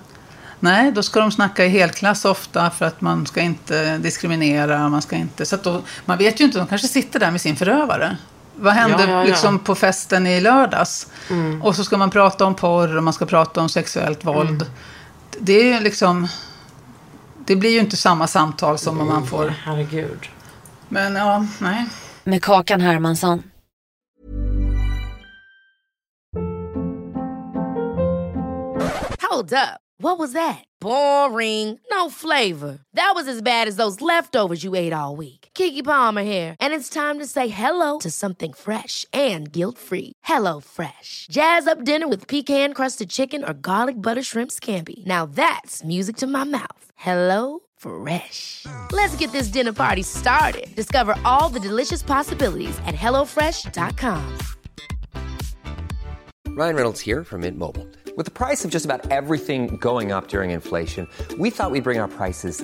Nej, 0.59 0.91
då 0.91 1.03
ska 1.03 1.19
de 1.19 1.31
snacka 1.31 1.65
i 1.65 1.69
helklass 1.69 2.25
ofta 2.25 2.69
för 2.69 2.85
att 2.85 3.01
man 3.01 3.25
ska 3.27 3.41
inte 3.41 3.97
diskriminera. 3.97 4.89
Man, 4.89 5.01
ska 5.01 5.15
inte, 5.15 5.45
så 5.45 5.55
då, 5.55 5.81
man 6.05 6.17
vet 6.17 6.41
ju 6.41 6.45
inte, 6.45 6.57
de 6.57 6.67
kanske 6.67 6.87
sitter 6.87 7.19
där 7.19 7.31
med 7.31 7.41
sin 7.41 7.55
förövare. 7.55 8.17
Vad 8.55 8.73
hände 8.73 9.03
Ja, 9.03 9.09
ja, 9.09 9.19
ja. 9.19 9.23
Liksom 9.23 9.59
på 9.59 9.75
festen 9.75 10.27
i 10.27 10.41
lördags? 10.41 11.07
Och 11.63 11.75
så 11.75 11.83
ska 11.83 11.97
man 11.97 12.09
prata 12.09 12.45
om 12.45 12.55
porr 12.55 12.97
och 12.97 13.03
man 13.03 13.13
ska 13.13 13.25
prata 13.25 13.61
om 13.61 13.69
sexuellt 13.69 14.25
våld. 14.25 14.65
Det 15.39 15.53
är 15.53 15.63
ju 15.63 15.79
liksom... 15.79 16.27
Det 17.47 17.55
blir 17.55 17.69
ju 17.69 17.79
inte 17.79 17.97
samma 17.97 18.27
samtal 18.27 18.77
som 18.77 19.01
om 19.01 19.07
man 19.07 19.25
får... 19.25 19.47
Herregud. 19.47 20.19
Men 20.89 21.15
ja, 21.15 21.45
nej. 21.61 21.85
Med 22.23 22.43
Kakan 22.43 22.81
Hermansson. 22.81 23.43
Hold 29.21 29.53
up. 29.53 29.79
What 29.97 30.19
was 30.19 30.33
that? 30.33 30.63
Boring. 30.81 31.79
No 31.91 32.09
flavor. 32.09 32.79
That 32.93 33.13
was 33.15 33.27
as 33.27 33.41
bad 33.41 33.67
as 33.67 33.75
those 33.75 34.01
leftovers 34.01 34.63
you 34.63 34.75
ate 34.75 34.93
all 34.93 35.15
week. 35.15 35.49
Kiki 35.53 35.83
Palmer 35.83 36.23
here, 36.23 36.55
and 36.59 36.73
it's 36.73 36.89
time 36.89 37.19
to 37.19 37.25
say 37.25 37.47
hello 37.47 37.99
to 37.99 38.11
something 38.11 38.53
fresh 38.53 39.05
and 39.13 39.51
guilt-free. 39.51 40.11
Hello 40.23 40.61
Fresh. 40.61 41.27
Jazz 41.31 41.67
up 41.67 41.83
dinner 41.83 42.07
with 42.07 42.27
pecan-crusted 42.27 43.09
chicken 43.09 43.43
or 43.43 43.53
garlic 43.53 44.01
butter 44.01 44.23
shrimp 44.23 44.51
scampi. 44.51 45.05
Now 45.05 45.25
that's 45.25 45.83
music 45.83 46.17
to 46.17 46.27
my 46.27 46.43
mouth. 46.43 46.84
Hello 46.95 47.59
Fresh. 47.77 48.65
Let's 48.91 49.15
get 49.17 49.31
this 49.31 49.47
dinner 49.47 49.73
party 49.73 50.03
started. 50.03 50.75
Discover 50.75 51.15
all 51.23 51.49
the 51.49 51.59
delicious 51.59 52.03
possibilities 52.03 52.77
at 52.85 52.95
hellofresh.com. 52.95 54.37
Ryan 56.47 56.75
Reynolds 56.75 57.01
here 57.01 57.25
from 57.25 57.41
Mint 57.41 57.57
Mobile. 57.57 57.85
With 58.15 58.25
the 58.25 58.31
price 58.31 58.63
of 58.63 58.71
just 58.71 58.85
about 58.85 59.11
everything 59.11 59.75
going 59.75 60.13
up 60.13 60.29
during 60.29 60.51
inflation, 60.51 61.05
we 61.37 61.49
thought 61.49 61.71
we'd 61.71 61.83
bring 61.83 61.99
our 61.99 62.07
prices 62.07 62.63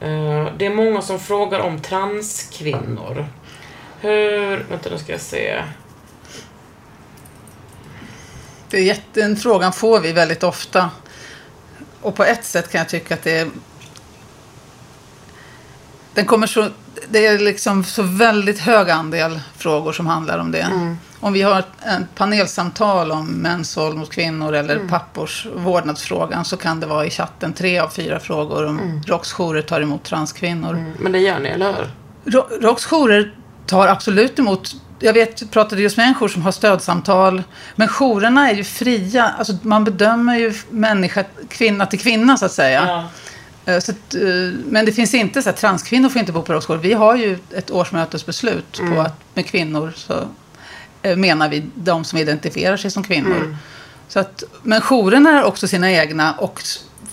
Eh, 0.00 0.48
det 0.56 0.66
är 0.66 0.74
många 0.74 1.02
som 1.02 1.20
frågar 1.20 1.60
om 1.60 1.80
transkvinnor. 1.80 3.26
Hur... 4.00 4.66
Vänta, 4.70 4.90
nu 4.90 4.98
ska 4.98 5.12
jag 5.12 5.20
se. 5.20 5.62
Det 8.70 8.76
är 8.76 8.82
jätte, 8.82 9.20
den 9.20 9.36
frågan 9.36 9.72
får 9.72 10.00
vi 10.00 10.12
väldigt 10.12 10.42
ofta. 10.42 10.90
Och 12.00 12.14
på 12.14 12.24
ett 12.24 12.44
sätt 12.44 12.70
kan 12.70 12.78
jag 12.78 12.88
tycka 12.88 13.14
att 13.14 13.22
det 13.22 13.38
är... 13.38 13.50
Den 16.18 16.26
kommer 16.26 16.46
så, 16.46 16.68
det 17.08 17.26
är 17.26 17.38
liksom 17.38 17.84
så 17.84 18.02
väldigt 18.02 18.58
hög 18.60 18.90
andel 18.90 19.40
frågor 19.56 19.92
som 19.92 20.06
handlar 20.06 20.38
om 20.38 20.52
det. 20.52 20.66
Om 21.20 21.32
vi 21.32 21.42
har 21.42 21.58
ett 21.58 21.66
panelsamtal 22.14 23.12
om 23.12 23.26
mäns 23.26 23.76
våld 23.76 23.96
mot 23.96 24.10
kvinnor 24.10 24.52
eller 24.54 24.88
pappors 24.88 25.46
vårdnadsfrågan 25.56 26.44
så 26.44 26.56
kan 26.56 26.80
det 26.80 26.86
vara 26.86 27.06
i 27.06 27.10
chatten 27.10 27.52
tre 27.52 27.78
av 27.78 27.88
fyra 27.88 28.20
frågor 28.20 28.66
om 28.66 29.02
ROKS 29.06 29.32
jourer 29.32 29.62
tar 29.62 29.80
emot 29.80 30.04
transkvinnor. 30.04 30.92
Men 30.98 31.12
det 31.12 31.18
gör 31.18 31.38
ni, 31.38 31.48
eller 31.48 31.72
hur? 31.72 31.90
Ro- 32.32 32.48
ROKS 32.60 32.84
jourer 32.86 33.34
tar 33.66 33.88
absolut 33.88 34.38
emot 34.38 34.70
jag 35.00 35.12
vet, 35.12 35.50
pratade 35.50 35.82
just 35.82 35.96
med 35.96 36.06
en 36.08 36.14
jour 36.14 36.28
som 36.28 36.42
har 36.42 36.52
stödsamtal. 36.52 37.42
Men 37.76 37.88
jourerna 37.88 38.50
är 38.50 38.54
ju 38.54 38.64
fria. 38.64 39.30
Alltså, 39.38 39.52
man 39.62 39.84
bedömer 39.84 40.36
ju 40.38 40.54
människa, 40.70 41.24
kvinna 41.48 41.86
till 41.86 41.98
kvinna 42.00 42.36
så 42.36 42.44
att 42.46 42.52
säga. 42.52 42.84
Ja. 42.86 43.04
Eh, 43.68 43.80
Så 43.80 43.92
eh, 43.92 44.52
men 44.66 44.84
det 44.84 44.92
finns 44.92 45.14
inte 45.14 45.42
så 45.42 45.50
att 45.50 45.56
transkvinnor 45.56 46.08
får 46.08 46.20
inte 46.20 46.32
bo 46.32 46.42
på 46.42 46.52
jourer. 46.60 46.78
Vi 46.78 46.92
har 46.92 47.16
ju 47.16 47.38
ett 47.54 47.70
årsmötesbeslut 47.70 48.80
på 48.94 49.00
att 49.00 49.14
med 49.34 49.46
kvinnor 49.46 49.92
så 49.96 50.28
eh, 51.02 51.16
menar 51.16 51.48
vi 51.48 51.70
de 51.74 52.04
som 52.04 52.18
identifierar 52.18 52.76
sig 52.76 52.90
som 52.90 53.02
kvinnor. 53.02 53.56
Så 54.08 54.20
att, 54.20 54.42
men 54.62 54.80
jourerna 54.80 55.30
har 55.30 55.42
också 55.42 55.68
sina 55.68 55.92
egna 55.92 56.34
och 56.34 56.62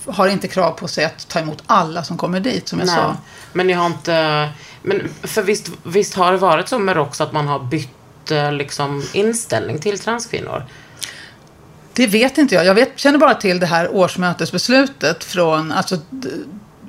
har 0.06 0.28
inte 0.28 0.48
krav 0.48 0.70
på 0.70 0.88
sig 0.88 1.04
att 1.04 1.28
ta 1.28 1.40
emot 1.40 1.62
alla 1.66 2.04
som 2.04 2.16
kommer 2.16 2.40
dit 2.40 2.68
som 2.68 2.78
jag 2.78 2.86
Nej. 2.86 2.96
sa. 2.96 3.16
Men 3.52 3.66
ni 3.66 3.72
har 3.72 3.86
inte... 3.86 4.48
Men 4.82 5.08
för 5.22 5.42
visst, 5.42 5.70
visst 5.82 6.14
har 6.14 6.32
det 6.32 6.38
varit 6.38 6.68
så 6.68 6.78
med 6.78 6.96
ROX 6.96 7.20
att 7.20 7.32
man 7.32 7.48
har 7.48 7.58
bytt 7.58 8.32
liksom, 8.52 9.02
inställning 9.12 9.78
till 9.78 9.98
transkvinnor? 9.98 10.64
Det 11.96 12.06
vet 12.06 12.38
inte 12.38 12.54
jag. 12.54 12.64
Jag 12.64 12.74
vet, 12.74 12.98
känner 12.98 13.18
bara 13.18 13.34
till 13.34 13.60
det 13.60 13.66
här 13.66 13.94
årsmötesbeslutet 13.94 15.24
från, 15.24 15.72
alltså, 15.72 15.98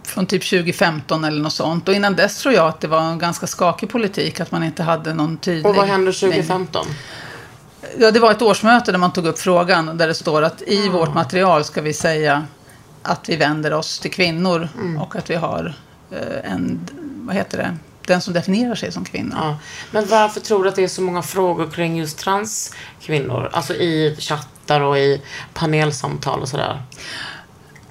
från 0.03 0.25
typ 0.25 0.49
2015 0.49 1.23
eller 1.23 1.41
något 1.41 1.53
sånt. 1.53 1.87
Och 1.87 1.93
innan 1.93 2.15
dess 2.15 2.37
tror 2.37 2.53
jag 2.53 2.67
att 2.67 2.81
det 2.81 2.87
var 2.87 3.01
en 3.01 3.19
ganska 3.19 3.47
skakig 3.47 3.89
politik, 3.89 4.39
att 4.39 4.51
man 4.51 4.63
inte 4.63 4.83
hade 4.83 5.13
någon 5.13 5.37
tydlig... 5.37 5.65
Och 5.65 5.75
vad 5.75 5.87
hände 5.87 6.11
linje. 6.11 6.43
2015? 6.43 6.85
Ja, 7.97 8.11
det 8.11 8.19
var 8.19 8.31
ett 8.31 8.41
årsmöte 8.41 8.91
där 8.91 8.99
man 8.99 9.13
tog 9.13 9.25
upp 9.25 9.39
frågan 9.39 9.97
där 9.97 10.07
det 10.07 10.13
står 10.13 10.41
att 10.41 10.61
i 10.61 10.89
vårt 10.89 11.13
material 11.13 11.63
ska 11.63 11.81
vi 11.81 11.93
säga 11.93 12.45
att 13.03 13.29
vi 13.29 13.35
vänder 13.35 13.73
oss 13.73 13.99
till 13.99 14.11
kvinnor 14.11 14.69
och 14.99 15.15
att 15.15 15.29
vi 15.29 15.35
har 15.35 15.73
eh, 16.11 16.51
en, 16.51 16.79
vad 17.25 17.35
heter 17.35 17.57
det, 17.57 17.77
den 18.07 18.21
som 18.21 18.33
definierar 18.33 18.75
sig 18.75 18.91
som 18.91 19.05
kvinna. 19.05 19.35
Ja. 19.41 19.57
Men 19.91 20.05
varför 20.07 20.39
tror 20.39 20.63
du 20.63 20.69
att 20.69 20.75
det 20.75 20.83
är 20.83 20.87
så 20.87 21.01
många 21.01 21.21
frågor 21.21 21.69
kring 21.71 21.97
just 21.97 22.17
transkvinnor? 22.17 23.49
Alltså 23.53 23.73
i 23.73 24.15
chattar 24.19 24.81
och 24.81 24.97
i 24.97 25.21
panelsamtal 25.53 26.41
och 26.41 26.49
sådär. 26.49 26.81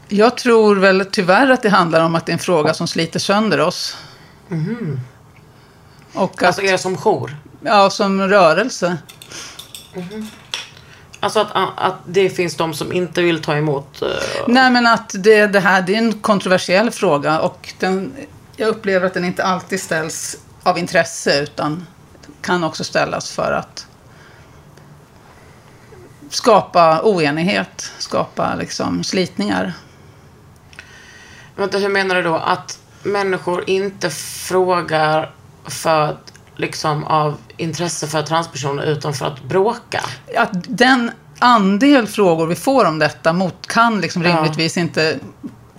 Jag 0.09 0.37
tror 0.37 0.77
väl 0.77 1.07
tyvärr 1.13 1.51
att 1.51 1.63
det 1.63 1.69
handlar 1.69 2.01
om 2.05 2.15
att 2.15 2.27
det 2.27 2.31
är 2.33 2.35
en 2.35 2.39
fråga 2.39 2.75
som 2.75 2.89
sliter 2.89 3.19
sönder 3.19 3.61
oss. 3.61 3.97
Och 6.13 6.43
att, 6.43 6.43
Alltså 6.43 6.63
er 6.63 6.77
som 6.77 6.97
jour. 6.97 7.37
ja, 7.61 7.91
som 7.91 8.21
rörelse. 8.29 8.97
Alltså 11.21 11.41
att, 11.41 11.49
att 11.77 11.95
det 12.07 12.31
finns 12.31 12.57
de 12.57 12.75
som 12.75 12.93
inte 12.93 13.23
vill 13.23 13.43
ta 13.43 13.57
emot. 13.57 14.03
eh, 14.03 14.09
Nej, 14.47 14.71
men 14.71 14.87
att 14.87 15.11
det, 15.15 15.47
det 15.47 15.61
här 15.61 15.83
det 15.83 15.95
är 15.95 15.99
en 15.99 16.13
kontroversiell 16.13 16.91
fråga 16.91 17.41
och 17.41 17.75
den, 17.79 18.13
jag 18.57 18.69
upplever 18.69 19.07
att 19.07 19.15
den 19.15 19.25
inte 19.25 19.45
alltid 19.45 19.81
ställs 19.81 20.37
av 20.63 20.79
intresse 20.79 21.43
utan 21.43 21.87
kan 22.41 22.65
också 22.65 22.85
ställas 22.85 23.33
för 23.33 23.53
att 23.53 23.87
skapa 26.31 27.01
oenighet, 27.03 27.93
skapa 27.99 28.55
liksom 28.55 29.05
slitningar. 29.05 29.73
Vänta, 31.57 31.79
hur 31.79 31.89
menar 31.89 32.15
du 32.15 32.23
då? 32.23 32.35
Att 32.35 32.79
människor 33.03 33.71
inte 33.71 34.11
frågar 34.11 35.35
för 35.65 36.17
liksom 36.57 37.05
av 37.05 37.37
intresse 37.57 38.07
för 38.07 38.23
transpersoner 38.23 38.83
utan 38.83 39.15
för 39.15 39.27
att 39.27 39.43
bråka? 39.43 40.01
Att 40.37 40.51
den 40.69 41.11
andel 41.39 42.07
frågor 42.07 42.47
vi 42.47 42.55
får 42.55 42.85
om 42.85 42.99
detta 42.99 43.33
mot, 43.33 43.67
kan 43.67 44.01
liksom 44.01 44.23
Ja. 44.23 44.37
rimligtvis 44.37 44.77
inte 44.77 45.19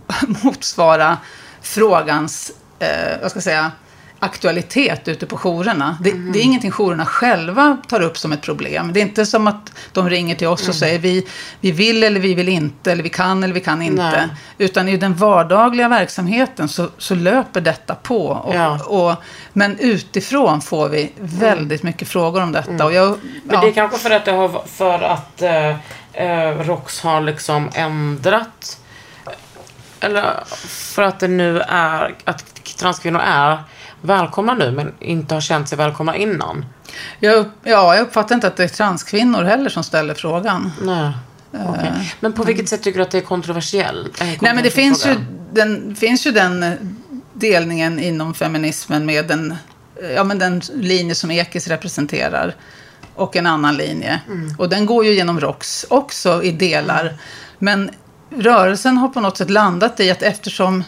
motsvara 0.44 1.18
frågans, 1.62 2.52
eh, 2.80 3.22
vad 3.22 3.32
ska 3.32 3.38
jag 3.38 3.44
säga, 3.44 3.72
aktualitet 4.20 5.08
ute 5.08 5.26
på 5.26 5.38
jourerna. 5.38 5.98
Det, 6.02 6.12
Mm. 6.12 6.32
det 6.32 6.40
är 6.40 6.44
ingenting 6.44 6.72
jourerna 6.72 7.06
själva 7.06 7.78
tar 7.88 8.02
upp 8.02 8.18
som 8.18 8.32
ett 8.32 8.42
problem. 8.42 8.94
Det 8.94 9.00
är 9.00 9.02
inte 9.02 9.26
som 9.26 9.48
att 9.48 9.72
de 9.94 10.10
ringer 10.10 10.36
till 10.36 10.48
oss 10.48 10.60
och 10.62 10.66
Mm. 10.66 10.74
säger 10.74 11.00
vi, 11.00 11.28
vi 11.62 11.72
vill 11.72 12.04
eller 12.04 12.20
vi 12.20 12.34
vill 12.34 12.50
inte, 12.50 12.92
eller 12.92 13.04
vi 13.04 13.10
kan 13.10 13.44
eller 13.44 13.54
vi 13.54 13.60
kan 13.60 13.82
inte. 13.82 14.04
Nej. 14.04 14.28
Utan 14.58 14.88
i 14.90 14.98
den 14.98 15.14
vardagliga 15.16 15.88
verksamheten 15.88 16.68
så, 16.70 16.88
så 16.98 17.16
löper 17.16 17.62
detta 17.62 17.96
på. 17.96 18.28
Och, 18.28 18.56
Ja. 18.56 18.80
och, 18.86 19.16
men 19.54 19.80
utifrån 19.80 20.62
får 20.62 20.90
vi 20.90 21.12
väldigt 21.20 21.84
mycket 21.84 22.08
frågor 22.08 22.44
om 22.44 22.52
detta. 22.52 22.86
Och 22.86 22.94
jag, 22.94 23.18
Men 23.44 23.62
det 23.62 23.68
är 23.68 23.72
kanske 23.72 23.98
för 23.98 24.10
att, 24.12 24.26
det 24.26 24.32
har, 24.32 24.64
för 24.68 25.00
att 25.02 25.42
eh, 25.42 25.70
eh, 26.14 26.60
ROX 26.60 27.02
har 27.02 27.22
liksom 27.22 27.70
ändrat 27.74 28.78
eller 30.00 30.44
för 30.68 31.04
att 31.04 31.20
det 31.20 31.28
nu 31.28 31.60
är 31.68 32.16
att 32.24 32.46
transkvinnor 32.78 33.22
är 33.24 33.64
välkomna 34.02 34.54
nu 34.54 34.72
men 34.72 34.94
inte 35.00 35.34
har 35.34 35.42
känt 35.42 35.70
sig 35.70 35.78
välkomna 35.78 36.16
innan. 36.16 36.66
Jag, 37.20 37.36
upp- 37.36 37.52
ja, 37.64 37.96
jag 37.96 38.02
uppfattar 38.02 38.36
inte 38.36 38.48
att 38.48 38.56
det 38.58 38.64
är 38.64 38.68
transkvinnor 38.68 39.44
heller 39.44 39.70
som 39.70 39.84
ställer 39.84 40.14
frågan. 40.14 40.72
Nej. 40.82 41.12
Okej. 41.68 42.16
Men 42.20 42.34
på 42.34 42.44
vilket 42.44 42.70
sätt 42.70 42.84
tycker 42.84 43.00
du 43.00 43.04
att 43.04 43.12
det 43.12 43.18
är 43.18 43.22
kontroversiellt? 43.22 44.22
En 44.22 44.28
Nej, 44.28 44.54
men 44.54 44.64
det 44.64 44.72
finns 44.72 45.06
ju, 45.06 45.16
den, 45.54 45.96
finns 45.96 46.28
ju 46.28 46.32
den 46.32 46.64
eh, 46.64 46.74
delningen 47.34 48.00
inom 48.00 48.34
feminismen 48.34 49.06
med 49.06 49.28
den, 49.28 49.56
eh, 50.04 50.12
ja, 50.12 50.24
men 50.24 50.40
den 50.40 50.62
linje 50.74 51.16
som 51.16 51.32
Ekis 51.32 51.68
representerar 51.68 52.56
och 53.16 53.36
en 53.36 53.46
annan 53.46 53.78
linje. 53.78 54.22
Och 54.58 54.70
den 54.70 54.86
går 54.86 55.06
ju 55.06 55.14
genom 55.14 55.40
ROX 55.40 55.86
också 55.90 56.44
i 56.44 56.52
delar. 56.52 57.14
Men 57.60 57.90
rörelsen 58.30 58.98
har 58.98 59.08
på 59.08 59.22
något 59.22 59.38
sätt 59.38 59.50
landat 59.50 60.00
i 60.00 60.12
att 60.12 60.22
eftersom 60.22 60.84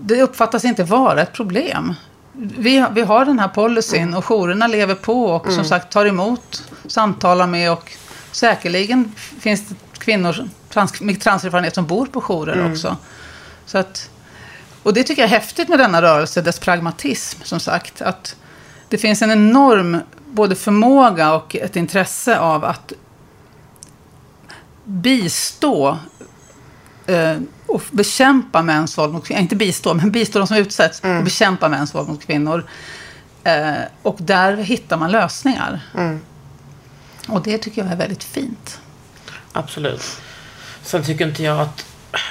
det 0.00 0.22
uppfattas 0.22 0.64
inte 0.64 0.84
vara 0.84 1.22
ett 1.22 1.32
problem. 1.32 1.94
Vi, 2.32 2.86
vi 2.92 3.02
har 3.02 3.24
den 3.24 3.38
här 3.38 3.48
policyn 3.48 4.14
och 4.14 4.24
jourerna 4.24 4.66
lever 4.66 4.94
på 4.94 5.24
och 5.24 5.52
som 5.52 5.64
sagt 5.64 5.92
tar 5.92 6.06
emot, 6.06 6.62
samtalar 6.86 7.46
med 7.46 7.72
och 7.72 7.92
säkerligen 8.30 9.12
finns 9.16 9.68
det 9.68 9.74
kvinnor 9.98 10.48
trans, 10.68 11.00
med 11.00 11.20
transerfarenhet 11.20 11.74
som 11.74 11.86
bor 11.86 12.06
på 12.06 12.20
jourer 12.20 12.70
också. 12.70 12.96
Så 13.66 13.78
att, 13.78 14.10
och 14.82 14.94
det 14.94 15.02
tycker 15.02 15.22
jag 15.22 15.30
är 15.30 15.40
häftigt 15.40 15.68
med 15.68 15.78
denna 15.78 16.02
rörelse, 16.02 16.42
dess 16.42 16.58
pragmatism 16.58 17.40
som 17.42 17.60
sagt. 17.60 18.02
Att 18.02 18.36
det 18.88 18.98
finns 18.98 19.22
en 19.22 19.30
enorm 19.30 19.98
både 20.26 20.54
förmåga 20.54 21.34
och 21.34 21.56
ett 21.56 21.76
intresse 21.76 22.38
av 22.38 22.64
att 22.64 22.92
bistå 24.84 25.98
eh, 27.06 27.36
och 27.66 27.82
bekämpa 27.90 28.62
mäns 28.62 28.98
våld 28.98 29.12
mot 29.12 29.26
kvinnor. 29.26 29.42
Inte 29.42 29.56
bistå, 29.56 29.94
men 29.94 30.10
bistå 30.10 30.38
de 30.38 30.46
som 30.46 30.56
utsätts 30.56 31.00
och 31.00 31.24
bekämpa 31.24 31.68
mäns 31.68 31.94
våld 31.94 32.08
mot 32.08 32.26
kvinnor. 32.26 32.64
Eh, 33.44 33.72
och 34.02 34.16
där 34.20 34.56
hittar 34.56 34.96
man 34.96 35.10
lösningar. 35.10 35.80
Och 37.28 37.42
det 37.42 37.58
tycker 37.58 37.82
jag 37.82 37.92
är 37.92 37.96
väldigt 37.96 38.24
fint. 38.24 38.80
Absolut. 39.52 40.20
Sen 40.82 41.04
tycker 41.04 41.26
inte 41.28 41.42
jag 41.42 41.60
att 41.60 41.84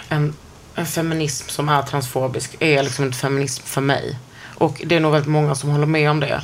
en, 0.09 0.33
en 0.75 0.85
feminism 0.85 1.49
som 1.49 1.69
är 1.69 1.81
transfobisk 1.81 2.55
är 2.59 2.83
liksom 2.83 3.05
inte 3.05 3.17
feminism 3.17 3.63
för 3.65 3.81
mig. 3.81 4.17
Och 4.55 4.81
det 4.85 4.95
är 4.95 4.99
nog 4.99 5.11
väldigt 5.11 5.29
många 5.29 5.55
som 5.55 5.69
håller 5.69 5.85
med 5.85 6.11
om 6.11 6.19
det. 6.19 6.41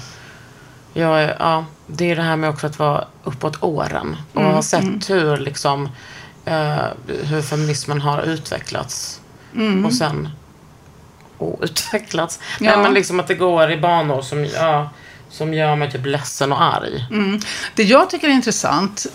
Jag 0.93 1.23
är, 1.23 1.35
ja, 1.39 1.65
det 1.87 2.11
är 2.11 2.15
det 2.15 2.21
här 2.21 2.35
med 2.35 2.49
också 2.49 2.67
att 2.67 2.79
vara 2.79 3.05
uppåt 3.23 3.63
åren 3.63 4.17
och 4.33 4.41
Mm, 4.41 4.53
ha 4.53 4.61
sett 4.61 5.09
hur 5.09 5.37
liksom 5.37 5.89
eh, 6.47 6.85
hur 7.07 7.41
feminismen 7.41 8.01
har 8.01 8.21
utvecklats 8.21 9.21
och 9.85 9.93
sen 9.93 10.29
outvecklats. 11.37 12.39
Mm. 12.59 12.71
Ja. 12.71 12.75
Nej, 12.75 12.83
men 12.83 12.93
liksom 12.93 13.19
att 13.19 13.27
det 13.27 13.35
går 13.35 13.71
i 13.71 13.77
banor 13.77 14.21
som, 14.21 14.45
ja, 14.45 14.89
som 15.29 15.53
gör 15.53 15.75
mig 15.75 15.91
typ 15.91 16.05
ledsen 16.05 16.51
och 16.51 16.61
arg. 16.61 17.05
Det 17.75 17.83
jag 17.83 18.09
tycker 18.09 18.27
är 18.27 18.31
intressant, 18.31 19.05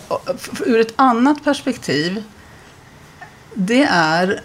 ur 0.66 0.80
ett 0.80 0.92
annat 0.96 1.44
perspektiv, 1.44 2.24
det 3.54 3.82
är 3.90 4.40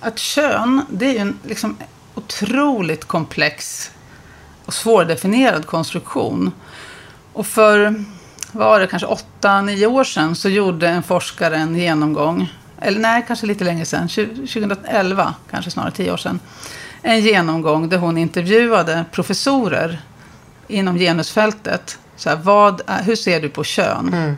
att 0.00 0.18
kön, 0.18 0.86
det 0.90 1.06
är 1.06 1.12
ju 1.12 1.18
en 1.18 1.38
liksom 1.42 1.76
otroligt 2.14 3.04
komplex 3.04 3.90
och 4.64 4.74
svårdefinierad 4.74 5.66
konstruktion. 5.66 6.52
Och 7.32 7.46
för, 7.46 8.04
var 8.56 8.80
det, 8.80 8.86
kanske 8.86 9.06
åtta, 9.06 9.62
nio 9.62 9.86
år 9.86 10.04
sedan 10.04 10.34
så 10.34 10.48
gjorde 10.48 10.88
en 10.88 11.02
forskare 11.02 11.56
en 11.56 11.76
genomgång, 11.76 12.52
eller 12.80 13.00
nej, 13.00 13.24
kanske 13.26 13.46
lite 13.46 13.64
längre 13.64 13.84
sedan, 13.84 14.08
2011, 14.08 15.34
kanske 15.50 15.70
snarare 15.70 15.90
tio 15.90 16.12
år 16.12 16.16
sedan, 16.16 16.40
en 17.02 17.20
genomgång 17.20 17.88
där 17.88 17.98
hon 17.98 18.18
intervjuade 18.18 19.04
professorer 19.12 20.00
inom 20.68 20.98
genusfältet. 20.98 21.98
Så 22.16 22.28
här, 22.28 22.36
vad 22.36 22.82
hur 23.04 23.16
ser 23.16 23.40
du 23.40 23.48
på 23.48 23.64
kön? 23.64 24.36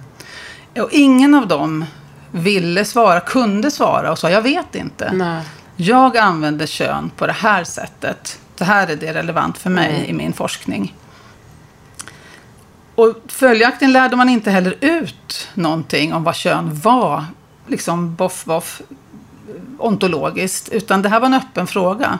Och 0.77 0.89
ingen 0.93 1.35
av 1.35 1.49
dem 1.49 1.85
ville 2.31 2.85
svara, 2.85 3.21
kunde 3.21 3.71
svara 3.71 4.13
och 4.13 4.19
sa 4.19 4.31
jag 4.31 4.43
vet 4.43 4.75
inte. 4.75 5.13
Nej. 5.13 5.45
Jag 5.77 6.17
använder 6.17 6.67
kön 6.67 7.11
på 7.17 7.27
det 7.27 7.33
här 7.33 7.65
sättet. 7.65 8.39
Det 8.57 8.65
här 8.65 8.89
är 8.89 8.97
det 8.97 9.15
relevant 9.15 9.59
för 9.59 9.71
mig 9.71 10.05
i 10.09 10.13
min 10.13 10.33
forskning. 10.33 10.95
Och 12.99 13.17
följaktligen 13.27 13.93
lärde 13.93 14.17
man 14.17 14.29
inte 14.29 14.51
heller 14.51 14.77
ut 14.81 15.49
någonting 15.55 16.15
om 16.15 16.25
vad 16.25 16.35
kön 16.35 16.81
var, 16.81 17.25
liksom 17.67 18.15
boff 18.15 18.45
boff, 18.45 18.83
ontologiskt. 19.79 20.69
Utan 20.69 21.03
det 21.03 21.09
här 21.09 21.21
var 21.21 21.27
en 21.27 21.35
öppen 21.35 21.67
fråga. 21.67 22.19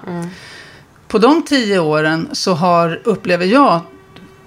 På 1.09 1.19
de 1.19 1.43
tio 1.43 1.79
åren 1.79 2.29
så 2.33 2.55
har, 2.55 3.01
upplever 3.05 3.47
jag, 3.47 3.81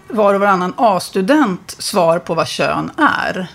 var 0.07 0.33
och 0.33 0.39
varannan 0.39 0.73
A-student 0.77 1.75
svar 1.77 2.19
på 2.19 2.33
vad 2.33 2.47
kön 2.47 2.91
är. 2.97 3.47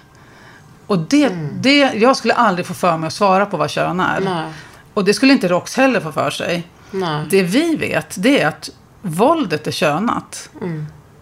Och 0.86 0.98
det, 0.98 1.28
det, 1.60 1.78
jag 1.78 2.16
skulle 2.16 2.34
aldrig 2.34 2.66
få 2.66 2.74
för 2.74 2.96
mig 2.96 3.06
att 3.06 3.12
svara 3.12 3.46
på 3.46 3.56
vad 3.56 3.70
kön 3.70 4.00
är. 4.00 4.20
Nej. 4.20 4.52
Och 4.94 5.04
det 5.04 5.14
skulle 5.14 5.32
inte 5.32 5.48
ROX 5.48 5.76
heller 5.76 6.00
få 6.00 6.12
för 6.12 6.30
sig. 6.30 6.68
Nej. 6.90 7.26
Det 7.30 7.42
vi 7.42 7.76
vet, 7.76 8.14
det 8.18 8.40
är 8.40 8.48
att 8.48 8.70
våldet 9.02 9.66
är 9.66 9.72
könat. 9.72 10.50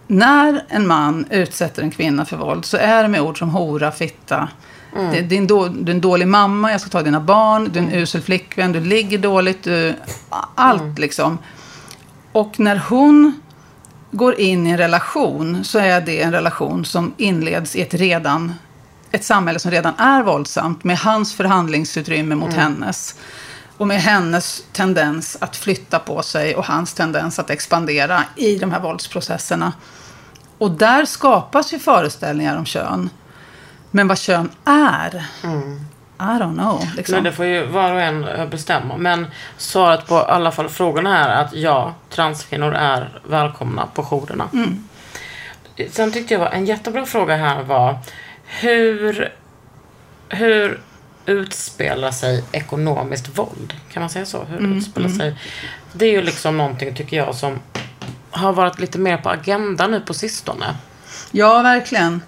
När 0.07 0.63
en 0.67 0.87
man 0.87 1.25
utsätter 1.29 1.83
en 1.83 1.91
kvinna 1.91 2.25
för 2.25 2.37
våld 2.37 2.65
så 2.65 2.77
är 2.77 3.03
det 3.03 3.09
med 3.09 3.21
ord 3.21 3.39
som 3.39 3.49
hora, 3.49 3.91
fitta. 3.91 4.49
Det, 5.11 5.21
det 5.21 5.37
är 5.37 5.45
då, 5.45 5.67
du 5.67 5.91
är 5.91 5.95
en 5.95 6.01
dålig 6.01 6.27
mamma, 6.27 6.71
jag 6.71 6.81
ska 6.81 6.89
ta 6.89 7.01
dina 7.01 7.19
barn, 7.19 7.69
du 7.73 7.79
är 7.79 7.83
en 7.83 7.93
usel 7.93 8.21
flickvän, 8.21 8.71
du 8.71 8.79
ligger 8.79 9.17
dåligt, 9.17 9.63
du, 9.63 9.93
allt 10.55 10.99
liksom. 10.99 11.37
Och 12.31 12.59
när 12.59 12.75
hon 12.89 13.41
går 14.11 14.39
in 14.39 14.67
i 14.67 14.69
en 14.69 14.77
relation 14.77 15.63
så 15.63 15.79
är 15.79 16.01
det 16.01 16.21
en 16.21 16.31
relation 16.31 16.85
som 16.85 17.13
inleds 17.17 17.75
i 17.75 17.81
ett 17.81 17.93
redan 17.93 18.53
ett 19.11 19.23
samhälle 19.23 19.59
som 19.59 19.71
redan 19.71 19.93
är 19.97 20.23
våldsamt 20.23 20.83
med 20.83 20.97
hans 20.97 21.33
förhandlingsutrymme 21.33 22.35
mot 22.35 22.53
hennes. 22.53 23.15
Och 23.77 23.87
med 23.87 24.01
hennes 24.01 24.63
tendens 24.71 25.37
att 25.39 25.55
flytta 25.55 25.99
på 25.99 26.21
sig 26.21 26.55
och 26.55 26.65
hans 26.65 26.93
tendens 26.93 27.39
att 27.39 27.49
expandera 27.49 28.23
i 28.35 28.55
de 28.57 28.71
här 28.71 28.79
våldsprocesserna. 28.79 29.73
Och 30.57 30.71
där 30.71 31.05
skapas 31.05 31.73
ju 31.73 31.79
föreställningar 31.79 32.57
om 32.57 32.65
kön. 32.65 33.09
Men 33.91 34.07
vad 34.07 34.17
kön 34.17 34.49
är, 34.65 35.25
I 36.19 36.23
don't 36.23 36.53
know. 36.53 36.87
Liksom. 36.95 37.13
Nej, 37.13 37.23
det 37.23 37.31
får 37.31 37.45
ju 37.45 37.65
var 37.65 37.91
och 37.91 38.01
en 38.01 38.49
bestämma. 38.49 38.97
Men 38.97 39.27
svaret 39.57 40.07
på 40.07 40.17
alla 40.17 40.51
fall 40.51 40.69
frågorna 40.69 41.25
är 41.25 41.43
att 41.43 41.53
ja, 41.53 41.93
transkvinnor 42.09 42.73
är 42.73 43.19
välkomna 43.27 43.87
på 43.93 44.03
jourerna. 44.03 44.49
Sen 45.91 46.11
tyckte 46.11 46.33
jag 46.33 46.39
var 46.39 46.49
en 46.49 46.65
jättebra 46.65 47.05
fråga 47.05 47.35
här 47.35 47.63
var 47.63 47.97
hur, 48.45 49.33
hur 50.29 50.81
utspelar 51.25 52.11
sig 52.11 52.43
ekonomiskt 52.51 53.37
våld? 53.37 53.73
Kan 53.91 54.01
man 54.01 54.09
säga 54.09 54.25
så? 54.25 54.43
Hur 54.43 54.77
utspelar 54.77 55.09
sig? 55.09 55.35
Det 55.93 56.05
är 56.05 56.11
ju 56.11 56.21
liksom 56.21 56.57
någonting, 56.57 56.95
tycker 56.95 57.17
jag, 57.17 57.35
som 57.35 57.59
har 58.31 58.53
varit 58.53 58.79
lite 58.79 58.99
mer 58.99 59.17
på 59.17 59.29
agendan 59.29 59.91
nu 59.91 59.99
på 60.01 60.13
sistone. 60.13 60.75
Ja, 61.31 61.61
verkligen. 61.61 62.21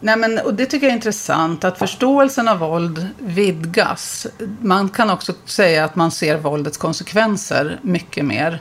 Nej, 0.00 0.16
men, 0.16 0.38
och 0.38 0.54
det 0.54 0.66
tycker 0.66 0.86
jag 0.86 0.90
är 0.92 0.96
intressant, 0.96 1.64
att 1.64 1.78
förståelsen 1.78 2.48
av 2.48 2.58
våld 2.58 3.06
vidgas. 3.18 4.26
Man 4.60 4.88
kan 4.88 5.10
också 5.10 5.32
säga 5.44 5.84
att 5.84 5.96
man 5.96 6.10
ser 6.10 6.36
våldets 6.36 6.76
konsekvenser 6.78 7.78
mycket 7.82 8.24
mer. 8.24 8.60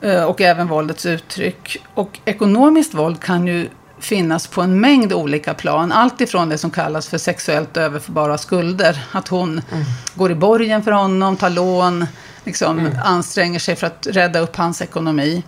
Eh, 0.00 0.24
Och 0.24 0.40
även 0.40 0.68
våldets 0.68 1.06
uttryck. 1.06 1.82
Och 1.94 2.18
ekonomiskt 2.24 2.94
våld 2.94 3.20
kan 3.20 3.46
ju 3.46 3.68
finnas 4.04 4.46
på 4.46 4.62
en 4.62 4.80
mängd 4.80 5.12
olika 5.12 5.54
plan. 5.54 5.92
Allt 5.92 6.20
ifrån 6.20 6.48
det 6.48 6.58
som 6.58 6.70
kallas 6.70 7.08
för 7.08 7.18
sexuellt 7.18 7.76
överförbara 7.76 8.38
skulder. 8.38 9.04
Att 9.12 9.28
hon 9.28 9.62
går 10.14 10.30
i 10.30 10.34
borgen 10.34 10.82
för 10.82 10.92
honom, 10.92 11.36
tar 11.36 11.50
lån, 11.50 12.06
liksom 12.44 12.90
anstränger 13.04 13.58
sig 13.58 13.76
för 13.76 13.86
att 13.86 14.06
rädda 14.10 14.38
upp 14.40 14.56
hans 14.56 14.82
ekonomi. 14.82 15.42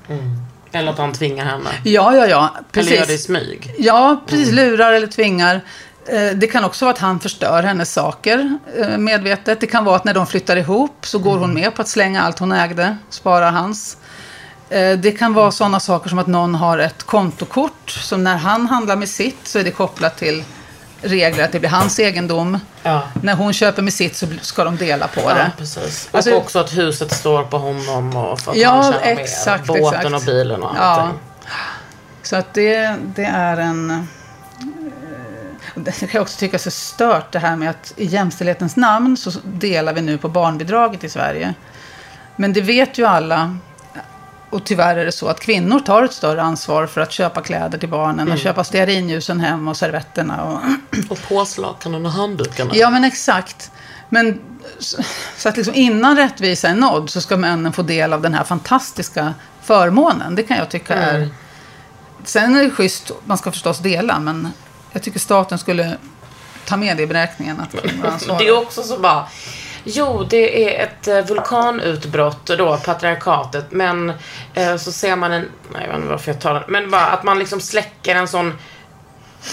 Eller 0.72 0.92
att 0.92 0.98
han 0.98 1.12
tvingar 1.12 1.44
henne. 1.44 1.70
Ja, 1.84 2.16
ja, 2.16 2.26
ja. 2.26 2.50
Eller 2.72 2.90
gör 2.90 2.96
det 2.98 3.04
i 3.04 3.06
Precis. 3.06 3.24
smyg. 3.24 3.74
Ja, 3.78 4.22
precis. 4.26 4.52
Lurar 4.52 4.92
eller 4.92 5.06
tvingar. 5.06 5.60
Eh, 6.06 6.30
Det 6.36 6.46
kan 6.46 6.64
också 6.64 6.84
vara 6.84 6.92
att 6.94 7.00
han 7.00 7.20
förstör 7.20 7.62
hennes 7.62 7.92
saker 7.92 8.58
eh, 8.78 8.98
medvetet. 8.98 9.60
Det 9.60 9.66
kan 9.66 9.84
vara 9.84 9.96
att 9.96 10.04
när 10.04 10.14
de 10.14 10.26
flyttar 10.26 10.56
ihop 10.56 10.96
så 11.06 11.18
går 11.18 11.38
hon 11.38 11.54
med 11.54 11.74
på 11.74 11.82
att 11.82 11.88
slänga 11.88 12.22
allt 12.22 12.38
hon 12.38 12.52
ägde, 12.52 12.96
spara 13.10 13.50
hans. 13.50 13.96
Eh, 14.72 14.98
Det 14.98 15.12
kan 15.12 15.34
vara 15.34 15.50
sådana 15.50 15.80
saker 15.80 16.08
som 16.10 16.18
att 16.18 16.26
någon 16.26 16.54
har 16.54 16.78
ett 16.78 17.02
kontokort. 17.02 17.90
Som 17.90 18.24
när 18.24 18.36
han 18.36 18.66
handlar 18.66 18.96
med 18.96 19.08
sitt 19.08 19.48
så 19.48 19.58
är 19.58 19.64
det 19.64 19.70
kopplat 19.70 20.16
till 20.16 20.44
regler 21.02 21.44
att 21.44 21.52
det 21.52 21.58
blir 21.60 21.70
hans 21.70 21.98
egendom. 21.98 22.58
Ja. 22.82 23.02
När 23.22 23.34
hon 23.34 23.52
köper 23.52 23.82
med 23.82 23.92
sitt 23.92 24.16
så 24.16 24.26
ska 24.40 24.64
de 24.64 24.76
dela 24.76 25.08
på 25.08 25.20
Ja, 25.20 25.34
det. 25.34 25.52
precis. 25.58 26.08
Alltså- 26.12 26.30
och 26.30 26.36
också 26.38 26.58
att 26.58 26.72
huset 26.76 27.12
står 27.12 27.42
på 27.44 27.58
honom 27.58 28.16
och 28.16 28.40
för 28.40 28.50
att 28.52 28.56
Ja, 28.58 28.70
han 28.70 28.92
tjänar 28.92 29.06
exakt, 29.06 29.68
mer. 29.68 29.80
Båten 29.80 29.98
exakt. 30.00 30.14
och 30.14 30.22
bilen 30.34 30.62
och 30.62 30.70
Ja. 30.76 30.80
allting. 30.82 31.18
Så 32.22 32.36
att 32.36 32.54
det, 32.54 32.96
det 33.14 33.24
är 33.24 33.56
en... 33.56 33.90
eh, 33.90 34.00
Det 35.74 35.92
kan 36.00 36.08
jag 36.12 36.22
också 36.22 36.38
tycka 36.38 36.56
är 36.56 36.58
så 36.58 36.70
stört 36.70 37.32
det 37.32 37.38
här 37.38 37.56
med 37.56 37.70
att 37.70 37.92
i 37.96 38.04
jämställdhetens 38.04 38.76
namn 38.76 39.16
så 39.16 39.30
delar 39.44 39.92
vi 39.92 40.00
nu 40.00 40.18
på 40.18 40.28
barnbidraget 40.28 41.04
i 41.04 41.08
Sverige. 41.08 41.54
Men 42.36 42.52
det 42.52 42.60
vet 42.60 42.98
ju 42.98 43.06
alla. 43.06 43.56
Och 44.52 44.64
tyvärr 44.64 44.96
är 44.96 45.04
det 45.04 45.12
så 45.12 45.28
att 45.28 45.40
kvinnor 45.40 45.80
tar 45.80 46.02
ett 46.02 46.12
större 46.12 46.42
ansvar 46.42 46.86
för 46.86 47.00
att 47.00 47.12
köpa 47.12 47.40
kläder 47.40 47.78
till 47.78 47.88
barnen 47.88 48.32
och 48.32 48.38
köpa 48.38 48.64
stearinljusen 48.64 49.40
hem 49.40 49.68
och 49.68 49.76
servetterna. 49.76 50.44
Och, 50.44 50.60
Och 51.10 51.18
påslakanen 51.28 52.06
och 52.06 52.12
handdukarna. 52.12 52.70
Ja, 52.74 52.90
men 52.90 53.04
exakt. 53.04 53.70
Men 54.08 54.40
så- 54.78 55.48
att 55.48 55.56
liksom 55.56 55.74
innan 55.74 56.16
rättvisa 56.16 56.68
är 56.68 56.74
nådd 56.74 57.10
så 57.10 57.20
ska 57.20 57.36
männen 57.36 57.72
få 57.72 57.82
del 57.82 58.12
av 58.12 58.22
den 58.22 58.34
här 58.34 58.44
fantastiska 58.44 59.34
förmånen. 59.62 60.34
Det 60.34 60.42
kan 60.42 60.56
jag 60.56 60.70
tycka 60.70 60.94
är... 60.94 61.28
Sen 62.24 62.56
är 62.56 62.62
det 62.62 62.70
schysst, 62.70 63.10
man 63.24 63.38
ska 63.38 63.50
förstås 63.50 63.78
dela, 63.78 64.18
men 64.18 64.48
jag 64.92 65.02
tycker 65.02 65.18
staten 65.20 65.58
skulle 65.58 65.96
ta 66.64 66.76
med 66.76 66.96
det 66.96 67.02
i 67.02 67.06
beräkningen. 67.06 67.60
Att. 67.60 67.72
Det 68.38 68.48
är 68.48 68.58
också 68.58 68.82
så 68.82 68.98
bara... 68.98 69.28
Jo, 69.84 70.26
det 70.30 70.76
är 70.78 70.84
ett 70.84 71.08
eh, 71.08 71.20
vulkanutbrott 71.20 72.46
då, 72.46 72.76
patriarkatet. 72.76 73.66
Men 73.70 74.12
eh, 74.54 74.76
så 74.76 74.92
ser 74.92 75.16
man 75.16 75.32
en... 75.32 75.48
Nej, 75.72 75.82
jag 75.82 75.88
vet 75.88 75.96
inte 75.96 76.08
varför 76.08 76.32
jag 76.32 76.40
talar. 76.40 76.64
Men 76.68 76.90
bara 76.90 77.06
att 77.06 77.24
man 77.24 77.38
liksom 77.38 77.60
släcker 77.60 78.14
en 78.14 78.28
sån... 78.28 78.58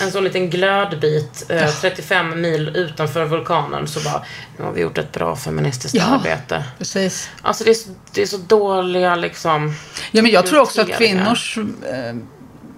En 0.01 0.11
sån 0.11 0.23
liten 0.23 0.49
glödbit 0.49 1.45
eh, 1.49 1.67
35 1.69 2.41
mil 2.41 2.69
utanför 2.75 3.25
vulkanen. 3.25 3.87
Så 3.87 3.99
bara, 3.99 4.23
nu 4.57 4.63
har 4.65 4.71
vi 4.71 4.81
gjort 4.81 4.97
ett 4.97 5.11
bra 5.11 5.35
feministiskt 5.35 5.95
Ja. 5.95 6.03
arbete. 6.05 6.63
Precis. 6.77 7.29
Alltså 7.41 7.63
det 7.63 7.69
är, 7.69 7.73
så, 7.73 7.89
det 8.13 8.21
är 8.21 8.25
så 8.25 8.37
dåliga 8.37 9.15
liksom... 9.15 9.75
Ja, 10.11 10.21
men 10.21 10.31
jag 10.31 10.45
tror 10.45 10.59
också 10.61 10.81
att 10.81 10.87
kvinnors 10.97 11.57
eh, 11.57 12.15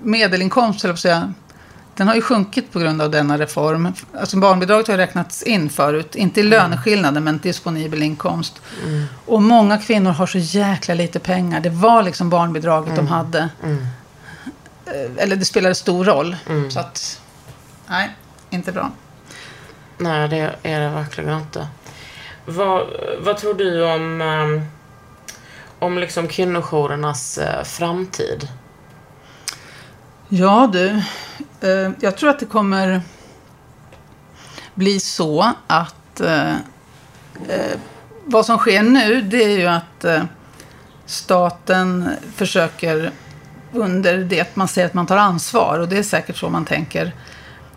medelinkomst, 0.04 0.84
eller 0.86 0.96
säga, 0.96 1.34
den 1.96 2.08
har 2.08 2.16
ju 2.16 2.22
sjunkit 2.22 2.72
på 2.72 2.80
grund 2.80 3.02
av 3.02 3.12
denna 3.12 3.38
reform. 3.38 3.94
Alltså 4.20 4.38
barnbidraget 4.38 4.88
har 4.88 4.98
räknats 4.98 5.44
in 5.44 5.70
förut, 5.70 6.16
inte 6.16 6.40
i 6.40 6.44
löneskillnaden, 6.44 7.24
men 7.24 7.38
disponibel 7.38 8.04
inkomst. 8.04 8.62
Och 9.26 9.42
många 9.42 9.78
kvinnor 9.78 10.12
har 10.12 10.28
så 10.28 10.38
jäkla 10.38 10.94
lite 10.94 11.20
pengar. 11.20 11.60
Det 11.60 11.70
var 11.70 12.04
liksom 12.04 12.30
barnbidraget 12.30 12.96
de 12.96 13.08
hade. 13.08 13.50
Eh, 14.86 15.24
Eller 15.24 15.36
det 15.36 15.46
spelade 15.46 15.76
stor 15.76 16.06
roll. 16.06 16.36
Så 16.70 16.80
att, 16.80 17.22
nej, 17.88 18.10
inte 18.50 18.72
bra. 18.72 18.92
Nej, 19.98 20.28
det 20.28 20.56
är 20.64 20.80
det 20.80 20.90
verkligen 20.90 21.38
inte. 21.40 21.68
Vad, 22.46 22.88
vad 23.20 23.38
tror 23.38 23.54
du 23.54 23.84
om, 23.86 24.22
um, 24.22 24.66
om 25.80 25.98
liksom 25.98 26.28
kvinnojourernas 26.28 27.38
eh, 27.38 27.64
framtid? 27.64 28.48
Ja 30.30 30.70
du, 30.74 31.02
Eh, 31.62 31.92
jag 32.00 32.18
tror 32.18 32.30
att 32.30 32.40
det 32.40 32.46
kommer 32.46 33.02
bli 34.74 35.00
så 35.00 35.54
att 35.68 36.22
eh, 36.22 36.52
eh, 37.48 37.78
vad 38.26 38.46
som 38.46 38.58
sker 38.58 38.84
nu 38.84 39.22
det 39.22 39.44
är 39.44 39.58
ju 39.60 39.68
att 39.68 40.04
eh, 40.06 40.24
staten 41.06 42.10
försöker 42.36 43.12
under 43.74 44.18
det 44.18 44.42
att 44.42 44.56
man 44.56 44.68
säger 44.68 44.88
att 44.88 44.94
man 44.94 45.08
tar 45.08 45.18
ansvar 45.18 45.80
och 45.80 45.90
det 45.90 45.98
är 45.98 46.04
säkert 46.04 46.38
så 46.38 46.50
man 46.50 46.66
tänker 46.66 47.12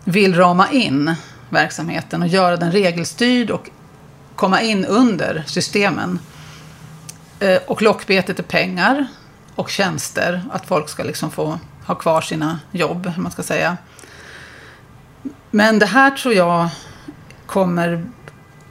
vill 0.03 0.35
rama 0.35 0.71
in 0.71 1.15
verksamheten 1.49 2.21
och 2.21 2.27
göra 2.27 2.57
den 2.57 2.71
regelstyrd 2.71 3.51
och 3.51 3.69
komma 4.35 4.61
in 4.61 4.85
under 4.85 5.43
systemen. 5.47 6.19
Eh, 7.39 7.57
Och 7.67 7.81
lockbetet 7.81 8.39
är 8.39 8.43
pengar 8.43 9.07
och 9.55 9.69
tjänster. 9.69 10.43
Att 10.51 10.65
folk 10.65 10.89
ska 10.89 11.03
liksom 11.03 11.31
få 11.31 11.59
ha 11.85 11.95
kvar 11.95 12.21
sina 12.21 12.59
jobb, 12.71 13.07
hur 13.15 13.21
man 13.21 13.31
ska 13.31 13.43
säga. 13.43 13.77
Men 15.51 15.79
det 15.79 15.85
här 15.85 16.11
tror 16.11 16.33
jag 16.33 16.69
kommer 17.45 18.05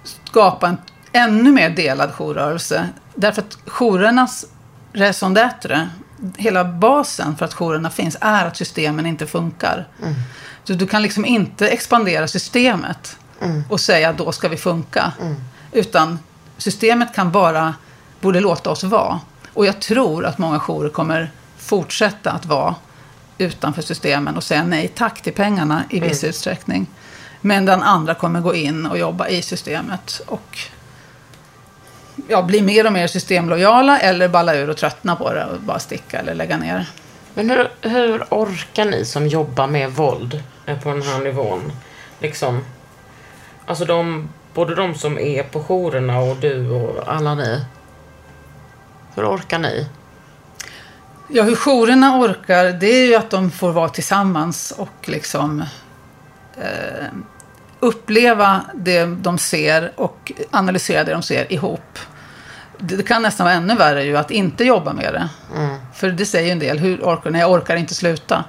skapa 0.05 0.69
en 0.69 0.79
ännu 1.13 1.53
mer 1.53 1.71
delad 1.71 2.13
jourrörelse. 2.15 2.89
Därför 3.15 3.43
att 3.43 3.59
jourernas 3.67 4.45
raison 4.93 5.37
d'être, 5.37 5.89
hela 6.37 6.65
basen 6.65 7.37
för 7.37 7.45
att 7.45 7.55
jourerna 7.55 7.91
finns, 7.91 8.17
är 8.21 8.47
att 8.47 8.57
systemen 8.57 9.07
inte 9.07 9.27
funkar. 9.27 9.89
Så 10.65 10.73
du 10.73 10.87
kan 10.87 11.03
liksom 11.03 11.25
inte 11.25 11.69
expandera 11.69 12.29
systemet 12.29 13.17
och 13.69 13.81
säga 13.81 14.13
då 14.13 14.33
ska 14.33 14.49
vi 14.49 14.57
funka. 14.57 15.13
Utan 15.73 16.19
systemet 16.59 17.15
kan 17.15 17.33
bara, 17.33 17.75
borde 18.21 18.41
låta 18.41 18.71
oss 18.71 18.85
vara. 18.85 19.21
Och 19.55 19.67
jag 19.67 19.81
tror 19.81 20.25
att 20.27 20.39
många 20.39 20.61
jourer 20.61 20.89
kommer 20.89 21.31
fortsätta 21.59 22.31
att 22.31 22.47
vara 22.47 22.75
utanför 23.39 23.83
systemen 23.83 24.37
och 24.37 24.45
säga 24.45 24.65
nej 24.65 24.89
tack 24.89 25.23
till 25.23 25.33
pengarna 25.33 25.85
i 25.91 26.01
viss 26.01 26.25
utsträckning. 26.25 26.87
Men 27.41 27.65
den 27.65 27.83
andra 27.83 28.15
kommer 28.15 28.41
gå 28.41 28.55
in 28.55 28.87
och 28.87 28.99
jobba 28.99 29.29
i 29.29 29.43
systemet 29.43 30.21
och 30.27 30.59
ja, 32.29 32.43
bli 32.43 32.63
mer 32.63 32.87
och 32.87 32.93
mer 32.93 33.07
systemlojala 33.07 33.99
eller 33.99 34.29
balla 34.29 34.55
ur 34.55 34.71
och 34.71 34.77
tröttna 34.77 35.17
på 35.17 35.35
det 35.35 35.45
och 35.45 35.61
bara 35.61 35.79
sticka 35.79 36.19
eller 36.19 36.35
lägga 36.35 36.57
ner. 36.57 36.89
Men 37.35 37.51
hur, 37.51 37.69
hur 37.81 38.25
orkar 38.31 38.85
ni 38.85 39.05
som 39.05 39.27
jobbar 39.27 39.67
med 39.67 39.91
våld 39.91 40.43
på 40.83 40.89
den 40.89 41.03
här 41.03 41.19
nivån? 41.19 41.73
Liksom, 42.19 42.65
alltså 43.67 43.85
de, 43.85 44.29
både 44.55 44.75
de 44.75 44.95
som 44.95 45.19
är 45.19 45.43
på 45.43 45.61
jourerna 45.61 46.19
och 46.19 46.37
du 46.37 46.71
och 46.71 47.09
alla 47.09 47.35
ni. 47.35 47.65
Hur 49.15 49.35
orkar 49.35 49.59
ni? 49.59 49.87
Ja, 51.29 51.43
hur 51.43 51.57
jourerna 51.57 52.19
orkar, 52.21 52.65
det 52.65 52.87
är 52.87 53.07
ju 53.07 53.15
att 53.15 53.31
de 53.31 53.51
får 53.51 53.73
vara 53.73 53.89
tillsammans 53.89 54.71
och 54.77 55.09
liksom 55.09 55.61
eh, 56.57 57.07
uppleva 57.81 58.61
det 58.75 59.05
de 59.07 59.39
ser 59.39 59.93
och 59.97 60.33
analysera 60.51 61.05
det 61.05 61.13
de 61.13 61.23
ser 61.23 61.53
ihop. 61.53 61.99
Det, 62.79 62.97
det 62.97 63.03
kan 63.03 63.23
nästan 63.23 63.45
vara 63.45 63.55
ännu 63.55 63.75
värre 63.75 64.05
ju 64.05 64.17
att 64.17 64.31
inte 64.31 64.65
jobba 64.65 64.93
med 64.93 65.15
det. 65.15 65.29
För 65.95 66.11
det 66.11 66.27
säger 66.27 66.47
ju 66.47 66.53
en 66.53 66.59
del, 66.59 66.79
hur 66.79 67.01
orkar 67.03 67.31
ni? 67.31 67.39
Jag 67.39 67.51
orkar 67.53 67.77
inte 67.77 67.95
sluta. 67.95 68.45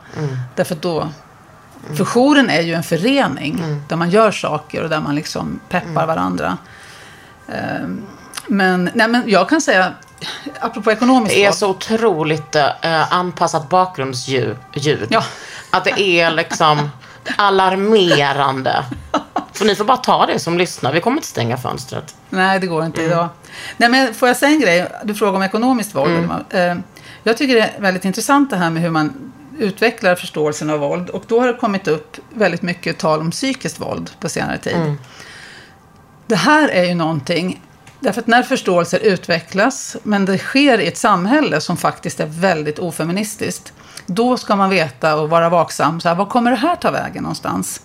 Därför 0.55 0.75
att 0.75 0.81
då 0.81 1.09
För 1.97 2.05
jouren 2.05 2.49
är 2.49 2.61
ju 2.61 2.73
en 2.73 2.83
förening 2.83 3.81
där 3.89 3.95
man 3.95 4.09
gör 4.09 4.31
saker 4.31 4.83
och 4.83 4.89
där 4.89 4.99
man 5.01 5.15
liksom 5.15 5.59
peppar 5.69 6.07
varandra. 6.07 6.57
Ehm, 7.47 8.01
Men, 8.47 8.89
nej, 8.93 9.07
men 9.07 9.23
jag 9.25 9.49
kan 9.49 9.61
säga, 9.61 9.91
apropå 10.59 10.91
ekonomiskt 10.91 11.35
Det 11.35 11.45
är 11.45 11.51
så 11.51 11.69
otroligt 11.69 12.55
eh, 12.55 13.13
anpassat 13.13 13.69
bakgrundsljud. 13.69 14.57
ljud. 14.73 15.07
Ja. 15.09 15.23
Att 15.69 15.83
det 15.83 16.01
är 16.01 16.31
liksom 16.31 16.89
alarmerande. 17.37 18.83
För 19.53 19.65
ni 19.65 19.75
får 19.75 19.85
bara 19.85 19.97
ta 19.97 20.25
det 20.25 20.39
som 20.39 20.57
lyssnar. 20.57 20.93
Vi 20.93 21.01
kommer 21.01 21.17
inte 21.17 21.27
stänga 21.27 21.57
fönstret. 21.57 22.15
Nej, 22.29 22.59
det 22.59 22.67
går 22.67 22.85
inte 22.85 22.99
Mm. 23.01 23.11
idag. 23.11 23.29
Nej, 23.77 23.89
men 23.89 24.13
får 24.13 24.27
jag 24.27 24.37
säga 24.37 24.51
en 24.51 24.59
grej? 24.59 24.91
Du 25.03 25.15
frågar 25.15 25.33
om 25.33 25.43
ekonomiskt 25.43 25.95
våld. 25.95 26.11
Mm. 26.17 26.31
Eh, 26.77 26.83
Jag 27.23 27.37
tycker 27.37 27.55
det 27.55 27.61
är 27.61 27.81
väldigt 27.81 28.05
intressant 28.05 28.49
det 28.49 28.55
här 28.57 28.69
med 28.69 28.83
hur 28.83 28.89
man 28.89 29.31
utvecklar 29.59 30.15
förståelsen 30.15 30.69
av 30.69 30.79
våld. 30.79 31.09
Och 31.09 31.23
då 31.27 31.39
har 31.39 31.47
det 31.47 31.53
kommit 31.53 31.87
upp 31.87 32.17
väldigt 32.33 32.61
mycket 32.61 32.97
tal 32.97 33.19
om 33.19 33.31
psykiskt 33.31 33.79
våld 33.81 34.11
på 34.19 34.29
senare 34.29 34.57
tid. 34.57 34.75
Mm. 34.75 34.97
Det 36.27 36.35
här 36.35 36.69
är 36.69 36.83
ju 36.83 36.95
någonting, 36.95 37.61
därför 37.99 38.21
att 38.21 38.27
när 38.27 38.43
förståelser 38.43 38.99
utvecklas, 38.99 39.97
men 40.03 40.25
det 40.25 40.37
sker 40.37 40.79
i 40.79 40.87
ett 40.87 40.97
samhälle 40.97 41.61
som 41.61 41.77
faktiskt 41.77 42.19
är 42.19 42.27
väldigt 42.27 42.79
ofeministiskt, 42.79 43.73
då 44.05 44.37
ska 44.37 44.55
man 44.55 44.69
veta 44.69 45.15
och 45.15 45.29
vara 45.29 45.49
vaksam. 45.49 46.01
Så 46.01 46.09
här, 46.09 46.15
var 46.15 46.25
kommer 46.25 46.51
det 46.51 46.57
här 46.57 46.75
ta 46.75 46.91
vägen 46.91 47.23
någonstans? 47.23 47.81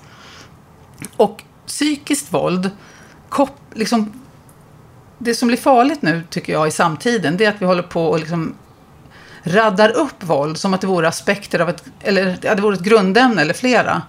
Och 1.16 1.42
psykiskt 1.66 2.32
våld, 2.32 2.70
kop, 3.28 3.56
liksom, 3.74 4.12
det 5.18 5.34
som 5.34 5.48
blir 5.48 5.58
farligt 5.58 6.02
nu 6.02 6.22
tycker 6.30 6.52
jag 6.52 6.68
i 6.68 6.70
samtiden, 6.70 7.36
det 7.36 7.44
är 7.44 7.48
att 7.48 7.62
vi 7.62 7.66
håller 7.66 7.82
på 7.82 8.06
och 8.06 8.18
liksom 8.18 8.54
raddar 9.42 9.90
upp 9.90 10.22
våld 10.22 10.58
som 10.58 10.74
att 10.74 10.80
det 10.80 10.86
vore 10.86 11.08
aspekter 11.08 11.58
av 11.58 11.68
ett, 11.68 11.84
eller 12.00 12.38
ja, 12.42 12.54
det 12.54 12.62
vore 12.62 12.74
ett 12.74 12.82
grundämne 12.82 13.42
eller 13.42 13.54
flera. 13.54 14.02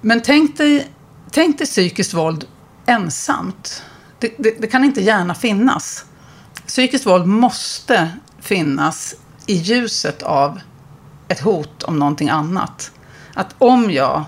Men 0.00 0.20
tänk 0.22 0.56
dig, 0.56 0.88
tänk 1.30 1.58
dig 1.58 1.66
psykiskt 1.66 2.14
våld 2.14 2.46
ensamt. 2.86 3.82
Det, 4.18 4.34
det, 4.38 4.60
det 4.60 4.66
kan 4.66 4.84
inte 4.84 5.00
gärna 5.00 5.34
finnas. 5.34 6.04
Psykiskt 6.66 7.06
våld 7.06 7.26
måste 7.26 8.10
finnas 8.40 9.14
i 9.46 9.54
ljuset 9.54 10.22
av 10.22 10.60
ett 11.28 11.40
hot 11.40 11.82
om 11.82 11.98
någonting 11.98 12.28
annat. 12.28 12.90
Att 13.34 13.54
om 13.58 13.90
jag 13.90 14.24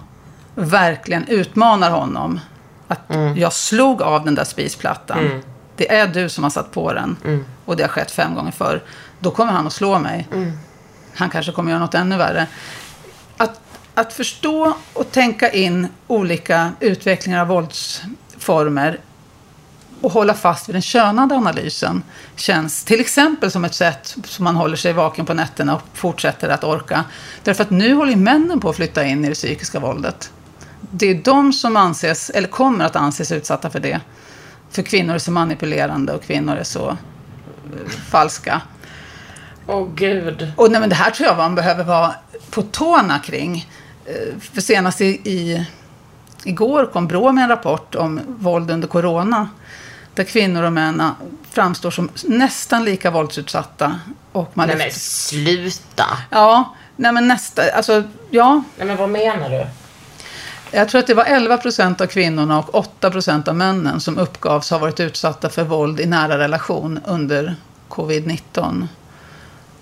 verkligen 0.55 1.29
utmanar 1.29 1.91
honom, 1.91 2.41
att 2.89 3.01
jag 3.37 3.53
slog 3.53 4.03
av 4.03 4.25
den 4.25 4.35
där 4.35 4.45
spisplattan, 4.45 5.43
det 5.77 5.95
är 5.95 6.07
du 6.09 6.29
som 6.29 6.45
har 6.45 6.51
satt 6.51 6.73
på 6.73 6.93
den 6.93 7.17
och 7.65 7.77
det 7.77 7.83
har 7.83 7.89
skett 7.89 8.11
fem 8.11 8.35
gånger 8.35 8.51
förr, 8.53 8.83
då 9.21 9.31
kommer 9.31 9.53
han 9.53 9.67
att 9.67 9.73
slå 9.73 9.99
mig. 9.99 10.29
Han 11.15 11.31
kanske 11.31 11.53
kommer 11.53 11.71
göra 11.71 11.81
något 11.81 11.95
ännu 11.95 12.17
värre. 12.17 12.47
Att, 13.37 13.61
att 13.95 14.13
förstå 14.13 14.75
och 14.95 15.13
tänka 15.13 15.51
in 15.51 15.89
olika 16.07 16.73
utvecklingar 16.81 17.41
av 17.41 17.47
våldsformer 17.47 19.01
och 20.01 20.13
hålla 20.13 20.35
fast 20.35 20.69
vid 20.69 20.75
den 20.75 20.83
könade 20.83 21.35
analysen 21.35 22.03
känns 22.37 22.85
till 22.85 23.01
exempel 23.01 23.51
som 23.51 23.65
ett 23.65 23.75
sätt 23.75 24.17
som 24.25 24.45
man 24.45 24.57
håller 24.57 24.77
sig 24.77 24.93
vaken 24.93 25.27
på 25.27 25.35
nätterna 25.35 25.75
och 25.75 25.83
fortsätter 25.95 26.49
att 26.49 26.65
orka. 26.65 27.05
Därför 27.45 27.63
att 27.63 27.71
nu 27.71 27.95
håller 27.95 28.17
männen 28.17 28.61
på 28.61 28.69
att 28.69 28.77
flytta 28.77 29.05
in 29.05 29.25
i 29.25 29.29
det 29.29 29.35
psykiska 29.35 29.81
våldet. 29.81 30.31
Det 30.91 31.07
är 31.07 31.15
de 31.15 31.53
som 31.53 31.77
anses, 31.77 32.31
eller 32.31 32.49
kommer 32.49 32.85
att 32.85 32.97
anses 32.97 33.33
utsatta 33.33 33.71
för 33.71 33.81
det. 33.81 34.01
För 34.71 34.83
kvinnor 34.83 35.15
är 35.15 35.19
så 35.19 35.31
manipulerande 35.31 36.13
och 36.13 36.23
kvinnor 36.23 36.57
är 36.57 36.65
så 36.65 36.89
eh, 36.89 37.89
falska. 38.11 38.61
Åh 39.67 39.89
gud. 39.95 40.53
Och 40.57 40.71
nej, 40.71 40.81
men 40.81 40.89
det 40.89 40.95
här 40.95 41.11
tror 41.11 41.29
jag 41.29 41.37
man 41.37 41.55
behöver 41.55 41.85
vara 41.85 42.15
på 42.51 42.63
tårna 42.63 43.19
kring. 43.19 43.69
Eh, 44.05 44.39
För 44.41 44.61
senast 44.61 45.01
i, 45.01 45.05
i, 45.07 45.67
igår 46.45 46.87
kom 46.93 47.07
Brå 47.07 47.33
med 47.33 47.43
en 47.43 47.49
rapport 47.49 47.95
om 47.95 48.21
våld 48.27 48.71
under 48.71 48.89
corona. 48.89 49.49
Där 50.21 50.25
kvinnor 50.25 50.63
och 50.63 50.73
män 50.73 51.03
framstår 51.51 51.91
som 51.91 52.11
nästan 52.25 52.85
lika 52.85 53.11
våldsutsatta. 53.11 54.01
Och 54.33 54.51
man 54.55 54.69
Nej 54.69 54.77
men 54.77 54.91
sluta. 54.93 56.07
Ja, 56.31 56.75
nej 56.97 57.13
men 57.13 57.29
nästa, 57.29 57.63
alltså 57.73 58.03
ja. 58.31 58.63
Nej 58.79 58.87
men 58.87 58.97
vad 58.97 59.09
menar 59.09 59.51
du? 59.51 59.67
Jag 60.71 60.89
tror 60.89 60.99
att 60.99 61.07
det 61.07 61.15
var 61.15 61.25
11 61.25 61.57
procent 61.57 62.01
av 62.01 62.07
kvinnorna 62.07 62.59
och 62.59 62.75
8 62.75 63.11
procent 63.11 63.49
av 63.49 63.57
männen 63.57 64.01
som 64.01 64.19
uppgavs 64.19 64.71
ha 64.71 64.79
varit 64.79 65.01
utsatta 65.01 65.49
för 65.49 65.65
våld 65.65 66.01
i 66.01 66.07
nära 66.07 66.39
relation 66.39 67.01
under 67.07 67.57
covid-19. 67.89 68.87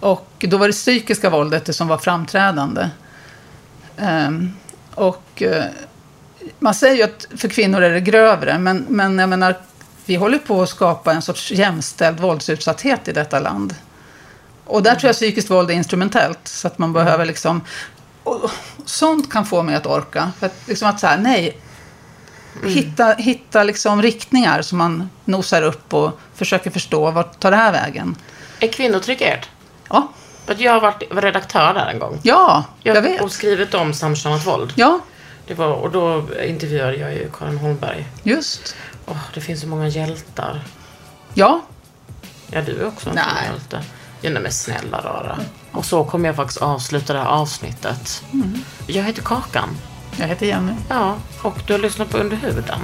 Och 0.00 0.44
då 0.48 0.56
var 0.56 0.66
det 0.66 0.72
psykiska 0.72 1.30
våldet 1.30 1.64
det 1.64 1.72
som 1.72 1.88
var 1.88 1.98
framträdande. 1.98 2.88
Ehm, 3.96 4.52
och 4.94 5.42
eh, 5.42 5.64
man 6.58 6.74
säger 6.74 6.96
ju 6.96 7.02
att 7.02 7.26
för 7.36 7.48
kvinnor 7.48 7.82
är 7.82 7.90
det 7.90 8.00
grövre, 8.00 8.58
men, 8.58 8.86
men 8.88 9.18
jag 9.18 9.28
menar, 9.28 9.54
vi 10.08 10.16
håller 10.16 10.38
på 10.38 10.62
att 10.62 10.68
skapa 10.68 11.12
en 11.12 11.22
sorts 11.22 11.50
jämställd 11.50 12.20
våldsutsatthet 12.20 13.08
i 13.08 13.12
detta 13.12 13.40
land. 13.40 13.74
Och 14.64 14.82
där 14.82 14.94
tror 14.94 15.08
jag 15.08 15.14
psykiskt 15.16 15.50
våld 15.50 15.70
är 15.70 15.74
instrumentellt, 15.74 16.48
så 16.48 16.66
att 16.66 16.78
man 16.78 16.92
behöver 16.92 17.24
liksom... 17.24 17.60
Och 18.24 18.50
sånt 18.84 19.32
kan 19.32 19.46
få 19.46 19.62
mig 19.62 19.74
att 19.74 19.86
orka. 19.86 20.32
För 20.38 20.46
att, 20.46 20.54
liksom 20.66 20.88
att 20.88 21.00
så 21.00 21.06
här, 21.06 21.18
nej, 21.18 21.58
hitta, 22.64 23.12
hitta 23.12 23.62
liksom 23.62 24.02
riktningar 24.02 24.62
som 24.62 24.78
man 24.78 25.10
nosar 25.24 25.62
upp 25.62 25.94
och 25.94 26.20
försöker 26.34 26.70
förstå, 26.70 27.10
vart 27.10 27.40
tar 27.40 27.50
det 27.50 27.56
här 27.56 27.72
vägen? 27.72 28.16
Är 28.60 28.68
kvinnotryck 28.68 29.20
ert? 29.20 29.48
Ja, 29.88 30.08
jag 30.56 30.72
har 30.72 30.80
varit 30.80 31.02
var 31.10 31.22
redaktör 31.22 31.74
där 31.74 31.86
en 31.86 31.98
gång. 31.98 32.20
ja 32.22 32.64
jag, 32.82 32.96
Jag, 32.96 33.02
vet. 33.02 33.20
Och 33.22 33.32
skrivit 33.32 33.74
om 33.74 33.94
samkönat 33.94 34.46
våld. 34.46 34.72
Ja, 34.76 35.00
Det 35.48 35.54
var, 35.54 35.72
och 35.72 35.90
då 35.90 36.24
intervjuade 36.44 36.96
jag 36.96 37.14
ju 37.14 37.30
Karin 37.38 37.58
Holmberg. 37.58 38.06
just. 38.22 38.76
Åh, 39.06 39.16
det 39.34 39.40
finns 39.40 39.60
så 39.60 39.66
många 39.66 39.88
hjältar. 39.88 40.64
Ja, 41.34 41.60
Ja, 42.50 42.62
du 42.62 42.80
är 42.80 42.86
också 42.86 43.08
en 43.08 43.14
Nej. 43.14 43.24
hjälte. 43.50 43.82
Ja, 44.20 44.30
nej 44.30 44.42
men 44.42 44.52
snälla 44.52 45.00
rara. 45.00 45.38
Och 45.72 45.84
så 45.84 46.04
kommer 46.04 46.28
jag 46.28 46.36
faktiskt 46.36 46.62
avsluta 46.62 47.12
det 47.12 47.18
här 47.18 47.26
avsnittet. 47.26 48.24
Mm. 48.32 48.64
Jag 48.86 49.02
heter 49.04 49.22
Kakan. 49.22 49.76
jag 50.16 50.26
heter 50.28 50.46
Jenny. 50.46 50.72
Ja, 50.88 51.14
och 51.42 51.58
du 51.66 51.72
har 51.72 51.80
lyssnat 51.80 52.10
på 52.10 52.18
Under 52.18 52.36
huden. 52.36 52.80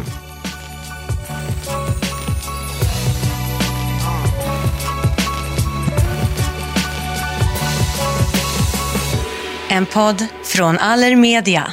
En 9.68 9.86
podd 9.86 10.26
från 10.44 10.78
Allermedia. 10.78 11.72